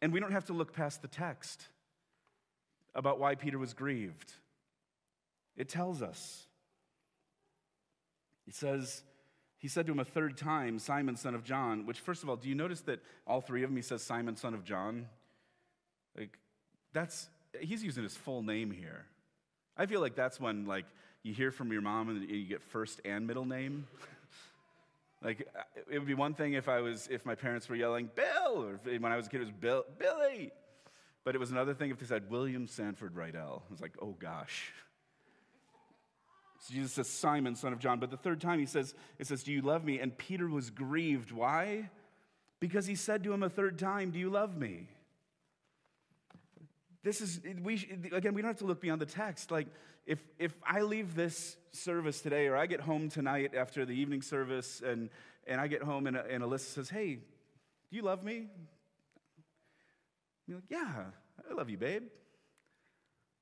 And 0.00 0.12
we 0.12 0.18
don't 0.18 0.32
have 0.32 0.46
to 0.46 0.52
look 0.52 0.72
past 0.72 1.00
the 1.00 1.08
text 1.08 1.68
about 2.92 3.20
why 3.20 3.36
Peter 3.36 3.58
was 3.58 3.72
grieved. 3.72 4.32
It 5.56 5.68
tells 5.68 6.02
us. 6.02 6.46
It 8.48 8.54
says, 8.54 9.02
he 9.62 9.68
said 9.68 9.86
to 9.86 9.92
him 9.92 10.00
a 10.00 10.04
third 10.04 10.36
time, 10.36 10.80
Simon, 10.80 11.16
son 11.16 11.36
of 11.36 11.44
John, 11.44 11.86
which, 11.86 12.00
first 12.00 12.24
of 12.24 12.28
all, 12.28 12.34
do 12.34 12.48
you 12.48 12.54
notice 12.56 12.80
that 12.80 12.98
all 13.28 13.40
three 13.40 13.62
of 13.62 13.70
them 13.70 13.76
he 13.76 13.82
says, 13.82 14.02
Simon, 14.02 14.34
son 14.34 14.54
of 14.54 14.64
John? 14.64 15.06
Like, 16.18 16.36
that's, 16.92 17.28
he's 17.60 17.84
using 17.84 18.02
his 18.02 18.16
full 18.16 18.42
name 18.42 18.72
here. 18.72 19.06
I 19.76 19.86
feel 19.86 20.00
like 20.00 20.16
that's 20.16 20.40
when, 20.40 20.66
like, 20.66 20.86
you 21.22 21.32
hear 21.32 21.52
from 21.52 21.70
your 21.70 21.80
mom 21.80 22.08
and 22.08 22.28
you 22.28 22.44
get 22.44 22.60
first 22.60 23.00
and 23.04 23.24
middle 23.24 23.44
name. 23.44 23.86
like, 25.22 25.48
it 25.88 25.96
would 25.96 26.08
be 26.08 26.14
one 26.14 26.34
thing 26.34 26.54
if 26.54 26.68
I 26.68 26.80
was, 26.80 27.06
if 27.08 27.24
my 27.24 27.36
parents 27.36 27.68
were 27.68 27.76
yelling, 27.76 28.10
Bill, 28.16 28.64
or 28.64 28.80
when 28.98 29.12
I 29.12 29.16
was 29.16 29.28
a 29.28 29.30
kid, 29.30 29.42
it 29.42 29.44
was 29.44 29.52
Bill, 29.52 29.84
Billy. 29.96 30.50
But 31.22 31.36
it 31.36 31.38
was 31.38 31.52
another 31.52 31.72
thing 31.72 31.90
if 31.90 32.00
they 32.00 32.06
said 32.06 32.28
William 32.28 32.66
Sanford 32.66 33.14
Rydell. 33.14 33.62
I 33.68 33.70
was 33.70 33.80
like, 33.80 33.94
oh 34.02 34.16
gosh. 34.18 34.72
So 36.62 36.74
Jesus 36.74 36.92
says, 36.92 37.08
Simon, 37.08 37.56
son 37.56 37.72
of 37.72 37.80
John. 37.80 37.98
But 37.98 38.12
the 38.12 38.16
third 38.16 38.40
time 38.40 38.60
he 38.60 38.66
says, 38.66 38.94
it 39.18 39.26
says, 39.26 39.42
Do 39.42 39.52
you 39.52 39.62
love 39.62 39.84
me? 39.84 39.98
And 39.98 40.16
Peter 40.16 40.48
was 40.48 40.70
grieved. 40.70 41.32
Why? 41.32 41.90
Because 42.60 42.86
he 42.86 42.94
said 42.94 43.24
to 43.24 43.32
him 43.32 43.42
a 43.42 43.50
third 43.50 43.80
time, 43.80 44.12
Do 44.12 44.20
you 44.20 44.30
love 44.30 44.56
me? 44.56 44.86
This 47.02 47.20
is, 47.20 47.40
we, 47.64 47.74
again, 48.12 48.32
we 48.32 48.42
don't 48.42 48.50
have 48.50 48.58
to 48.58 48.64
look 48.64 48.80
beyond 48.80 49.00
the 49.00 49.06
text. 49.06 49.50
Like, 49.50 49.66
if, 50.06 50.20
if 50.38 50.54
I 50.64 50.82
leave 50.82 51.16
this 51.16 51.56
service 51.72 52.20
today, 52.20 52.46
or 52.46 52.56
I 52.56 52.66
get 52.66 52.80
home 52.80 53.08
tonight 53.08 53.56
after 53.56 53.84
the 53.84 53.94
evening 53.94 54.22
service, 54.22 54.80
and, 54.86 55.10
and 55.48 55.60
I 55.60 55.66
get 55.66 55.82
home 55.82 56.06
and, 56.06 56.16
and 56.16 56.44
Alyssa 56.44 56.74
says, 56.74 56.88
Hey, 56.88 57.16
do 57.16 57.96
you 57.96 58.02
love 58.02 58.22
me? 58.22 58.46
You're 60.46 60.58
like, 60.58 60.70
Yeah, 60.70 61.06
I 61.50 61.54
love 61.54 61.70
you, 61.70 61.78
babe. 61.78 62.04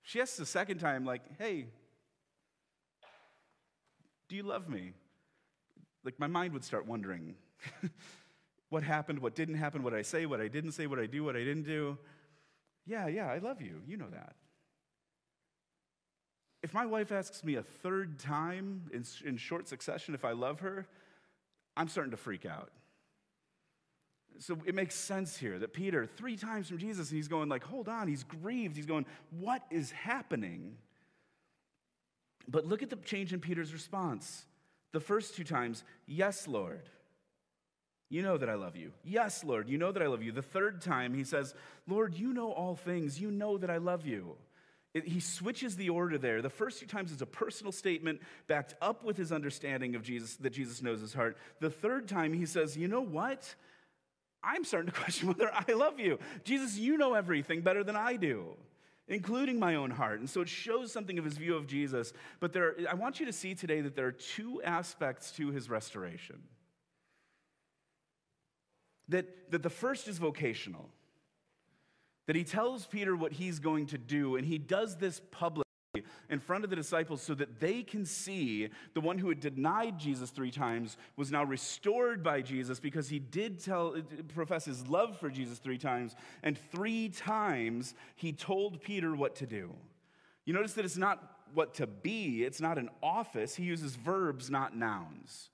She 0.04 0.22
asks 0.22 0.38
the 0.38 0.46
second 0.46 0.78
time, 0.78 1.04
like, 1.04 1.20
Hey, 1.38 1.66
do 4.30 4.36
you 4.36 4.44
love 4.44 4.68
me? 4.68 4.92
Like, 6.04 6.18
my 6.18 6.28
mind 6.28 6.54
would 6.54 6.64
start 6.64 6.86
wondering 6.86 7.34
what 8.70 8.82
happened, 8.82 9.18
what 9.18 9.34
didn't 9.34 9.56
happen, 9.56 9.82
what 9.82 9.92
I 9.92 10.02
say, 10.02 10.24
what 10.24 10.40
I 10.40 10.48
didn't 10.48 10.72
say, 10.72 10.86
what 10.86 11.00
I 11.00 11.06
do, 11.06 11.24
what 11.24 11.36
I 11.36 11.40
didn't 11.40 11.64
do. 11.64 11.98
Yeah, 12.86 13.08
yeah, 13.08 13.30
I 13.30 13.38
love 13.38 13.60
you. 13.60 13.82
You 13.86 13.96
know 13.96 14.08
that. 14.10 14.36
If 16.62 16.72
my 16.72 16.86
wife 16.86 17.10
asks 17.10 17.42
me 17.42 17.56
a 17.56 17.62
third 17.62 18.18
time 18.20 18.82
in, 18.94 19.04
in 19.26 19.36
short 19.36 19.68
succession 19.68 20.14
if 20.14 20.24
I 20.24 20.32
love 20.32 20.60
her, 20.60 20.86
I'm 21.76 21.88
starting 21.88 22.12
to 22.12 22.16
freak 22.16 22.46
out. 22.46 22.70
So 24.38 24.56
it 24.64 24.74
makes 24.74 24.94
sense 24.94 25.36
here 25.36 25.58
that 25.58 25.72
Peter, 25.72 26.06
three 26.06 26.36
times 26.36 26.68
from 26.68 26.78
Jesus, 26.78 27.10
and 27.10 27.16
he's 27.16 27.28
going 27.28 27.48
like, 27.48 27.64
hold 27.64 27.88
on, 27.88 28.06
he's 28.06 28.22
grieved. 28.22 28.76
He's 28.76 28.86
going, 28.86 29.06
what 29.30 29.64
is 29.70 29.90
happening? 29.90 30.76
But 32.48 32.66
look 32.66 32.82
at 32.82 32.90
the 32.90 32.96
change 32.96 33.32
in 33.32 33.40
Peter's 33.40 33.72
response. 33.72 34.44
The 34.92 35.00
first 35.00 35.36
two 35.36 35.44
times, 35.44 35.84
yes, 36.06 36.48
Lord. 36.48 36.82
You 38.08 38.22
know 38.22 38.36
that 38.36 38.50
I 38.50 38.54
love 38.54 38.74
you. 38.74 38.90
Yes, 39.04 39.44
Lord, 39.44 39.68
you 39.68 39.78
know 39.78 39.92
that 39.92 40.02
I 40.02 40.06
love 40.06 40.22
you. 40.22 40.32
The 40.32 40.42
third 40.42 40.82
time, 40.82 41.14
he 41.14 41.22
says, 41.22 41.54
Lord, 41.86 42.14
you 42.14 42.32
know 42.32 42.50
all 42.50 42.74
things. 42.74 43.20
You 43.20 43.30
know 43.30 43.56
that 43.58 43.70
I 43.70 43.76
love 43.76 44.04
you. 44.04 44.36
It, 44.92 45.06
he 45.06 45.20
switches 45.20 45.76
the 45.76 45.90
order 45.90 46.18
there. 46.18 46.42
The 46.42 46.50
first 46.50 46.80
two 46.80 46.86
times 46.86 47.12
is 47.12 47.22
a 47.22 47.26
personal 47.26 47.70
statement 47.70 48.20
backed 48.48 48.74
up 48.82 49.04
with 49.04 49.16
his 49.16 49.30
understanding 49.30 49.94
of 49.94 50.02
Jesus, 50.02 50.34
that 50.36 50.50
Jesus 50.50 50.82
knows 50.82 51.00
his 51.00 51.14
heart. 51.14 51.36
The 51.60 51.70
third 51.70 52.08
time, 52.08 52.32
he 52.32 52.46
says, 52.46 52.76
You 52.76 52.88
know 52.88 53.00
what? 53.00 53.54
I'm 54.42 54.64
starting 54.64 54.90
to 54.90 54.98
question 55.00 55.28
whether 55.28 55.50
I 55.54 55.72
love 55.72 56.00
you. 56.00 56.18
Jesus, 56.42 56.76
you 56.76 56.96
know 56.96 57.14
everything 57.14 57.60
better 57.60 57.84
than 57.84 57.94
I 57.94 58.16
do 58.16 58.56
including 59.10 59.58
my 59.58 59.74
own 59.74 59.90
heart. 59.90 60.20
And 60.20 60.30
so 60.30 60.40
it 60.40 60.48
shows 60.48 60.92
something 60.92 61.18
of 61.18 61.24
his 61.24 61.36
view 61.36 61.56
of 61.56 61.66
Jesus. 61.66 62.12
But 62.38 62.52
there, 62.52 62.76
I 62.88 62.94
want 62.94 63.18
you 63.20 63.26
to 63.26 63.32
see 63.32 63.54
today 63.54 63.80
that 63.80 63.96
there 63.96 64.06
are 64.06 64.12
two 64.12 64.62
aspects 64.62 65.32
to 65.32 65.50
his 65.50 65.68
restoration. 65.68 66.40
That, 69.08 69.50
that 69.50 69.64
the 69.64 69.70
first 69.70 70.06
is 70.06 70.18
vocational, 70.18 70.88
that 72.28 72.36
he 72.36 72.44
tells 72.44 72.86
Peter 72.86 73.16
what 73.16 73.32
he's 73.32 73.58
going 73.58 73.86
to 73.86 73.98
do, 73.98 74.36
and 74.36 74.46
he 74.46 74.56
does 74.56 74.96
this 74.96 75.20
publicly. 75.32 75.64
In 76.28 76.38
front 76.38 76.62
of 76.62 76.70
the 76.70 76.76
disciples 76.76 77.20
so 77.20 77.34
that 77.34 77.58
they 77.58 77.82
can 77.82 78.06
see 78.06 78.68
the 78.94 79.00
one 79.00 79.18
who 79.18 79.28
had 79.28 79.40
denied 79.40 79.98
Jesus 79.98 80.30
three 80.30 80.52
times 80.52 80.96
was 81.16 81.32
now 81.32 81.42
restored 81.42 82.22
by 82.22 82.40
Jesus 82.40 82.78
because 82.78 83.08
he 83.08 83.18
did 83.18 83.58
tell, 83.58 83.96
profess 84.32 84.64
his 84.64 84.86
love 84.86 85.18
for 85.18 85.28
Jesus 85.28 85.58
three 85.58 85.78
times, 85.78 86.14
and 86.44 86.56
three 86.70 87.08
times 87.08 87.94
he 88.14 88.32
told 88.32 88.80
Peter 88.80 89.16
what 89.16 89.34
to 89.36 89.46
do. 89.46 89.74
You 90.44 90.54
notice 90.54 90.74
that 90.74 90.84
it's 90.84 90.96
not 90.96 91.38
what 91.54 91.74
to 91.74 91.88
be, 91.88 92.44
it's 92.44 92.60
not 92.60 92.78
an 92.78 92.88
office. 93.02 93.56
He 93.56 93.64
uses 93.64 93.96
verbs, 93.96 94.48
not 94.48 94.76
nouns. 94.76 95.50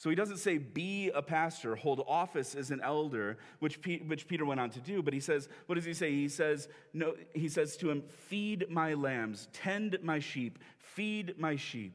So 0.00 0.08
he 0.08 0.16
doesn't 0.16 0.38
say, 0.38 0.56
be 0.56 1.10
a 1.10 1.20
pastor, 1.20 1.76
hold 1.76 2.02
office 2.08 2.54
as 2.54 2.70
an 2.70 2.80
elder, 2.82 3.36
which, 3.58 3.82
P- 3.82 4.02
which 4.06 4.26
Peter 4.26 4.46
went 4.46 4.58
on 4.58 4.70
to 4.70 4.80
do, 4.80 5.02
but 5.02 5.12
he 5.12 5.20
says, 5.20 5.46
what 5.66 5.74
does 5.74 5.84
he 5.84 5.92
say? 5.92 6.10
He 6.10 6.30
says, 6.30 6.68
no, 6.94 7.16
he 7.34 7.50
says 7.50 7.76
to 7.76 7.90
him, 7.90 8.04
feed 8.08 8.70
my 8.70 8.94
lambs, 8.94 9.48
tend 9.52 9.98
my 10.02 10.18
sheep, 10.18 10.58
feed 10.78 11.38
my 11.38 11.56
sheep. 11.56 11.92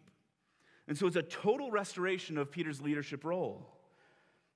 And 0.88 0.96
so 0.96 1.08
it's 1.08 1.16
a 1.16 1.24
total 1.24 1.72
restoration 1.72 2.38
of 2.38 2.52
Peter's 2.52 2.80
leadership 2.80 3.24
role. 3.24 3.66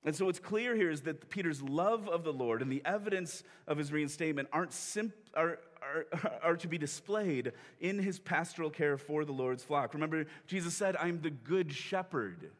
And 0.06 0.16
so 0.16 0.26
what's 0.26 0.38
clear 0.38 0.76
here 0.76 0.91
is 0.91 1.02
that 1.02 1.32
Peter's 1.32 1.64
love 1.64 2.08
of 2.08 2.24
the 2.24 2.32
Lord 2.32 2.62
and 2.62 2.72
the 2.72 2.84
evidence 2.86 3.41
of 3.66 3.80
his 3.80 3.91
reinstatement 3.91 4.47
aren't 4.54 4.74
sim- 4.74 5.12
are, 5.34 5.58
are, 5.82 6.06
are 6.43 6.58
to 6.58 6.68
be 6.68 6.78
displayed 6.78 7.54
in 7.80 7.97
his 7.97 8.20
pastoral 8.20 8.70
care 8.70 8.95
for 8.95 9.26
the 9.26 9.32
Lord's 9.32 9.64
flock. 9.64 9.95
Remember, 9.95 10.28
Jesus 10.45 10.76
said, 10.76 10.95
I'm 10.97 11.20
the 11.20 11.32
good 11.32 11.74
shepherd. 11.74 12.52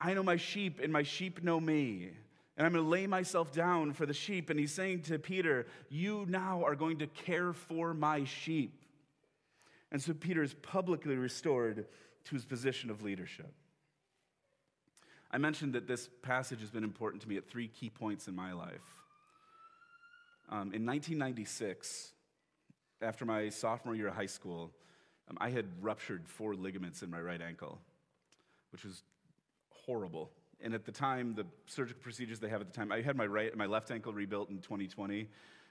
I 0.00 0.14
know 0.14 0.22
my 0.22 0.36
sheep, 0.36 0.80
and 0.82 0.92
my 0.92 1.02
sheep 1.02 1.42
know 1.42 1.58
me. 1.58 2.10
And 2.56 2.66
I'm 2.66 2.72
going 2.72 2.84
to 2.84 2.90
lay 2.90 3.06
myself 3.06 3.52
down 3.52 3.92
for 3.92 4.06
the 4.06 4.14
sheep. 4.14 4.48
And 4.50 4.58
he's 4.58 4.72
saying 4.72 5.02
to 5.02 5.18
Peter, 5.18 5.66
You 5.90 6.24
now 6.28 6.64
are 6.64 6.74
going 6.74 6.98
to 6.98 7.06
care 7.06 7.52
for 7.52 7.92
my 7.92 8.24
sheep. 8.24 8.82
And 9.92 10.02
so 10.02 10.14
Peter 10.14 10.42
is 10.42 10.54
publicly 10.54 11.16
restored 11.16 11.86
to 12.24 12.34
his 12.34 12.44
position 12.44 12.90
of 12.90 13.02
leadership. 13.02 13.52
I 15.30 15.38
mentioned 15.38 15.74
that 15.74 15.86
this 15.86 16.08
passage 16.22 16.60
has 16.60 16.70
been 16.70 16.84
important 16.84 17.22
to 17.22 17.28
me 17.28 17.36
at 17.36 17.48
three 17.48 17.68
key 17.68 17.90
points 17.90 18.26
in 18.26 18.34
my 18.34 18.52
life. 18.52 18.80
Um, 20.48 20.72
in 20.72 20.86
1996, 20.86 22.12
after 23.02 23.24
my 23.24 23.48
sophomore 23.48 23.94
year 23.94 24.08
of 24.08 24.14
high 24.14 24.26
school, 24.26 24.70
um, 25.28 25.36
I 25.40 25.50
had 25.50 25.66
ruptured 25.80 26.28
four 26.28 26.54
ligaments 26.54 27.02
in 27.02 27.10
my 27.10 27.20
right 27.20 27.40
ankle, 27.42 27.80
which 28.70 28.84
was 28.84 29.02
horrible. 29.86 30.30
And 30.60 30.74
at 30.74 30.84
the 30.84 30.92
time, 30.92 31.34
the 31.34 31.46
surgical 31.66 32.02
procedures 32.02 32.40
they 32.40 32.48
have 32.48 32.60
at 32.60 32.66
the 32.66 32.72
time, 32.72 32.90
I 32.90 33.02
had 33.02 33.16
my 33.16 33.26
right, 33.26 33.54
my 33.56 33.66
left 33.66 33.90
ankle 33.90 34.12
rebuilt 34.12 34.50
in 34.50 34.58
2020. 34.58 35.28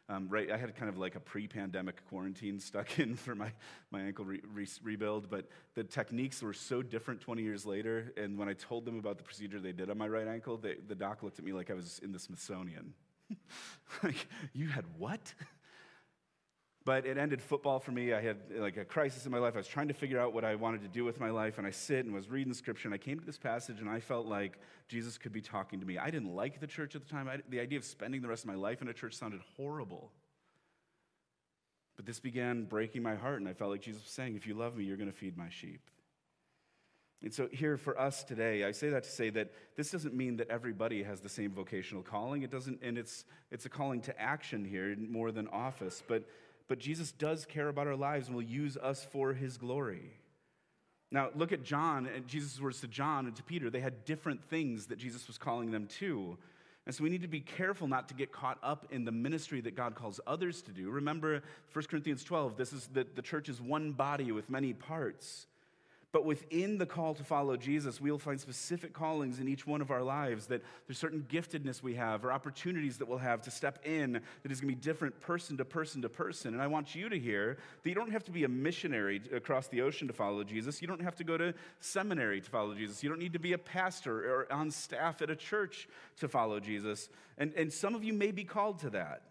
Um, 0.07 0.27
right, 0.29 0.51
I 0.51 0.57
had 0.57 0.75
kind 0.75 0.87
of 0.87 0.99
like 0.99 1.15
a 1.15 1.19
pre-pandemic 1.19 2.05
quarantine 2.07 2.59
stuck 2.59 2.99
in 2.99 3.15
for 3.15 3.33
my, 3.33 3.51
my 3.89 4.01
ankle 4.01 4.23
re- 4.23 4.41
re- 4.53 4.67
rebuild, 4.83 5.31
but 5.31 5.49
the 5.73 5.83
techniques 5.83 6.43
were 6.43 6.53
so 6.53 6.83
different 6.83 7.21
20 7.21 7.41
years 7.41 7.65
later. 7.65 8.13
And 8.15 8.37
when 8.37 8.47
I 8.47 8.53
told 8.53 8.85
them 8.85 8.99
about 8.99 9.17
the 9.17 9.23
procedure 9.23 9.59
they 9.59 9.71
did 9.71 9.89
on 9.89 9.97
my 9.97 10.07
right 10.07 10.27
ankle, 10.27 10.57
they, 10.57 10.75
the 10.87 10.93
doc 10.93 11.23
looked 11.23 11.39
at 11.39 11.45
me 11.45 11.53
like 11.53 11.71
I 11.71 11.73
was 11.73 11.99
in 12.03 12.11
the 12.11 12.19
Smithsonian. 12.19 12.93
like, 14.03 14.27
you 14.53 14.67
had 14.67 14.85
what? 14.97 15.33
But 16.85 17.07
it 17.07 17.17
ended 17.17 17.41
football 17.41 17.79
for 17.79 17.91
me. 17.91 18.13
I 18.13 18.21
had 18.21 18.37
like 18.57 18.77
a 18.77 18.85
crisis 18.85 19.25
in 19.25 19.31
my 19.31 19.39
life. 19.39 19.55
I 19.55 19.57
was 19.57 19.67
trying 19.67 19.87
to 19.87 19.95
figure 19.95 20.19
out 20.19 20.33
what 20.33 20.45
I 20.45 20.53
wanted 20.53 20.83
to 20.83 20.87
do 20.87 21.03
with 21.03 21.19
my 21.19 21.31
life, 21.31 21.57
and 21.57 21.65
I 21.65 21.71
sit 21.71 22.05
and 22.05 22.13
was 22.13 22.29
reading 22.29 22.53
scripture, 22.53 22.87
and 22.87 22.93
I 22.93 22.99
came 22.99 23.19
to 23.19 23.25
this 23.25 23.39
passage, 23.39 23.79
and 23.79 23.89
I 23.89 23.99
felt 23.99 24.27
like 24.27 24.59
Jesus 24.87 25.17
could 25.17 25.33
be 25.33 25.41
talking 25.41 25.79
to 25.79 25.85
me. 25.85 25.97
I 25.97 26.11
didn't 26.11 26.35
like 26.35 26.59
the 26.59 26.67
church 26.67 26.95
at 26.95 27.01
the 27.01 27.11
time. 27.11 27.27
I, 27.27 27.39
the 27.49 27.59
idea 27.59 27.79
of 27.79 27.85
spending 27.85 28.21
the 28.21 28.27
rest 28.27 28.43
of 28.43 28.49
my 28.49 28.55
life 28.55 28.83
in 28.83 28.87
a 28.87 28.93
church 28.93 29.15
sounded 29.15 29.41
horrible. 29.57 30.11
But 31.95 32.05
this 32.05 32.19
began 32.19 32.65
breaking 32.65 33.01
my 33.01 33.15
heart, 33.15 33.39
and 33.39 33.49
I 33.49 33.53
felt 33.53 33.71
like 33.71 33.81
Jesus 33.81 34.03
was 34.03 34.11
saying, 34.11 34.35
If 34.35 34.45
you 34.45 34.53
love 34.53 34.77
me, 34.77 34.83
you're 34.83 34.97
going 34.97 35.11
to 35.11 35.17
feed 35.17 35.35
my 35.35 35.49
sheep. 35.49 35.89
And 37.23 37.33
so, 37.33 37.47
here 37.51 37.77
for 37.77 37.99
us 37.99 38.23
today, 38.23 38.63
I 38.63 38.71
say 38.71 38.89
that 38.89 39.05
to 39.05 39.09
say 39.09 39.31
that 39.31 39.51
this 39.75 39.89
doesn't 39.89 40.13
mean 40.13 40.37
that 40.37 40.49
everybody 40.49 41.01
has 41.01 41.21
the 41.21 41.29
same 41.29 41.51
vocational 41.51 42.03
calling. 42.03 42.43
It 42.43 42.51
doesn't, 42.51 42.81
and 42.83 42.97
it's, 42.97 43.25
it's 43.49 43.65
a 43.65 43.69
calling 43.69 44.01
to 44.01 44.21
action 44.21 44.63
here 44.63 44.95
more 44.95 45.31
than 45.31 45.47
office. 45.47 46.03
But 46.07 46.25
but 46.67 46.79
Jesus 46.79 47.11
does 47.11 47.45
care 47.45 47.67
about 47.69 47.87
our 47.87 47.95
lives 47.95 48.27
and 48.27 48.35
will 48.35 48.43
use 48.43 48.77
us 48.77 49.05
for 49.11 49.33
his 49.33 49.57
glory. 49.57 50.11
Now, 51.11 51.29
look 51.35 51.51
at 51.51 51.63
John 51.63 52.07
and 52.07 52.27
Jesus' 52.27 52.59
words 52.59 52.81
to 52.81 52.87
John 52.87 53.27
and 53.27 53.35
to 53.35 53.43
Peter. 53.43 53.69
They 53.69 53.79
had 53.79 54.05
different 54.05 54.43
things 54.43 54.87
that 54.87 54.97
Jesus 54.97 55.27
was 55.27 55.37
calling 55.37 55.71
them 55.71 55.87
to. 55.99 56.37
And 56.85 56.93
so 56.93 57.03
we 57.03 57.09
need 57.09 57.21
to 57.21 57.27
be 57.27 57.39
careful 57.39 57.87
not 57.87 58.09
to 58.09 58.13
get 58.13 58.31
caught 58.31 58.59
up 58.61 58.87
in 58.91 59.05
the 59.05 59.11
ministry 59.11 59.61
that 59.61 59.75
God 59.75 59.95
calls 59.95 60.19
others 60.27 60.61
to 60.63 60.71
do. 60.71 60.89
Remember 60.89 61.41
1 61.73 61.85
Corinthians 61.85 62.23
12, 62.23 62.57
this 62.57 62.73
is 62.73 62.87
that 62.93 63.15
the 63.15 63.21
church 63.21 63.49
is 63.49 63.59
one 63.61 63.91
body 63.91 64.31
with 64.31 64.49
many 64.49 64.73
parts. 64.73 65.47
But 66.15 66.23
within 66.23 66.77
the 66.77 66.85
call 66.85 67.13
to 67.13 67.25
follow 67.25 67.57
Jesus, 67.57 67.99
we'll 67.99 68.17
find 68.17 68.39
specific 68.39 68.93
callings 68.93 69.39
in 69.39 69.49
each 69.49 69.67
one 69.67 69.81
of 69.81 69.91
our 69.91 70.01
lives 70.01 70.45
that 70.45 70.61
there's 70.87 70.97
certain 70.97 71.25
giftedness 71.29 71.83
we 71.83 71.95
have 71.95 72.23
or 72.23 72.31
opportunities 72.31 72.97
that 72.99 73.09
we'll 73.09 73.17
have 73.17 73.41
to 73.41 73.51
step 73.51 73.85
in 73.85 74.13
that 74.13 74.49
is 74.49 74.61
going 74.61 74.73
to 74.73 74.77
be 74.77 74.81
different 74.81 75.19
person 75.19 75.57
to 75.57 75.65
person 75.65 76.01
to 76.03 76.07
person. 76.07 76.53
And 76.53 76.63
I 76.63 76.67
want 76.67 76.95
you 76.95 77.09
to 77.09 77.19
hear 77.19 77.57
that 77.83 77.89
you 77.89 77.95
don't 77.95 78.13
have 78.13 78.23
to 78.23 78.31
be 78.31 78.45
a 78.45 78.47
missionary 78.47 79.23
across 79.33 79.67
the 79.67 79.81
ocean 79.81 80.07
to 80.07 80.13
follow 80.13 80.45
Jesus. 80.45 80.81
You 80.81 80.87
don't 80.87 81.01
have 81.01 81.17
to 81.17 81.25
go 81.25 81.37
to 81.37 81.53
seminary 81.81 82.39
to 82.39 82.49
follow 82.49 82.73
Jesus. 82.75 83.03
You 83.03 83.09
don't 83.09 83.19
need 83.19 83.33
to 83.33 83.39
be 83.39 83.51
a 83.51 83.57
pastor 83.57 84.19
or 84.19 84.53
on 84.53 84.71
staff 84.71 85.21
at 85.21 85.29
a 85.29 85.35
church 85.35 85.89
to 86.21 86.29
follow 86.29 86.61
Jesus. 86.61 87.09
And, 87.37 87.53
and 87.55 87.73
some 87.73 87.93
of 87.93 88.05
you 88.05 88.13
may 88.13 88.31
be 88.31 88.45
called 88.45 88.79
to 88.79 88.89
that. 88.91 89.23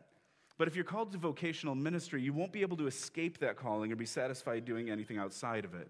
But 0.58 0.68
if 0.68 0.76
you're 0.76 0.84
called 0.84 1.12
to 1.12 1.18
vocational 1.18 1.76
ministry, 1.76 2.20
you 2.20 2.34
won't 2.34 2.52
be 2.52 2.60
able 2.60 2.76
to 2.76 2.86
escape 2.86 3.38
that 3.38 3.56
calling 3.56 3.90
or 3.90 3.96
be 3.96 4.04
satisfied 4.04 4.66
doing 4.66 4.90
anything 4.90 5.16
outside 5.16 5.64
of 5.64 5.72
it. 5.72 5.88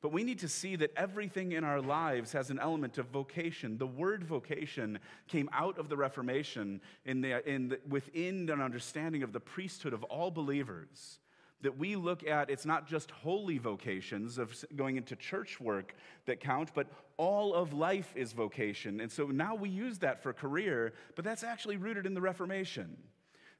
But 0.00 0.12
we 0.12 0.22
need 0.22 0.38
to 0.40 0.48
see 0.48 0.76
that 0.76 0.92
everything 0.96 1.52
in 1.52 1.64
our 1.64 1.80
lives 1.80 2.32
has 2.32 2.50
an 2.50 2.60
element 2.60 2.98
of 2.98 3.06
vocation. 3.06 3.78
The 3.78 3.86
word 3.86 4.22
vocation 4.22 5.00
came 5.26 5.50
out 5.52 5.76
of 5.78 5.88
the 5.88 5.96
Reformation 5.96 6.80
in 7.04 7.20
the, 7.20 7.46
in 7.48 7.70
the, 7.70 7.80
within 7.88 8.48
an 8.48 8.60
understanding 8.60 9.24
of 9.24 9.32
the 9.32 9.40
priesthood 9.40 9.92
of 9.92 10.04
all 10.04 10.30
believers. 10.30 11.18
That 11.62 11.76
we 11.76 11.96
look 11.96 12.24
at, 12.24 12.48
it's 12.50 12.64
not 12.64 12.86
just 12.86 13.10
holy 13.10 13.58
vocations 13.58 14.38
of 14.38 14.54
going 14.76 14.96
into 14.96 15.16
church 15.16 15.60
work 15.60 15.96
that 16.26 16.38
count, 16.38 16.70
but 16.72 16.86
all 17.16 17.52
of 17.52 17.72
life 17.72 18.12
is 18.14 18.32
vocation. 18.32 19.00
And 19.00 19.10
so 19.10 19.26
now 19.26 19.56
we 19.56 19.68
use 19.68 19.98
that 19.98 20.22
for 20.22 20.32
career, 20.32 20.92
but 21.16 21.24
that's 21.24 21.42
actually 21.42 21.76
rooted 21.76 22.06
in 22.06 22.14
the 22.14 22.20
Reformation. 22.20 22.96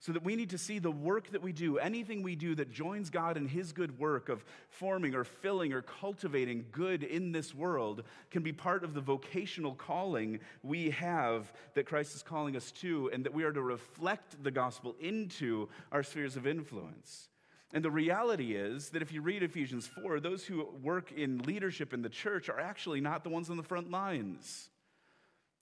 So 0.01 0.13
that 0.13 0.23
we 0.23 0.37
need 0.37 0.51
to 0.51 0.59
see 0.59 0.79
the 0.79 0.93
work 0.93 1.31
that 1.33 1.43
we 1.43 1.53
do, 1.53 1.79
anything 1.79 2.23
we 2.23 2.37
do 2.37 2.55
that 2.55 2.71
joins 2.71 3.11
God 3.11 3.37
in 3.37 3.49
His 3.49 3.73
good 3.73 3.99
work 3.99 4.29
of 4.29 4.45
forming 4.69 5.15
or 5.15 5.25
filling 5.25 5.73
or 5.73 5.83
cultivating 5.83 6.67
good 6.71 7.03
in 7.03 7.33
this 7.33 7.53
world, 7.53 8.05
can 8.31 8.45
be 8.45 8.53
part 8.53 8.85
of 8.85 8.95
the 8.95 9.01
vocational 9.01 9.75
calling 9.75 10.39
we 10.63 10.91
have 10.91 11.53
that 11.75 11.87
Christ 11.87 12.15
is 12.15 12.23
calling 12.23 12.55
us 12.55 12.71
to, 12.73 13.11
and 13.13 13.25
that 13.25 13.35
we 13.35 13.43
are 13.43 13.53
to 13.53 13.63
reflect 13.63 14.43
the 14.45 14.53
gospel 14.53 14.95
into 15.01 15.69
our 15.91 16.05
spheres 16.05 16.37
of 16.37 16.47
influence. 16.47 17.29
And 17.75 17.85
the 17.85 17.91
reality 17.91 18.55
is 18.55 18.91
that 18.91 19.03
if 19.03 19.13
you 19.13 19.21
read 19.21 19.43
Ephesians 19.43 19.89
4, 20.01 20.21
those 20.21 20.45
who 20.45 20.67
work 20.81 21.13
in 21.13 21.39
leadership 21.39 21.93
in 21.93 22.03
the 22.03 22.09
church 22.09 22.49
are 22.49 22.61
actually 22.61 23.01
not 23.01 23.25
the 23.25 23.31
ones 23.31 23.51
on 23.51 23.57
the 23.57 23.63
front 23.65 23.91
lines. 23.91 24.71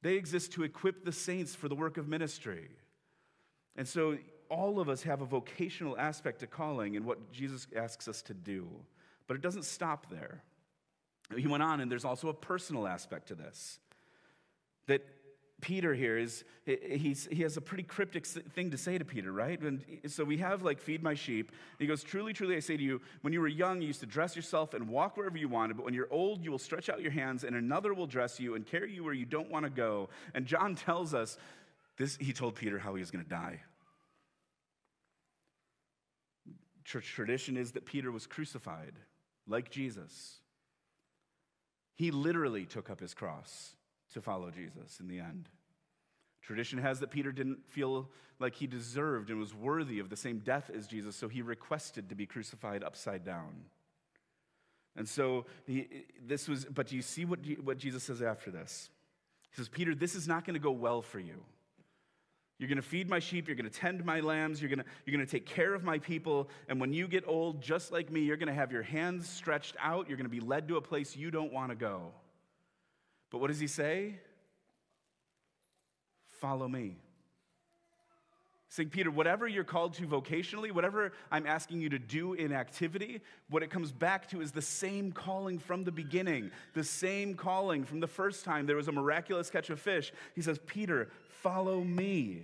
They 0.02 0.14
exist 0.14 0.52
to 0.52 0.62
equip 0.62 1.04
the 1.04 1.10
saints 1.10 1.54
for 1.54 1.68
the 1.68 1.74
work 1.74 1.96
of 1.96 2.06
ministry. 2.06 2.68
And 3.76 3.86
so 3.86 4.18
all 4.48 4.80
of 4.80 4.88
us 4.88 5.02
have 5.02 5.20
a 5.20 5.26
vocational 5.26 5.98
aspect 5.98 6.40
to 6.40 6.46
calling 6.46 6.96
and 6.96 7.04
what 7.04 7.32
Jesus 7.32 7.66
asks 7.76 8.08
us 8.08 8.22
to 8.22 8.34
do. 8.34 8.68
But 9.26 9.34
it 9.34 9.42
doesn't 9.42 9.64
stop 9.64 10.08
there. 10.10 10.42
He 11.36 11.46
went 11.46 11.62
on, 11.62 11.80
and 11.80 11.90
there's 11.90 12.04
also 12.04 12.28
a 12.28 12.34
personal 12.34 12.86
aspect 12.86 13.28
to 13.28 13.34
this. 13.34 13.80
That 14.86 15.02
Peter 15.60 15.94
here 15.94 16.16
is, 16.18 16.44
he's, 16.64 17.26
he 17.32 17.42
has 17.42 17.56
a 17.56 17.60
pretty 17.60 17.82
cryptic 17.82 18.26
thing 18.26 18.70
to 18.70 18.78
say 18.78 18.98
to 18.98 19.04
Peter, 19.04 19.32
right? 19.32 19.60
And 19.60 19.82
so 20.06 20.22
we 20.22 20.36
have 20.36 20.62
like, 20.62 20.80
feed 20.80 21.02
my 21.02 21.14
sheep. 21.14 21.50
He 21.78 21.86
goes, 21.86 22.04
Truly, 22.04 22.32
truly, 22.32 22.56
I 22.56 22.60
say 22.60 22.76
to 22.76 22.82
you, 22.82 23.00
when 23.22 23.32
you 23.32 23.40
were 23.40 23.48
young, 23.48 23.80
you 23.80 23.88
used 23.88 24.00
to 24.00 24.06
dress 24.06 24.36
yourself 24.36 24.74
and 24.74 24.88
walk 24.88 25.16
wherever 25.16 25.38
you 25.38 25.48
wanted, 25.48 25.76
but 25.76 25.84
when 25.84 25.94
you're 25.94 26.12
old, 26.12 26.44
you 26.44 26.50
will 26.50 26.58
stretch 26.58 26.88
out 26.88 27.00
your 27.00 27.10
hands, 27.10 27.42
and 27.42 27.56
another 27.56 27.94
will 27.94 28.06
dress 28.06 28.38
you 28.38 28.54
and 28.54 28.66
carry 28.66 28.92
you 28.92 29.02
where 29.02 29.14
you 29.14 29.24
don't 29.24 29.50
want 29.50 29.64
to 29.64 29.70
go. 29.70 30.10
And 30.34 30.46
John 30.46 30.74
tells 30.76 31.14
us 31.14 31.38
this, 31.98 32.16
he 32.16 32.32
told 32.32 32.54
Peter 32.54 32.78
how 32.78 32.94
he 32.94 33.00
was 33.00 33.10
going 33.10 33.24
to 33.24 33.30
die. 33.30 33.60
Church 36.84 37.12
tradition 37.14 37.56
is 37.56 37.72
that 37.72 37.84
Peter 37.84 38.12
was 38.12 38.26
crucified 38.26 38.94
like 39.48 39.70
Jesus. 39.70 40.36
He 41.94 42.10
literally 42.10 42.64
took 42.64 42.90
up 42.90 43.00
his 43.00 43.14
cross 43.14 43.74
to 44.12 44.20
follow 44.20 44.50
Jesus 44.50 45.00
in 45.00 45.08
the 45.08 45.18
end. 45.18 45.48
Tradition 46.42 46.78
has 46.78 47.00
that 47.00 47.10
Peter 47.10 47.32
didn't 47.32 47.66
feel 47.66 48.08
like 48.38 48.54
he 48.54 48.66
deserved 48.66 49.30
and 49.30 49.40
was 49.40 49.54
worthy 49.54 49.98
of 49.98 50.10
the 50.10 50.16
same 50.16 50.38
death 50.38 50.70
as 50.76 50.86
Jesus, 50.86 51.16
so 51.16 51.26
he 51.26 51.42
requested 51.42 52.08
to 52.10 52.14
be 52.14 52.26
crucified 52.26 52.84
upside 52.84 53.24
down. 53.24 53.64
And 54.94 55.08
so 55.08 55.46
he, 55.66 56.04
this 56.24 56.48
was, 56.48 56.64
but 56.66 56.86
do 56.86 56.96
you 56.96 57.02
see 57.02 57.24
what, 57.24 57.40
what 57.64 57.78
Jesus 57.78 58.04
says 58.04 58.22
after 58.22 58.50
this? 58.50 58.90
He 59.50 59.56
says, 59.56 59.68
Peter, 59.68 59.94
this 59.94 60.14
is 60.14 60.28
not 60.28 60.44
going 60.44 60.54
to 60.54 60.60
go 60.60 60.70
well 60.70 61.02
for 61.02 61.18
you. 61.18 61.42
You're 62.58 62.68
going 62.68 62.76
to 62.76 62.82
feed 62.82 63.08
my 63.08 63.18
sheep. 63.18 63.48
You're 63.48 63.56
going 63.56 63.68
to 63.68 63.78
tend 63.78 64.04
my 64.04 64.20
lambs. 64.20 64.62
You're 64.62 64.70
going, 64.70 64.78
to, 64.78 64.84
you're 65.04 65.14
going 65.14 65.26
to 65.26 65.30
take 65.30 65.44
care 65.44 65.74
of 65.74 65.84
my 65.84 65.98
people. 65.98 66.48
And 66.68 66.80
when 66.80 66.92
you 66.92 67.06
get 67.06 67.24
old, 67.26 67.60
just 67.60 67.92
like 67.92 68.10
me, 68.10 68.20
you're 68.20 68.38
going 68.38 68.48
to 68.48 68.54
have 68.54 68.72
your 68.72 68.82
hands 68.82 69.28
stretched 69.28 69.76
out. 69.80 70.08
You're 70.08 70.16
going 70.16 70.28
to 70.28 70.30
be 70.30 70.40
led 70.40 70.68
to 70.68 70.76
a 70.76 70.80
place 70.80 71.16
you 71.16 71.30
don't 71.30 71.52
want 71.52 71.70
to 71.70 71.76
go. 71.76 72.12
But 73.30 73.38
what 73.38 73.48
does 73.48 73.60
he 73.60 73.66
say? 73.66 74.14
Follow 76.40 76.66
me. 76.66 76.96
Saying, 78.68 78.90
Peter, 78.90 79.10
whatever 79.10 79.46
you're 79.46 79.64
called 79.64 79.94
to 79.94 80.06
vocationally, 80.06 80.72
whatever 80.72 81.12
I'm 81.30 81.46
asking 81.46 81.80
you 81.80 81.88
to 81.90 81.98
do 82.00 82.32
in 82.32 82.52
activity, 82.52 83.20
what 83.48 83.62
it 83.62 83.70
comes 83.70 83.92
back 83.92 84.28
to 84.30 84.40
is 84.40 84.50
the 84.50 84.62
same 84.62 85.12
calling 85.12 85.58
from 85.58 85.84
the 85.84 85.92
beginning, 85.92 86.50
the 86.74 86.82
same 86.82 87.34
calling 87.34 87.84
from 87.84 88.00
the 88.00 88.08
first 88.08 88.44
time 88.44 88.66
there 88.66 88.76
was 88.76 88.88
a 88.88 88.92
miraculous 88.92 89.50
catch 89.50 89.70
of 89.70 89.80
fish. 89.80 90.12
He 90.34 90.42
says, 90.42 90.58
Peter, 90.66 91.08
follow 91.28 91.80
me. 91.80 92.42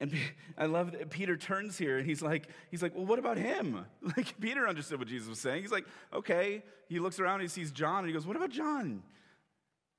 And 0.00 0.14
I 0.56 0.64
love 0.66 0.92
that 0.92 1.10
Peter 1.10 1.36
turns 1.36 1.76
here 1.76 1.98
and 1.98 2.06
he's 2.06 2.22
like, 2.22 2.48
he's 2.70 2.82
like, 2.82 2.94
well, 2.94 3.04
what 3.04 3.18
about 3.18 3.36
him? 3.36 3.84
Like 4.16 4.40
Peter 4.40 4.66
understood 4.66 4.98
what 4.98 5.08
Jesus 5.08 5.28
was 5.28 5.38
saying. 5.38 5.60
He's 5.60 5.72
like, 5.72 5.86
okay. 6.12 6.62
He 6.88 6.98
looks 6.98 7.20
around 7.20 7.40
he 7.40 7.48
sees 7.48 7.70
John 7.70 7.98
and 7.98 8.06
he 8.06 8.12
goes, 8.12 8.26
what 8.26 8.36
about 8.36 8.50
John? 8.50 9.02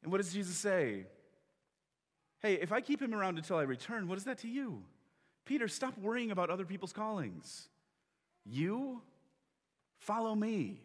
And 0.01 0.11
what 0.11 0.17
does 0.19 0.33
Jesus 0.33 0.57
say? 0.57 1.05
Hey, 2.41 2.55
if 2.55 2.71
I 2.71 2.81
keep 2.81 3.01
him 3.01 3.13
around 3.13 3.37
until 3.37 3.57
I 3.57 3.63
return, 3.63 4.07
what 4.07 4.17
is 4.17 4.23
that 4.23 4.39
to 4.39 4.47
you? 4.47 4.81
Peter, 5.45 5.67
stop 5.67 5.97
worrying 5.97 6.31
about 6.31 6.49
other 6.49 6.65
people's 6.65 6.93
callings. 6.93 7.67
You 8.45 9.01
follow 9.99 10.33
me. 10.33 10.81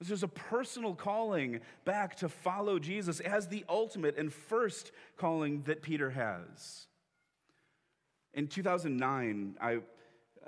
There's 0.00 0.22
a 0.22 0.28
personal 0.28 0.94
calling 0.94 1.60
back 1.84 2.16
to 2.18 2.28
follow 2.28 2.78
Jesus 2.78 3.18
as 3.20 3.48
the 3.48 3.64
ultimate 3.68 4.16
and 4.16 4.32
first 4.32 4.92
calling 5.16 5.62
that 5.62 5.82
Peter 5.82 6.10
has. 6.10 6.86
In 8.32 8.46
2009, 8.46 9.56
I, 9.60 9.78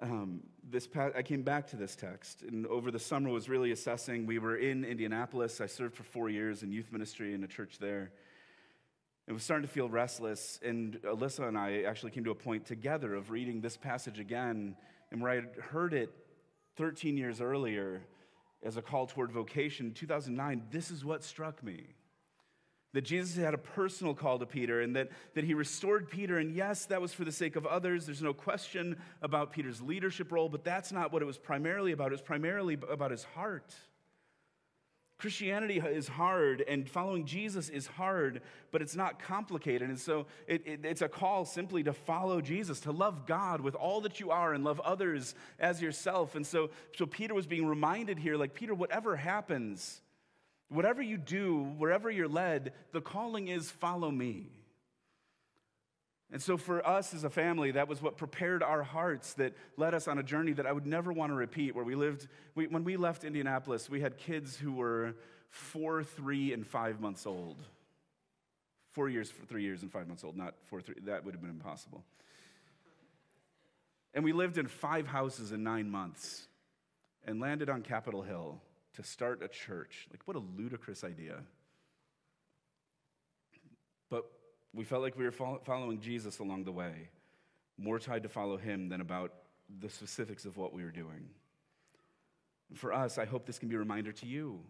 um, 0.01 0.41
this 0.63 0.87
past, 0.87 1.17
I 1.17 1.23
came 1.23 1.43
back 1.43 1.67
to 1.69 1.77
this 1.77 1.97
text, 1.97 2.43
and 2.43 2.65
over 2.69 2.93
the 2.93 2.99
summer 3.01 3.31
was 3.31 3.49
really 3.49 3.73
assessing. 3.73 4.25
We 4.25 4.39
were 4.39 4.57
in 4.57 4.85
Indianapolis. 4.85 5.61
I 5.61 5.67
served 5.67 5.97
for 5.97 6.05
four 6.05 6.31
years 6.31 6.63
in 6.63 6.71
youth 6.71 6.93
ministry 6.93 7.35
in 7.35 7.43
a 7.43 7.49
church 7.49 7.79
there. 7.81 8.13
It 9.31 9.33
was 9.33 9.45
starting 9.45 9.65
to 9.65 9.73
feel 9.73 9.89
restless, 9.89 10.59
and 10.61 11.01
Alyssa 11.03 11.47
and 11.47 11.57
I 11.57 11.83
actually 11.83 12.11
came 12.11 12.25
to 12.25 12.33
a 12.33 12.35
point 12.35 12.67
together 12.67 13.15
of 13.15 13.31
reading 13.31 13.61
this 13.61 13.77
passage 13.77 14.19
again, 14.19 14.75
and 15.13 15.23
where 15.23 15.31
I 15.31 15.35
had 15.37 15.51
heard 15.71 15.95
it 15.95 16.13
13 16.79 17.17
years 17.17 17.41
earlier 17.41 18.03
as 18.65 18.77
a 18.77 18.83
call 18.83 19.07
toward 19.07 19.31
vocation, 19.31 19.87
in 19.87 19.95
2009, 19.95 20.65
this 20.73 20.91
is 20.91 21.05
what 21.05 21.23
struck 21.23 21.63
me. 21.63 21.95
That 22.93 23.03
Jesus 23.03 23.37
had 23.37 23.55
a 23.55 23.59
personal 23.59 24.15
call 24.15 24.41
to 24.41 24.47
Peter 24.47 24.81
and 24.81 24.97
that, 24.97 25.11
that 25.35 25.45
he 25.45 25.55
restored 25.55 26.11
Peter. 26.11 26.39
And 26.39 26.51
yes, 26.51 26.87
that 26.87 27.01
was 27.01 27.13
for 27.13 27.25
the 27.25 27.31
sake 27.31 27.55
of 27.55 27.65
others. 27.65 28.07
There's 28.07 28.23
no 28.23 28.35
question 28.35 28.97
about 29.23 29.53
Peter's 29.53 29.81
leadership 29.81 30.33
role, 30.33 30.49
but 30.49 30.65
that's 30.65 30.91
not 30.91 31.13
what 31.13 31.23
it 31.23 31.27
was 31.27 31.39
primarily 31.39 31.93
about. 31.93 32.09
It 32.09 32.15
was 32.15 32.21
primarily 32.21 32.77
about 32.91 33.13
his 33.13 33.23
heart. 33.23 33.73
Christianity 35.21 35.79
is 35.79 36.09
hard 36.09 36.65
and 36.67 36.89
following 36.89 37.27
Jesus 37.27 37.69
is 37.69 37.87
hard, 37.87 38.41
but 38.71 38.81
it's 38.81 38.97
not 38.97 39.19
complicated. 39.23 39.89
And 39.89 39.99
so 39.99 40.27
it, 40.47 40.67
it, 40.67 40.81
it's 40.85 41.03
a 41.03 41.09
call 41.09 41.45
simply 41.45 41.83
to 41.85 41.93
follow 41.93 42.41
Jesus, 42.41 42.81
to 42.81 42.91
love 42.91 43.27
God 43.27 43.61
with 43.61 43.75
all 43.75 44.01
that 44.01 44.19
you 44.19 44.31
are 44.31 44.55
and 44.55 44.65
love 44.65 44.81
others 44.81 45.35
as 45.59 45.83
yourself. 45.83 46.35
And 46.35 46.47
so, 46.47 46.71
so 46.97 47.07
Peter 47.07 47.35
was 47.35 47.47
being 47.47 47.67
reminded 47.67 48.19
here 48.19 48.37
like, 48.37 48.55
Peter, 48.55 48.75
whatever 48.75 49.15
happens, 49.15 50.01
whatever 50.71 51.03
you 51.03 51.19
do, 51.19 51.65
wherever 51.77 52.11
you're 52.11 52.27
led, 52.27 52.73
the 52.93 53.03
calling 53.03 53.49
is 53.49 53.71
follow 53.71 54.11
me. 54.11 54.49
And 56.33 56.41
so, 56.41 56.57
for 56.57 56.87
us 56.87 57.13
as 57.13 57.25
a 57.25 57.31
family, 57.31 57.73
that 57.73 57.89
was 57.89 58.01
what 58.01 58.17
prepared 58.17 58.63
our 58.63 58.85
hearts, 58.85 59.35
that 59.35 59.55
led 59.77 59.95
us 59.95 60.07
on 60.07 60.19
a 60.19 60.23
journey 60.23 60.53
that 60.53 60.67
I 60.67 60.73
would 60.73 60.87
never 60.87 61.13
want 61.13 61.31
to 61.31 61.35
repeat. 61.35 61.75
Where 61.75 61.85
we 61.85 61.97
lived, 61.97 62.29
we, 62.55 62.69
when 62.69 62.85
we 62.85 62.97
left 62.97 63.25
Indianapolis, 63.25 63.91
we 63.91 64.01
had 64.01 64.17
kids 64.17 64.57
who 64.57 64.73
were 64.73 65.17
four, 65.49 66.05
three, 66.05 66.53
and 66.53 66.65
five 66.65 67.01
months 67.01 67.27
old. 67.27 67.61
Four 68.93 69.09
years, 69.09 69.33
three 69.49 69.63
years, 69.63 69.83
and 69.83 69.91
five 69.91 70.07
months 70.07 70.23
old, 70.23 70.37
not 70.37 70.55
four, 70.67 70.81
three. 70.81 70.97
That 71.05 71.25
would 71.25 71.35
have 71.35 71.41
been 71.41 71.51
impossible. 71.51 72.05
And 74.15 74.25
we 74.25 74.33
lived 74.33 74.59
in 74.59 74.67
five 74.67 75.07
houses 75.07 75.53
in 75.53 75.63
nine 75.63 75.91
months 75.91 76.47
and 77.25 77.41
landed 77.41 77.69
on 77.69 77.83
Capitol 77.83 78.23
Hill 78.23 78.61
to 78.95 79.03
start 79.03 79.43
a 79.43 79.49
church. 79.49 80.09
Like, 80.11 80.21
what 80.27 80.37
a 80.37 80.41
ludicrous 80.41 81.05
idea. 81.05 81.43
But 84.09 84.25
we 84.75 84.85
felt 84.85 85.03
like 85.03 85.19
we 85.19 85.25
were 85.25 85.59
following 85.65 86.01
Jesus 86.01 86.39
along 86.39 86.65
the 86.65 86.73
way, 86.73 87.09
more 87.77 87.99
tied 87.99 88.23
to 88.23 88.29
follow 88.29 88.57
him 88.57 88.89
than 88.89 89.01
about 89.01 89.33
the 89.81 89.89
specifics 89.89 90.45
of 90.45 90.57
what 90.57 90.73
we 90.73 90.85
were 90.85 90.91
doing. 90.91 91.31
For 92.75 92.93
us, 92.93 93.19
I 93.19 93.25
hope 93.25 93.47
this 93.47 93.59
can 93.59 93.69
be 93.69 93.77
a 93.77 93.81
reminder 93.81 94.13
to 94.13 94.27
you 94.27 94.61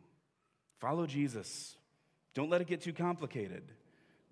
follow 0.78 1.06
Jesus. 1.06 1.76
Don't 2.32 2.48
let 2.48 2.62
it 2.62 2.66
get 2.66 2.80
too 2.80 2.94
complicated. 2.94 3.62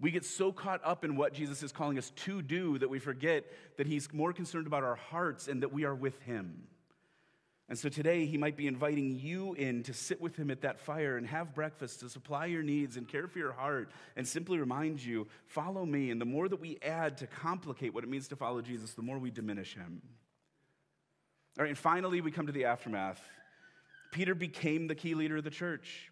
We 0.00 0.10
get 0.10 0.24
so 0.24 0.52
caught 0.52 0.80
up 0.84 1.04
in 1.04 1.16
what 1.16 1.34
Jesus 1.34 1.62
is 1.62 1.72
calling 1.72 1.98
us 1.98 2.10
to 2.10 2.40
do 2.40 2.78
that 2.78 2.88
we 2.88 3.00
forget 3.00 3.44
that 3.76 3.86
he's 3.86 4.10
more 4.12 4.32
concerned 4.32 4.66
about 4.66 4.84
our 4.84 4.94
hearts 4.94 5.48
and 5.48 5.62
that 5.62 5.72
we 5.72 5.84
are 5.84 5.94
with 5.94 6.18
him. 6.22 6.68
And 7.68 7.78
so 7.78 7.90
today, 7.90 8.24
he 8.24 8.38
might 8.38 8.56
be 8.56 8.66
inviting 8.66 9.18
you 9.18 9.52
in 9.52 9.82
to 9.82 9.92
sit 9.92 10.22
with 10.22 10.36
him 10.36 10.50
at 10.50 10.62
that 10.62 10.80
fire 10.80 11.18
and 11.18 11.26
have 11.26 11.54
breakfast 11.54 12.00
to 12.00 12.08
supply 12.08 12.46
your 12.46 12.62
needs 12.62 12.96
and 12.96 13.06
care 13.06 13.26
for 13.26 13.38
your 13.38 13.52
heart 13.52 13.90
and 14.16 14.26
simply 14.26 14.58
remind 14.58 15.04
you, 15.04 15.26
follow 15.46 15.84
me. 15.84 16.10
And 16.10 16.18
the 16.18 16.24
more 16.24 16.48
that 16.48 16.60
we 16.60 16.78
add 16.80 17.18
to 17.18 17.26
complicate 17.26 17.92
what 17.92 18.04
it 18.04 18.10
means 18.10 18.28
to 18.28 18.36
follow 18.36 18.62
Jesus, 18.62 18.94
the 18.94 19.02
more 19.02 19.18
we 19.18 19.30
diminish 19.30 19.74
him. 19.74 20.00
All 21.58 21.64
right, 21.64 21.68
and 21.68 21.76
finally, 21.76 22.22
we 22.22 22.30
come 22.30 22.46
to 22.46 22.52
the 22.52 22.64
aftermath. 22.64 23.20
Peter 24.12 24.34
became 24.34 24.86
the 24.86 24.94
key 24.94 25.14
leader 25.14 25.36
of 25.36 25.44
the 25.44 25.50
church. 25.50 26.10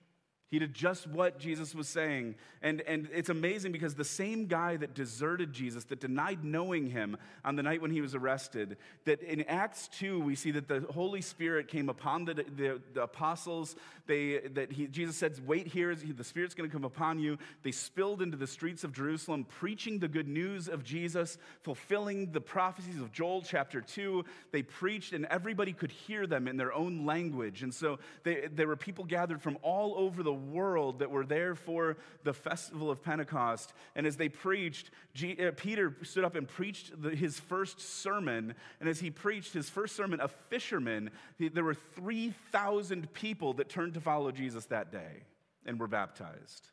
He 0.48 0.60
did 0.60 0.74
just 0.74 1.08
what 1.08 1.40
Jesus 1.40 1.74
was 1.74 1.88
saying. 1.88 2.36
And, 2.62 2.80
and 2.82 3.08
it's 3.12 3.30
amazing 3.30 3.72
because 3.72 3.96
the 3.96 4.04
same 4.04 4.46
guy 4.46 4.76
that 4.76 4.94
deserted 4.94 5.52
Jesus, 5.52 5.84
that 5.84 6.00
denied 6.00 6.44
knowing 6.44 6.88
him 6.88 7.16
on 7.44 7.56
the 7.56 7.64
night 7.64 7.82
when 7.82 7.90
he 7.90 8.00
was 8.00 8.14
arrested, 8.14 8.76
that 9.06 9.22
in 9.22 9.42
Acts 9.42 9.88
2, 9.98 10.20
we 10.20 10.36
see 10.36 10.52
that 10.52 10.68
the 10.68 10.80
Holy 10.92 11.20
Spirit 11.20 11.66
came 11.66 11.88
upon 11.88 12.26
the, 12.26 12.34
the, 12.34 12.80
the 12.94 13.02
apostles. 13.02 13.74
They, 14.06 14.38
that 14.54 14.70
he, 14.70 14.86
Jesus 14.86 15.16
said, 15.16 15.36
Wait 15.48 15.66
here, 15.66 15.92
the 15.96 16.22
Spirit's 16.22 16.54
going 16.54 16.70
to 16.70 16.72
come 16.72 16.84
upon 16.84 17.18
you. 17.18 17.38
They 17.64 17.72
spilled 17.72 18.22
into 18.22 18.36
the 18.36 18.46
streets 18.46 18.84
of 18.84 18.92
Jerusalem, 18.92 19.46
preaching 19.48 19.98
the 19.98 20.08
good 20.08 20.28
news 20.28 20.68
of 20.68 20.84
Jesus, 20.84 21.38
fulfilling 21.62 22.30
the 22.30 22.40
prophecies 22.40 23.00
of 23.00 23.10
Joel 23.10 23.42
chapter 23.42 23.80
2. 23.80 24.24
They 24.52 24.62
preached, 24.62 25.12
and 25.12 25.26
everybody 25.26 25.72
could 25.72 25.90
hear 25.90 26.24
them 26.28 26.46
in 26.46 26.56
their 26.56 26.72
own 26.72 27.04
language. 27.04 27.64
And 27.64 27.74
so 27.74 27.98
they, 28.22 28.48
there 28.52 28.68
were 28.68 28.76
people 28.76 29.04
gathered 29.04 29.42
from 29.42 29.58
all 29.62 29.96
over 29.96 30.22
the 30.22 30.35
world 30.36 31.00
that 31.00 31.10
were 31.10 31.26
there 31.26 31.54
for 31.54 31.96
the 32.22 32.32
festival 32.32 32.90
of 32.90 33.02
Pentecost. 33.02 33.72
And 33.94 34.06
as 34.06 34.16
they 34.16 34.28
preached, 34.28 34.90
G- 35.14 35.36
uh, 35.44 35.50
Peter 35.56 35.96
stood 36.02 36.24
up 36.24 36.36
and 36.36 36.46
preached 36.46 37.00
the, 37.02 37.10
his 37.10 37.40
first 37.40 37.80
sermon. 37.80 38.54
And 38.80 38.88
as 38.88 39.00
he 39.00 39.10
preached 39.10 39.52
his 39.52 39.68
first 39.68 39.96
sermon, 39.96 40.20
a 40.20 40.28
fisherman, 40.28 41.10
he, 41.38 41.48
there 41.48 41.64
were 41.64 41.74
3,000 41.74 43.12
people 43.12 43.54
that 43.54 43.68
turned 43.68 43.94
to 43.94 44.00
follow 44.00 44.30
Jesus 44.30 44.66
that 44.66 44.92
day 44.92 45.24
and 45.64 45.80
were 45.80 45.88
baptized. 45.88 46.68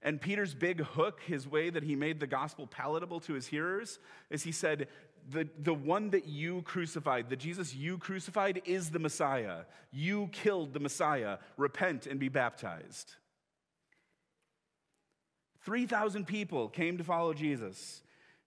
And 0.00 0.20
Peter's 0.20 0.54
big 0.54 0.80
hook, 0.80 1.20
his 1.26 1.48
way 1.48 1.70
that 1.70 1.82
he 1.82 1.96
made 1.96 2.20
the 2.20 2.26
gospel 2.26 2.68
palatable 2.68 3.18
to 3.20 3.34
his 3.34 3.48
hearers, 3.48 3.98
is 4.30 4.44
he 4.44 4.52
said, 4.52 4.86
the, 5.30 5.48
the 5.58 5.74
one 5.74 6.10
that 6.10 6.26
you 6.26 6.62
crucified, 6.62 7.28
the 7.28 7.36
Jesus 7.36 7.74
you 7.74 7.98
crucified, 7.98 8.62
is 8.64 8.90
the 8.90 8.98
Messiah. 8.98 9.60
You 9.92 10.28
killed 10.32 10.72
the 10.72 10.80
Messiah. 10.80 11.38
Repent 11.56 12.06
and 12.06 12.18
be 12.18 12.28
baptized. 12.28 13.14
3,000 15.64 16.26
people 16.26 16.68
came 16.68 16.96
to 16.98 17.04
follow 17.04 17.34
Jesus. 17.34 18.02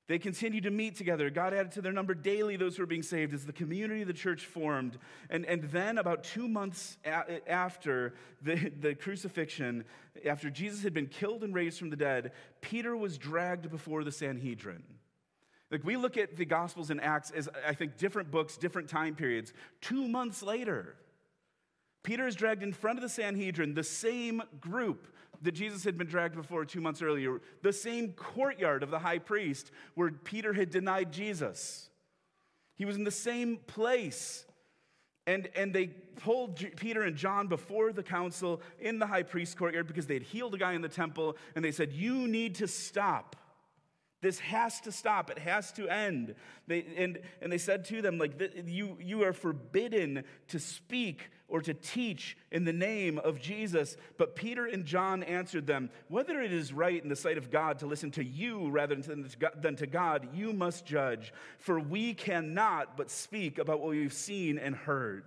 They 0.07 0.17
continued 0.19 0.63
to 0.63 0.71
meet 0.71 0.97
together. 0.97 1.29
God 1.29 1.53
added 1.53 1.71
to 1.73 1.81
their 1.81 1.93
number 1.93 2.13
daily 2.13 2.57
those 2.57 2.75
who 2.75 2.83
were 2.83 2.87
being 2.87 3.03
saved 3.03 3.33
as 3.33 3.45
the 3.45 3.53
community 3.53 4.01
of 4.01 4.07
the 4.07 4.13
church 4.13 4.45
formed. 4.45 4.97
And, 5.29 5.45
and 5.45 5.63
then, 5.65 5.97
about 5.97 6.23
two 6.23 6.47
months 6.47 6.97
a- 7.05 7.49
after 7.49 8.15
the, 8.41 8.71
the 8.81 8.95
crucifixion, 8.95 9.85
after 10.25 10.49
Jesus 10.49 10.83
had 10.83 10.93
been 10.93 11.07
killed 11.07 11.43
and 11.43 11.53
raised 11.53 11.79
from 11.79 11.91
the 11.91 11.95
dead, 11.95 12.31
Peter 12.59 12.97
was 12.97 13.17
dragged 13.17 13.69
before 13.69 14.03
the 14.03 14.11
Sanhedrin. 14.11 14.83
Like 15.71 15.85
we 15.85 15.95
look 15.95 16.17
at 16.17 16.35
the 16.35 16.45
Gospels 16.45 16.89
and 16.89 17.01
Acts 17.01 17.31
as, 17.31 17.47
I 17.65 17.73
think, 17.73 17.97
different 17.97 18.29
books, 18.29 18.57
different 18.57 18.89
time 18.89 19.15
periods. 19.15 19.53
Two 19.79 20.07
months 20.07 20.43
later, 20.43 20.95
Peter 22.03 22.27
is 22.27 22.35
dragged 22.35 22.61
in 22.61 22.73
front 22.73 22.97
of 22.97 23.03
the 23.03 23.09
Sanhedrin, 23.09 23.73
the 23.73 23.83
same 23.83 24.43
group 24.59 25.07
that 25.43 25.53
Jesus 25.53 25.83
had 25.83 25.97
been 25.97 26.07
dragged 26.07 26.35
before 26.35 26.65
two 26.65 26.81
months 26.81 27.01
earlier, 27.01 27.41
the 27.61 27.73
same 27.73 28.11
courtyard 28.13 28.83
of 28.83 28.91
the 28.91 28.99
high 28.99 29.17
priest 29.17 29.71
where 29.95 30.11
Peter 30.11 30.53
had 30.53 30.69
denied 30.69 31.11
Jesus. 31.11 31.89
He 32.75 32.85
was 32.85 32.95
in 32.95 33.03
the 33.03 33.11
same 33.11 33.57
place. 33.67 34.45
And, 35.27 35.49
and 35.55 35.71
they 35.71 35.87
pulled 35.87 36.57
Peter 36.77 37.03
and 37.03 37.15
John 37.15 37.47
before 37.47 37.93
the 37.93 38.03
council 38.03 38.61
in 38.79 38.99
the 38.99 39.05
high 39.05 39.23
priest 39.23 39.57
courtyard 39.57 39.87
because 39.87 40.07
they 40.07 40.15
had 40.15 40.23
healed 40.23 40.55
a 40.55 40.57
guy 40.57 40.73
in 40.73 40.81
the 40.81 40.89
temple, 40.89 41.37
and 41.55 41.63
they 41.63 41.71
said, 41.71 41.93
You 41.93 42.27
need 42.27 42.55
to 42.55 42.67
stop. 42.67 43.35
This 44.21 44.39
has 44.39 44.79
to 44.81 44.91
stop. 44.91 45.31
It 45.31 45.39
has 45.39 45.71
to 45.73 45.89
end. 45.89 46.35
They, 46.67 46.85
and, 46.97 47.19
and 47.41 47.51
they 47.51 47.57
said 47.57 47.85
to 47.85 48.01
them, 48.01 48.19
like, 48.19 48.39
you, 48.65 48.97
you 48.99 49.23
are 49.23 49.33
forbidden 49.33 50.23
to 50.49 50.59
speak 50.59 51.29
or 51.47 51.61
to 51.61 51.73
teach 51.73 52.37
in 52.51 52.63
the 52.63 52.73
name 52.73 53.19
of 53.19 53.41
Jesus. 53.41 53.97
But 54.17 54.35
Peter 54.35 54.65
and 54.67 54.85
John 54.85 55.23
answered 55.23 55.67
them, 55.67 55.89
Whether 56.07 56.39
it 56.41 56.53
is 56.53 56.71
right 56.71 57.01
in 57.01 57.09
the 57.09 57.15
sight 57.15 57.37
of 57.37 57.51
God 57.51 57.79
to 57.79 57.87
listen 57.87 58.11
to 58.11 58.23
you 58.23 58.69
rather 58.69 58.95
than 58.95 59.75
to 59.75 59.87
God, 59.87 60.29
you 60.33 60.53
must 60.53 60.85
judge. 60.85 61.33
For 61.57 61.79
we 61.79 62.13
cannot 62.13 62.95
but 62.95 63.11
speak 63.11 63.57
about 63.57 63.81
what 63.81 63.89
we've 63.89 64.13
seen 64.13 64.57
and 64.57 64.75
heard. 64.75 65.25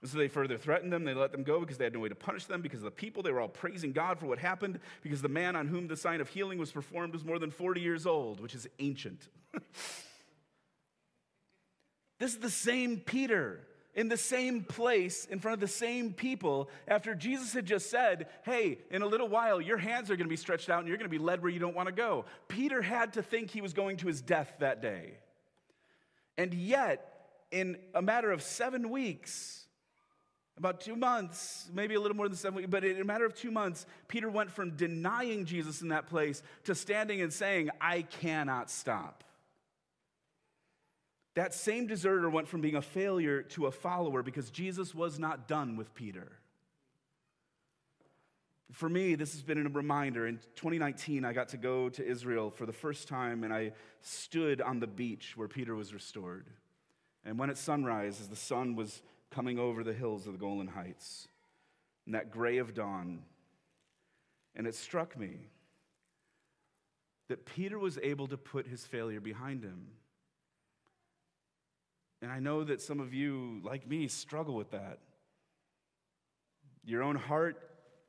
And 0.00 0.08
so 0.10 0.16
they 0.16 0.28
further 0.28 0.56
threatened 0.56 0.92
them. 0.92 1.04
They 1.04 1.14
let 1.14 1.32
them 1.32 1.42
go 1.42 1.58
because 1.60 1.76
they 1.76 1.84
had 1.84 1.92
no 1.92 2.00
way 2.00 2.08
to 2.08 2.14
punish 2.14 2.44
them 2.44 2.62
because 2.62 2.82
the 2.82 2.90
people. 2.90 3.22
They 3.22 3.32
were 3.32 3.40
all 3.40 3.48
praising 3.48 3.92
God 3.92 4.18
for 4.18 4.26
what 4.26 4.38
happened 4.38 4.78
because 5.02 5.22
the 5.22 5.28
man 5.28 5.56
on 5.56 5.66
whom 5.66 5.88
the 5.88 5.96
sign 5.96 6.20
of 6.20 6.28
healing 6.28 6.58
was 6.58 6.70
performed 6.70 7.12
was 7.12 7.24
more 7.24 7.38
than 7.38 7.50
40 7.50 7.80
years 7.80 8.06
old, 8.06 8.40
which 8.40 8.54
is 8.54 8.68
ancient. 8.78 9.28
this 12.20 12.32
is 12.32 12.38
the 12.38 12.50
same 12.50 12.98
Peter 12.98 13.60
in 13.98 14.08
the 14.08 14.16
same 14.16 14.62
place 14.62 15.24
in 15.24 15.40
front 15.40 15.54
of 15.54 15.60
the 15.60 15.66
same 15.66 16.12
people 16.12 16.70
after 16.86 17.16
Jesus 17.16 17.52
had 17.52 17.66
just 17.66 17.90
said, 17.90 18.28
Hey, 18.44 18.78
in 18.92 19.02
a 19.02 19.06
little 19.06 19.26
while, 19.26 19.60
your 19.60 19.78
hands 19.78 20.08
are 20.08 20.14
going 20.14 20.28
to 20.28 20.30
be 20.30 20.36
stretched 20.36 20.70
out 20.70 20.78
and 20.78 20.86
you're 20.86 20.96
going 20.96 21.10
to 21.10 21.18
be 21.18 21.18
led 21.18 21.42
where 21.42 21.50
you 21.50 21.58
don't 21.58 21.74
want 21.74 21.88
to 21.88 21.92
go. 21.92 22.24
Peter 22.46 22.80
had 22.80 23.14
to 23.14 23.22
think 23.24 23.50
he 23.50 23.60
was 23.60 23.72
going 23.72 23.96
to 23.96 24.06
his 24.06 24.20
death 24.20 24.52
that 24.60 24.80
day. 24.80 25.14
And 26.36 26.54
yet, 26.54 27.26
in 27.50 27.76
a 27.92 28.00
matter 28.00 28.30
of 28.30 28.40
seven 28.40 28.90
weeks, 28.90 29.66
about 30.58 30.80
two 30.80 30.96
months, 30.96 31.68
maybe 31.72 31.94
a 31.94 32.00
little 32.00 32.16
more 32.16 32.28
than 32.28 32.36
seven 32.36 32.56
weeks, 32.56 32.68
but 32.68 32.84
in 32.84 33.00
a 33.00 33.04
matter 33.04 33.24
of 33.24 33.34
two 33.34 33.50
months, 33.50 33.86
Peter 34.08 34.28
went 34.28 34.50
from 34.50 34.76
denying 34.76 35.44
Jesus 35.44 35.80
in 35.80 35.88
that 35.88 36.08
place 36.08 36.42
to 36.64 36.74
standing 36.74 37.20
and 37.20 37.32
saying, 37.32 37.70
I 37.80 38.02
cannot 38.02 38.70
stop. 38.70 39.24
That 41.34 41.54
same 41.54 41.86
deserter 41.86 42.28
went 42.28 42.48
from 42.48 42.60
being 42.60 42.74
a 42.74 42.82
failure 42.82 43.42
to 43.42 43.66
a 43.66 43.70
follower 43.70 44.24
because 44.24 44.50
Jesus 44.50 44.94
was 44.94 45.20
not 45.20 45.46
done 45.46 45.76
with 45.76 45.94
Peter. 45.94 46.32
For 48.72 48.88
me, 48.88 49.14
this 49.14 49.32
has 49.32 49.42
been 49.42 49.64
a 49.64 49.70
reminder. 49.70 50.26
In 50.26 50.40
2019, 50.56 51.24
I 51.24 51.32
got 51.32 51.50
to 51.50 51.56
go 51.56 51.88
to 51.90 52.04
Israel 52.04 52.50
for 52.50 52.66
the 52.66 52.72
first 52.72 53.08
time, 53.08 53.44
and 53.44 53.54
I 53.54 53.72
stood 54.02 54.60
on 54.60 54.80
the 54.80 54.86
beach 54.86 55.36
where 55.36 55.48
Peter 55.48 55.74
was 55.74 55.94
restored. 55.94 56.46
And 57.24 57.38
when 57.38 57.50
at 57.50 57.56
sunrise, 57.56 58.20
as 58.20 58.28
the 58.28 58.36
sun 58.36 58.74
was 58.74 59.00
coming 59.30 59.58
over 59.58 59.84
the 59.84 59.92
hills 59.92 60.26
of 60.26 60.32
the 60.32 60.38
Golan 60.38 60.68
Heights 60.68 61.28
in 62.06 62.12
that 62.12 62.30
gray 62.30 62.58
of 62.58 62.74
dawn. 62.74 63.20
And 64.56 64.66
it 64.66 64.74
struck 64.74 65.16
me 65.18 65.48
that 67.28 67.44
Peter 67.44 67.78
was 67.78 67.98
able 68.02 68.26
to 68.28 68.36
put 68.36 68.66
his 68.66 68.86
failure 68.86 69.20
behind 69.20 69.62
him. 69.62 69.88
And 72.22 72.32
I 72.32 72.40
know 72.40 72.64
that 72.64 72.80
some 72.80 72.98
of 72.98 73.14
you, 73.14 73.60
like 73.62 73.86
me, 73.86 74.08
struggle 74.08 74.54
with 74.54 74.70
that. 74.72 74.98
Your 76.84 77.02
own 77.02 77.16
heart 77.16 77.62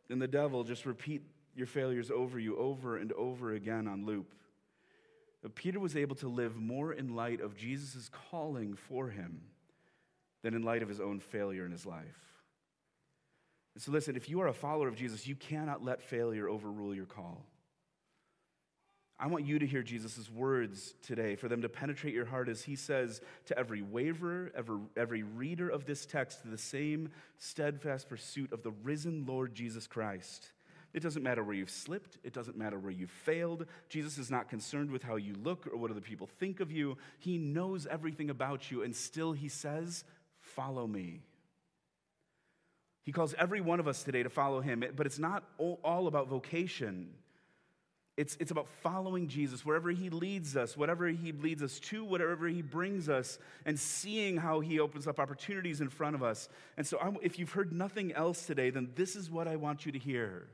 and 0.09 0.21
the 0.21 0.27
devil 0.27 0.63
just 0.63 0.85
repeat 0.85 1.21
your 1.53 1.67
failures 1.67 2.09
over 2.09 2.39
you 2.39 2.57
over 2.57 2.97
and 2.97 3.11
over 3.13 3.53
again 3.53 3.87
on 3.87 4.05
loop. 4.05 4.33
But 5.41 5.55
Peter 5.55 5.79
was 5.79 5.95
able 5.95 6.15
to 6.17 6.27
live 6.27 6.55
more 6.55 6.93
in 6.93 7.15
light 7.15 7.41
of 7.41 7.55
Jesus' 7.55 8.09
calling 8.31 8.75
for 8.75 9.09
him 9.09 9.41
than 10.43 10.53
in 10.53 10.63
light 10.63 10.81
of 10.81 10.89
his 10.89 10.99
own 10.99 11.19
failure 11.19 11.65
in 11.65 11.71
his 11.71 11.85
life. 11.85 12.29
And 13.75 13.83
so, 13.83 13.91
listen, 13.91 14.15
if 14.15 14.29
you 14.29 14.41
are 14.41 14.47
a 14.47 14.53
follower 14.53 14.87
of 14.87 14.95
Jesus, 14.95 15.27
you 15.27 15.35
cannot 15.35 15.83
let 15.83 16.01
failure 16.01 16.49
overrule 16.49 16.93
your 16.93 17.05
call. 17.05 17.45
I 19.21 19.27
want 19.27 19.45
you 19.45 19.59
to 19.59 19.67
hear 19.67 19.83
Jesus' 19.83 20.29
words 20.31 20.93
today, 21.01 21.35
for 21.35 21.49
them 21.49 21.61
to 21.61 21.69
penetrate 21.69 22.13
your 22.13 22.25
heart 22.25 22.47
as 22.47 22.63
he 22.63 22.77
says 22.77 23.19
to 23.47 23.59
every 23.59 23.81
waverer, 23.81 24.49
every, 24.55 24.77
every 24.95 25.23
reader 25.23 25.67
of 25.67 25.85
this 25.85 26.05
text, 26.05 26.39
the 26.49 26.57
same 26.57 27.09
steadfast 27.37 28.07
pursuit 28.07 28.53
of 28.53 28.63
the 28.63 28.71
risen 28.71 29.25
Lord 29.25 29.53
Jesus 29.53 29.87
Christ. 29.87 30.51
It 30.93 31.03
doesn't 31.03 31.21
matter 31.21 31.43
where 31.43 31.53
you've 31.53 31.69
slipped. 31.69 32.17
It 32.23 32.33
doesn't 32.33 32.57
matter 32.57 32.79
where 32.79 32.91
you've 32.91 33.11
failed. 33.11 33.65
Jesus 33.89 34.17
is 34.17 34.31
not 34.31 34.49
concerned 34.49 34.89
with 34.89 35.03
how 35.03 35.17
you 35.17 35.35
look 35.43 35.67
or 35.67 35.77
what 35.77 35.91
other 35.91 36.01
people 36.01 36.25
think 36.25 36.61
of 36.61 36.71
you. 36.71 36.97
He 37.19 37.37
knows 37.37 37.85
everything 37.85 38.29
about 38.29 38.71
you, 38.71 38.83
and 38.83 38.95
still 38.95 39.33
he 39.33 39.49
says, 39.49 40.05
Follow 40.59 40.85
me. 40.85 41.21
He 43.03 43.13
calls 43.13 43.33
every 43.39 43.61
one 43.61 43.79
of 43.79 43.87
us 43.87 44.03
today 44.03 44.23
to 44.23 44.29
follow 44.29 44.59
him, 44.59 44.83
but 44.93 45.05
it's 45.05 45.17
not 45.17 45.45
all 45.57 46.07
about 46.07 46.27
vocation. 46.27 47.11
It's, 48.17 48.35
it's 48.41 48.51
about 48.51 48.67
following 48.83 49.29
Jesus 49.29 49.65
wherever 49.65 49.89
he 49.89 50.09
leads 50.09 50.57
us, 50.57 50.75
whatever 50.75 51.07
he 51.07 51.31
leads 51.31 51.63
us 51.63 51.79
to, 51.79 52.03
whatever 52.03 52.45
he 52.49 52.61
brings 52.61 53.07
us, 53.07 53.39
and 53.65 53.79
seeing 53.79 54.35
how 54.35 54.59
he 54.59 54.81
opens 54.81 55.07
up 55.07 55.17
opportunities 55.17 55.79
in 55.79 55.87
front 55.87 56.13
of 56.13 56.23
us. 56.23 56.49
And 56.75 56.85
so, 56.85 56.99
I'm, 56.99 57.15
if 57.21 57.39
you've 57.39 57.53
heard 57.53 57.71
nothing 57.71 58.11
else 58.11 58.45
today, 58.45 58.69
then 58.69 58.89
this 58.95 59.15
is 59.15 59.31
what 59.31 59.47
I 59.47 59.55
want 59.55 59.85
you 59.85 59.93
to 59.93 59.99
hear. 59.99 60.47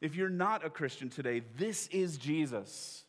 If 0.00 0.16
you're 0.16 0.28
not 0.28 0.66
a 0.66 0.70
Christian 0.70 1.08
today, 1.08 1.42
this 1.56 1.86
is 1.92 2.18
Jesus. 2.18 3.04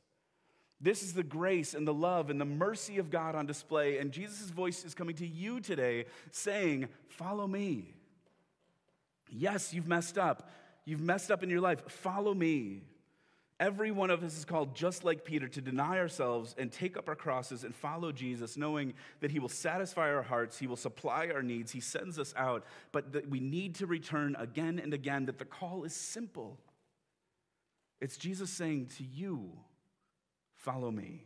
This 0.80 1.02
is 1.02 1.14
the 1.14 1.24
grace 1.24 1.74
and 1.74 1.88
the 1.88 1.94
love 1.94 2.30
and 2.30 2.40
the 2.40 2.46
mercy 2.46 3.00
of 3.00 3.10
God 3.10 3.36
on 3.36 3.46
display. 3.46 3.98
And 3.98 4.12
Jesus' 4.12 4.50
voice 4.50 4.86
is 4.86 4.94
coming 4.94 5.16
to 5.16 5.28
you 5.28 5.60
today 5.60 6.06
saying, 6.32 6.88
Follow 7.08 7.48
me. 7.48 7.96
Yes, 9.30 9.74
you've 9.74 9.88
messed 9.88 10.18
up. 10.18 10.52
You've 10.86 11.02
messed 11.02 11.32
up 11.32 11.44
in 11.44 11.50
your 11.50 11.62
life. 11.62 11.82
Follow 11.90 12.34
me. 12.34 12.84
Every 13.60 13.90
one 13.90 14.12
of 14.12 14.24
us 14.24 14.38
is 14.38 14.46
called, 14.46 14.76
just 14.76 15.04
like 15.04 15.26
Peter, 15.26 15.48
to 15.48 15.62
deny 15.62 15.98
ourselves 15.98 16.54
and 16.60 16.72
take 16.72 16.96
up 16.96 17.10
our 17.10 17.16
crosses 17.16 17.64
and 17.64 17.74
follow 17.74 18.12
Jesus, 18.12 18.56
knowing 18.56 18.94
that 19.20 19.32
He 19.32 19.40
will 19.40 19.50
satisfy 19.50 20.14
our 20.14 20.22
hearts, 20.22 20.60
He 20.60 20.68
will 20.68 20.76
supply 20.76 21.30
our 21.34 21.42
needs, 21.42 21.72
He 21.72 21.80
sends 21.80 22.20
us 22.20 22.36
out, 22.38 22.66
but 22.92 23.14
that 23.14 23.28
we 23.28 23.40
need 23.40 23.74
to 23.76 23.88
return 23.88 24.36
again 24.38 24.80
and 24.80 24.94
again, 24.94 25.26
that 25.26 25.40
the 25.40 25.46
call 25.46 25.86
is 25.86 25.96
simple. 25.96 26.60
It's 28.00 28.16
Jesus 28.16 28.52
saying 28.52 28.92
to 28.98 29.04
you, 29.04 29.54
Follow 30.68 30.92
me. 30.92 31.24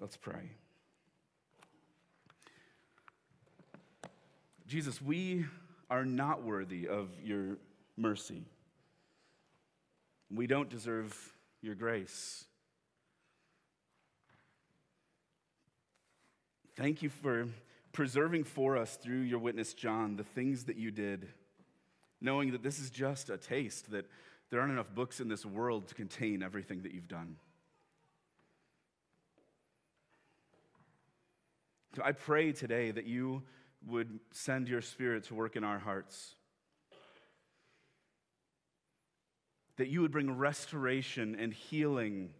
Let's 0.00 0.16
pray. 0.16 0.50
Jesus, 4.66 5.00
we 5.00 5.46
are 5.88 6.04
not 6.04 6.42
worthy 6.42 6.88
of 6.88 7.10
your 7.22 7.58
mercy. 7.96 8.42
We 10.34 10.48
don't 10.48 10.68
deserve 10.68 11.16
your 11.62 11.76
grace. 11.76 12.44
Thank 16.74 17.02
you 17.02 17.08
for 17.08 17.46
preserving 17.92 18.42
for 18.42 18.76
us 18.76 18.96
through 18.96 19.20
your 19.20 19.38
witness, 19.38 19.74
John, 19.74 20.16
the 20.16 20.24
things 20.24 20.64
that 20.64 20.74
you 20.74 20.90
did, 20.90 21.28
knowing 22.20 22.50
that 22.50 22.64
this 22.64 22.80
is 22.80 22.90
just 22.90 23.30
a 23.30 23.38
taste, 23.38 23.92
that 23.92 24.06
there 24.50 24.58
aren't 24.58 24.72
enough 24.72 24.92
books 24.92 25.20
in 25.20 25.28
this 25.28 25.46
world 25.46 25.86
to 25.86 25.94
contain 25.94 26.42
everything 26.42 26.82
that 26.82 26.90
you've 26.90 27.06
done. 27.06 27.36
I 32.02 32.12
pray 32.12 32.52
today 32.52 32.90
that 32.92 33.06
you 33.06 33.42
would 33.86 34.20
send 34.32 34.68
your 34.68 34.80
spirit 34.80 35.24
to 35.24 35.34
work 35.34 35.56
in 35.56 35.64
our 35.64 35.78
hearts. 35.78 36.36
That 39.76 39.88
you 39.88 40.02
would 40.02 40.12
bring 40.12 40.30
restoration 40.30 41.36
and 41.38 41.52
healing 41.52 42.30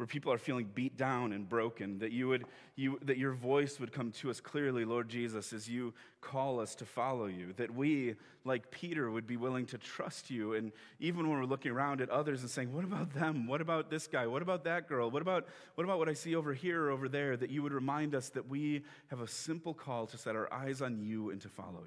where 0.00 0.06
people 0.06 0.32
are 0.32 0.38
feeling 0.38 0.66
beat 0.74 0.96
down 0.96 1.30
and 1.30 1.46
broken, 1.46 1.98
that, 1.98 2.10
you 2.10 2.26
would, 2.26 2.46
you, 2.74 2.98
that 3.02 3.18
your 3.18 3.34
voice 3.34 3.78
would 3.78 3.92
come 3.92 4.10
to 4.12 4.30
us 4.30 4.40
clearly, 4.40 4.86
Lord 4.86 5.10
Jesus, 5.10 5.52
as 5.52 5.68
you 5.68 5.92
call 6.22 6.58
us 6.58 6.74
to 6.76 6.86
follow 6.86 7.26
you, 7.26 7.52
that 7.58 7.74
we, 7.74 8.14
like 8.46 8.70
Peter, 8.70 9.10
would 9.10 9.26
be 9.26 9.36
willing 9.36 9.66
to 9.66 9.76
trust 9.76 10.30
you. 10.30 10.54
And 10.54 10.72
even 11.00 11.28
when 11.28 11.38
we're 11.38 11.44
looking 11.44 11.70
around 11.70 12.00
at 12.00 12.08
others 12.08 12.40
and 12.40 12.48
saying, 12.48 12.72
What 12.72 12.84
about 12.84 13.12
them? 13.12 13.46
What 13.46 13.60
about 13.60 13.90
this 13.90 14.06
guy? 14.06 14.26
What 14.26 14.40
about 14.40 14.64
that 14.64 14.88
girl? 14.88 15.10
What 15.10 15.20
about, 15.20 15.46
what 15.74 15.84
about 15.84 15.98
what 15.98 16.08
I 16.08 16.14
see 16.14 16.34
over 16.34 16.54
here 16.54 16.84
or 16.84 16.90
over 16.92 17.06
there? 17.06 17.36
That 17.36 17.50
you 17.50 17.62
would 17.62 17.74
remind 17.74 18.14
us 18.14 18.30
that 18.30 18.48
we 18.48 18.84
have 19.08 19.20
a 19.20 19.28
simple 19.28 19.74
call 19.74 20.06
to 20.06 20.16
set 20.16 20.34
our 20.34 20.50
eyes 20.50 20.80
on 20.80 20.98
you 21.02 21.28
and 21.28 21.42
to 21.42 21.50
follow 21.50 21.84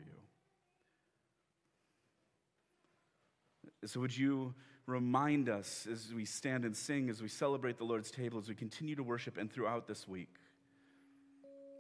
you. 3.82 3.88
So, 3.88 4.00
would 4.02 4.16
you 4.16 4.54
remind 4.86 5.50
us 5.50 5.88
as 5.92 6.14
we 6.14 6.26
stand 6.26 6.66
and 6.66 6.76
sing, 6.76 7.10
as 7.10 7.22
we 7.22 7.28
celebrate 7.28 7.78
the 7.78 7.84
Lord's 7.86 8.12
table, 8.12 8.40
as 8.40 8.50
we 8.50 8.56
continue 8.56 8.96
to 8.96 9.04
worship, 9.04 9.38
and 9.38 9.52
throughout 9.52 9.88
this 9.88 10.08
week 10.08 10.36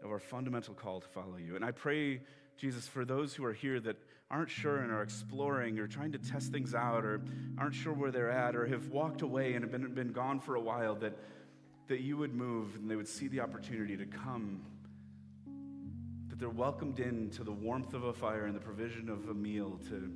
of 0.03 0.11
our 0.11 0.19
fundamental 0.19 0.73
call 0.73 1.01
to 1.01 1.07
follow 1.07 1.37
you. 1.37 1.55
And 1.55 1.63
I 1.63 1.71
pray, 1.71 2.21
Jesus, 2.57 2.87
for 2.87 3.05
those 3.05 3.33
who 3.33 3.45
are 3.45 3.53
here 3.53 3.79
that 3.81 3.97
aren't 4.29 4.49
sure 4.49 4.77
and 4.77 4.91
are 4.91 5.01
exploring 5.01 5.79
or 5.79 5.87
trying 5.87 6.11
to 6.11 6.17
test 6.17 6.51
things 6.51 6.73
out 6.73 7.05
or 7.05 7.21
aren't 7.57 7.75
sure 7.75 7.93
where 7.93 8.11
they're 8.11 8.31
at 8.31 8.55
or 8.55 8.65
have 8.65 8.89
walked 8.89 9.21
away 9.21 9.53
and 9.53 9.63
have 9.63 9.71
been, 9.71 9.93
been 9.93 10.11
gone 10.11 10.39
for 10.39 10.55
a 10.55 10.61
while, 10.61 10.95
that, 10.95 11.17
that 11.87 12.01
you 12.01 12.17
would 12.17 12.33
move 12.33 12.75
and 12.75 12.89
they 12.89 12.95
would 12.95 13.07
see 13.07 13.27
the 13.27 13.39
opportunity 13.39 13.95
to 13.95 14.05
come 14.05 14.61
that 16.29 16.39
they're 16.39 16.49
welcomed 16.49 16.99
into 16.99 17.43
the 17.43 17.51
warmth 17.51 17.93
of 17.93 18.05
a 18.05 18.13
fire 18.13 18.45
and 18.45 18.55
the 18.55 18.59
provision 18.59 19.07
of 19.07 19.29
a 19.29 19.33
meal 19.35 19.79
to 19.87 20.11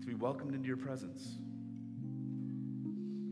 to 0.00 0.06
be 0.06 0.14
welcomed 0.14 0.54
into 0.54 0.66
your 0.66 0.76
presence. 0.76 1.36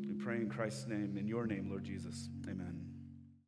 We 0.07 0.15
pray 0.15 0.37
in 0.37 0.49
Christ's 0.49 0.87
name, 0.89 1.17
in 1.17 1.27
your 1.27 1.47
name, 1.47 1.69
Lord 1.71 1.85
Jesus. 1.85 2.29
Amen. 2.49 2.98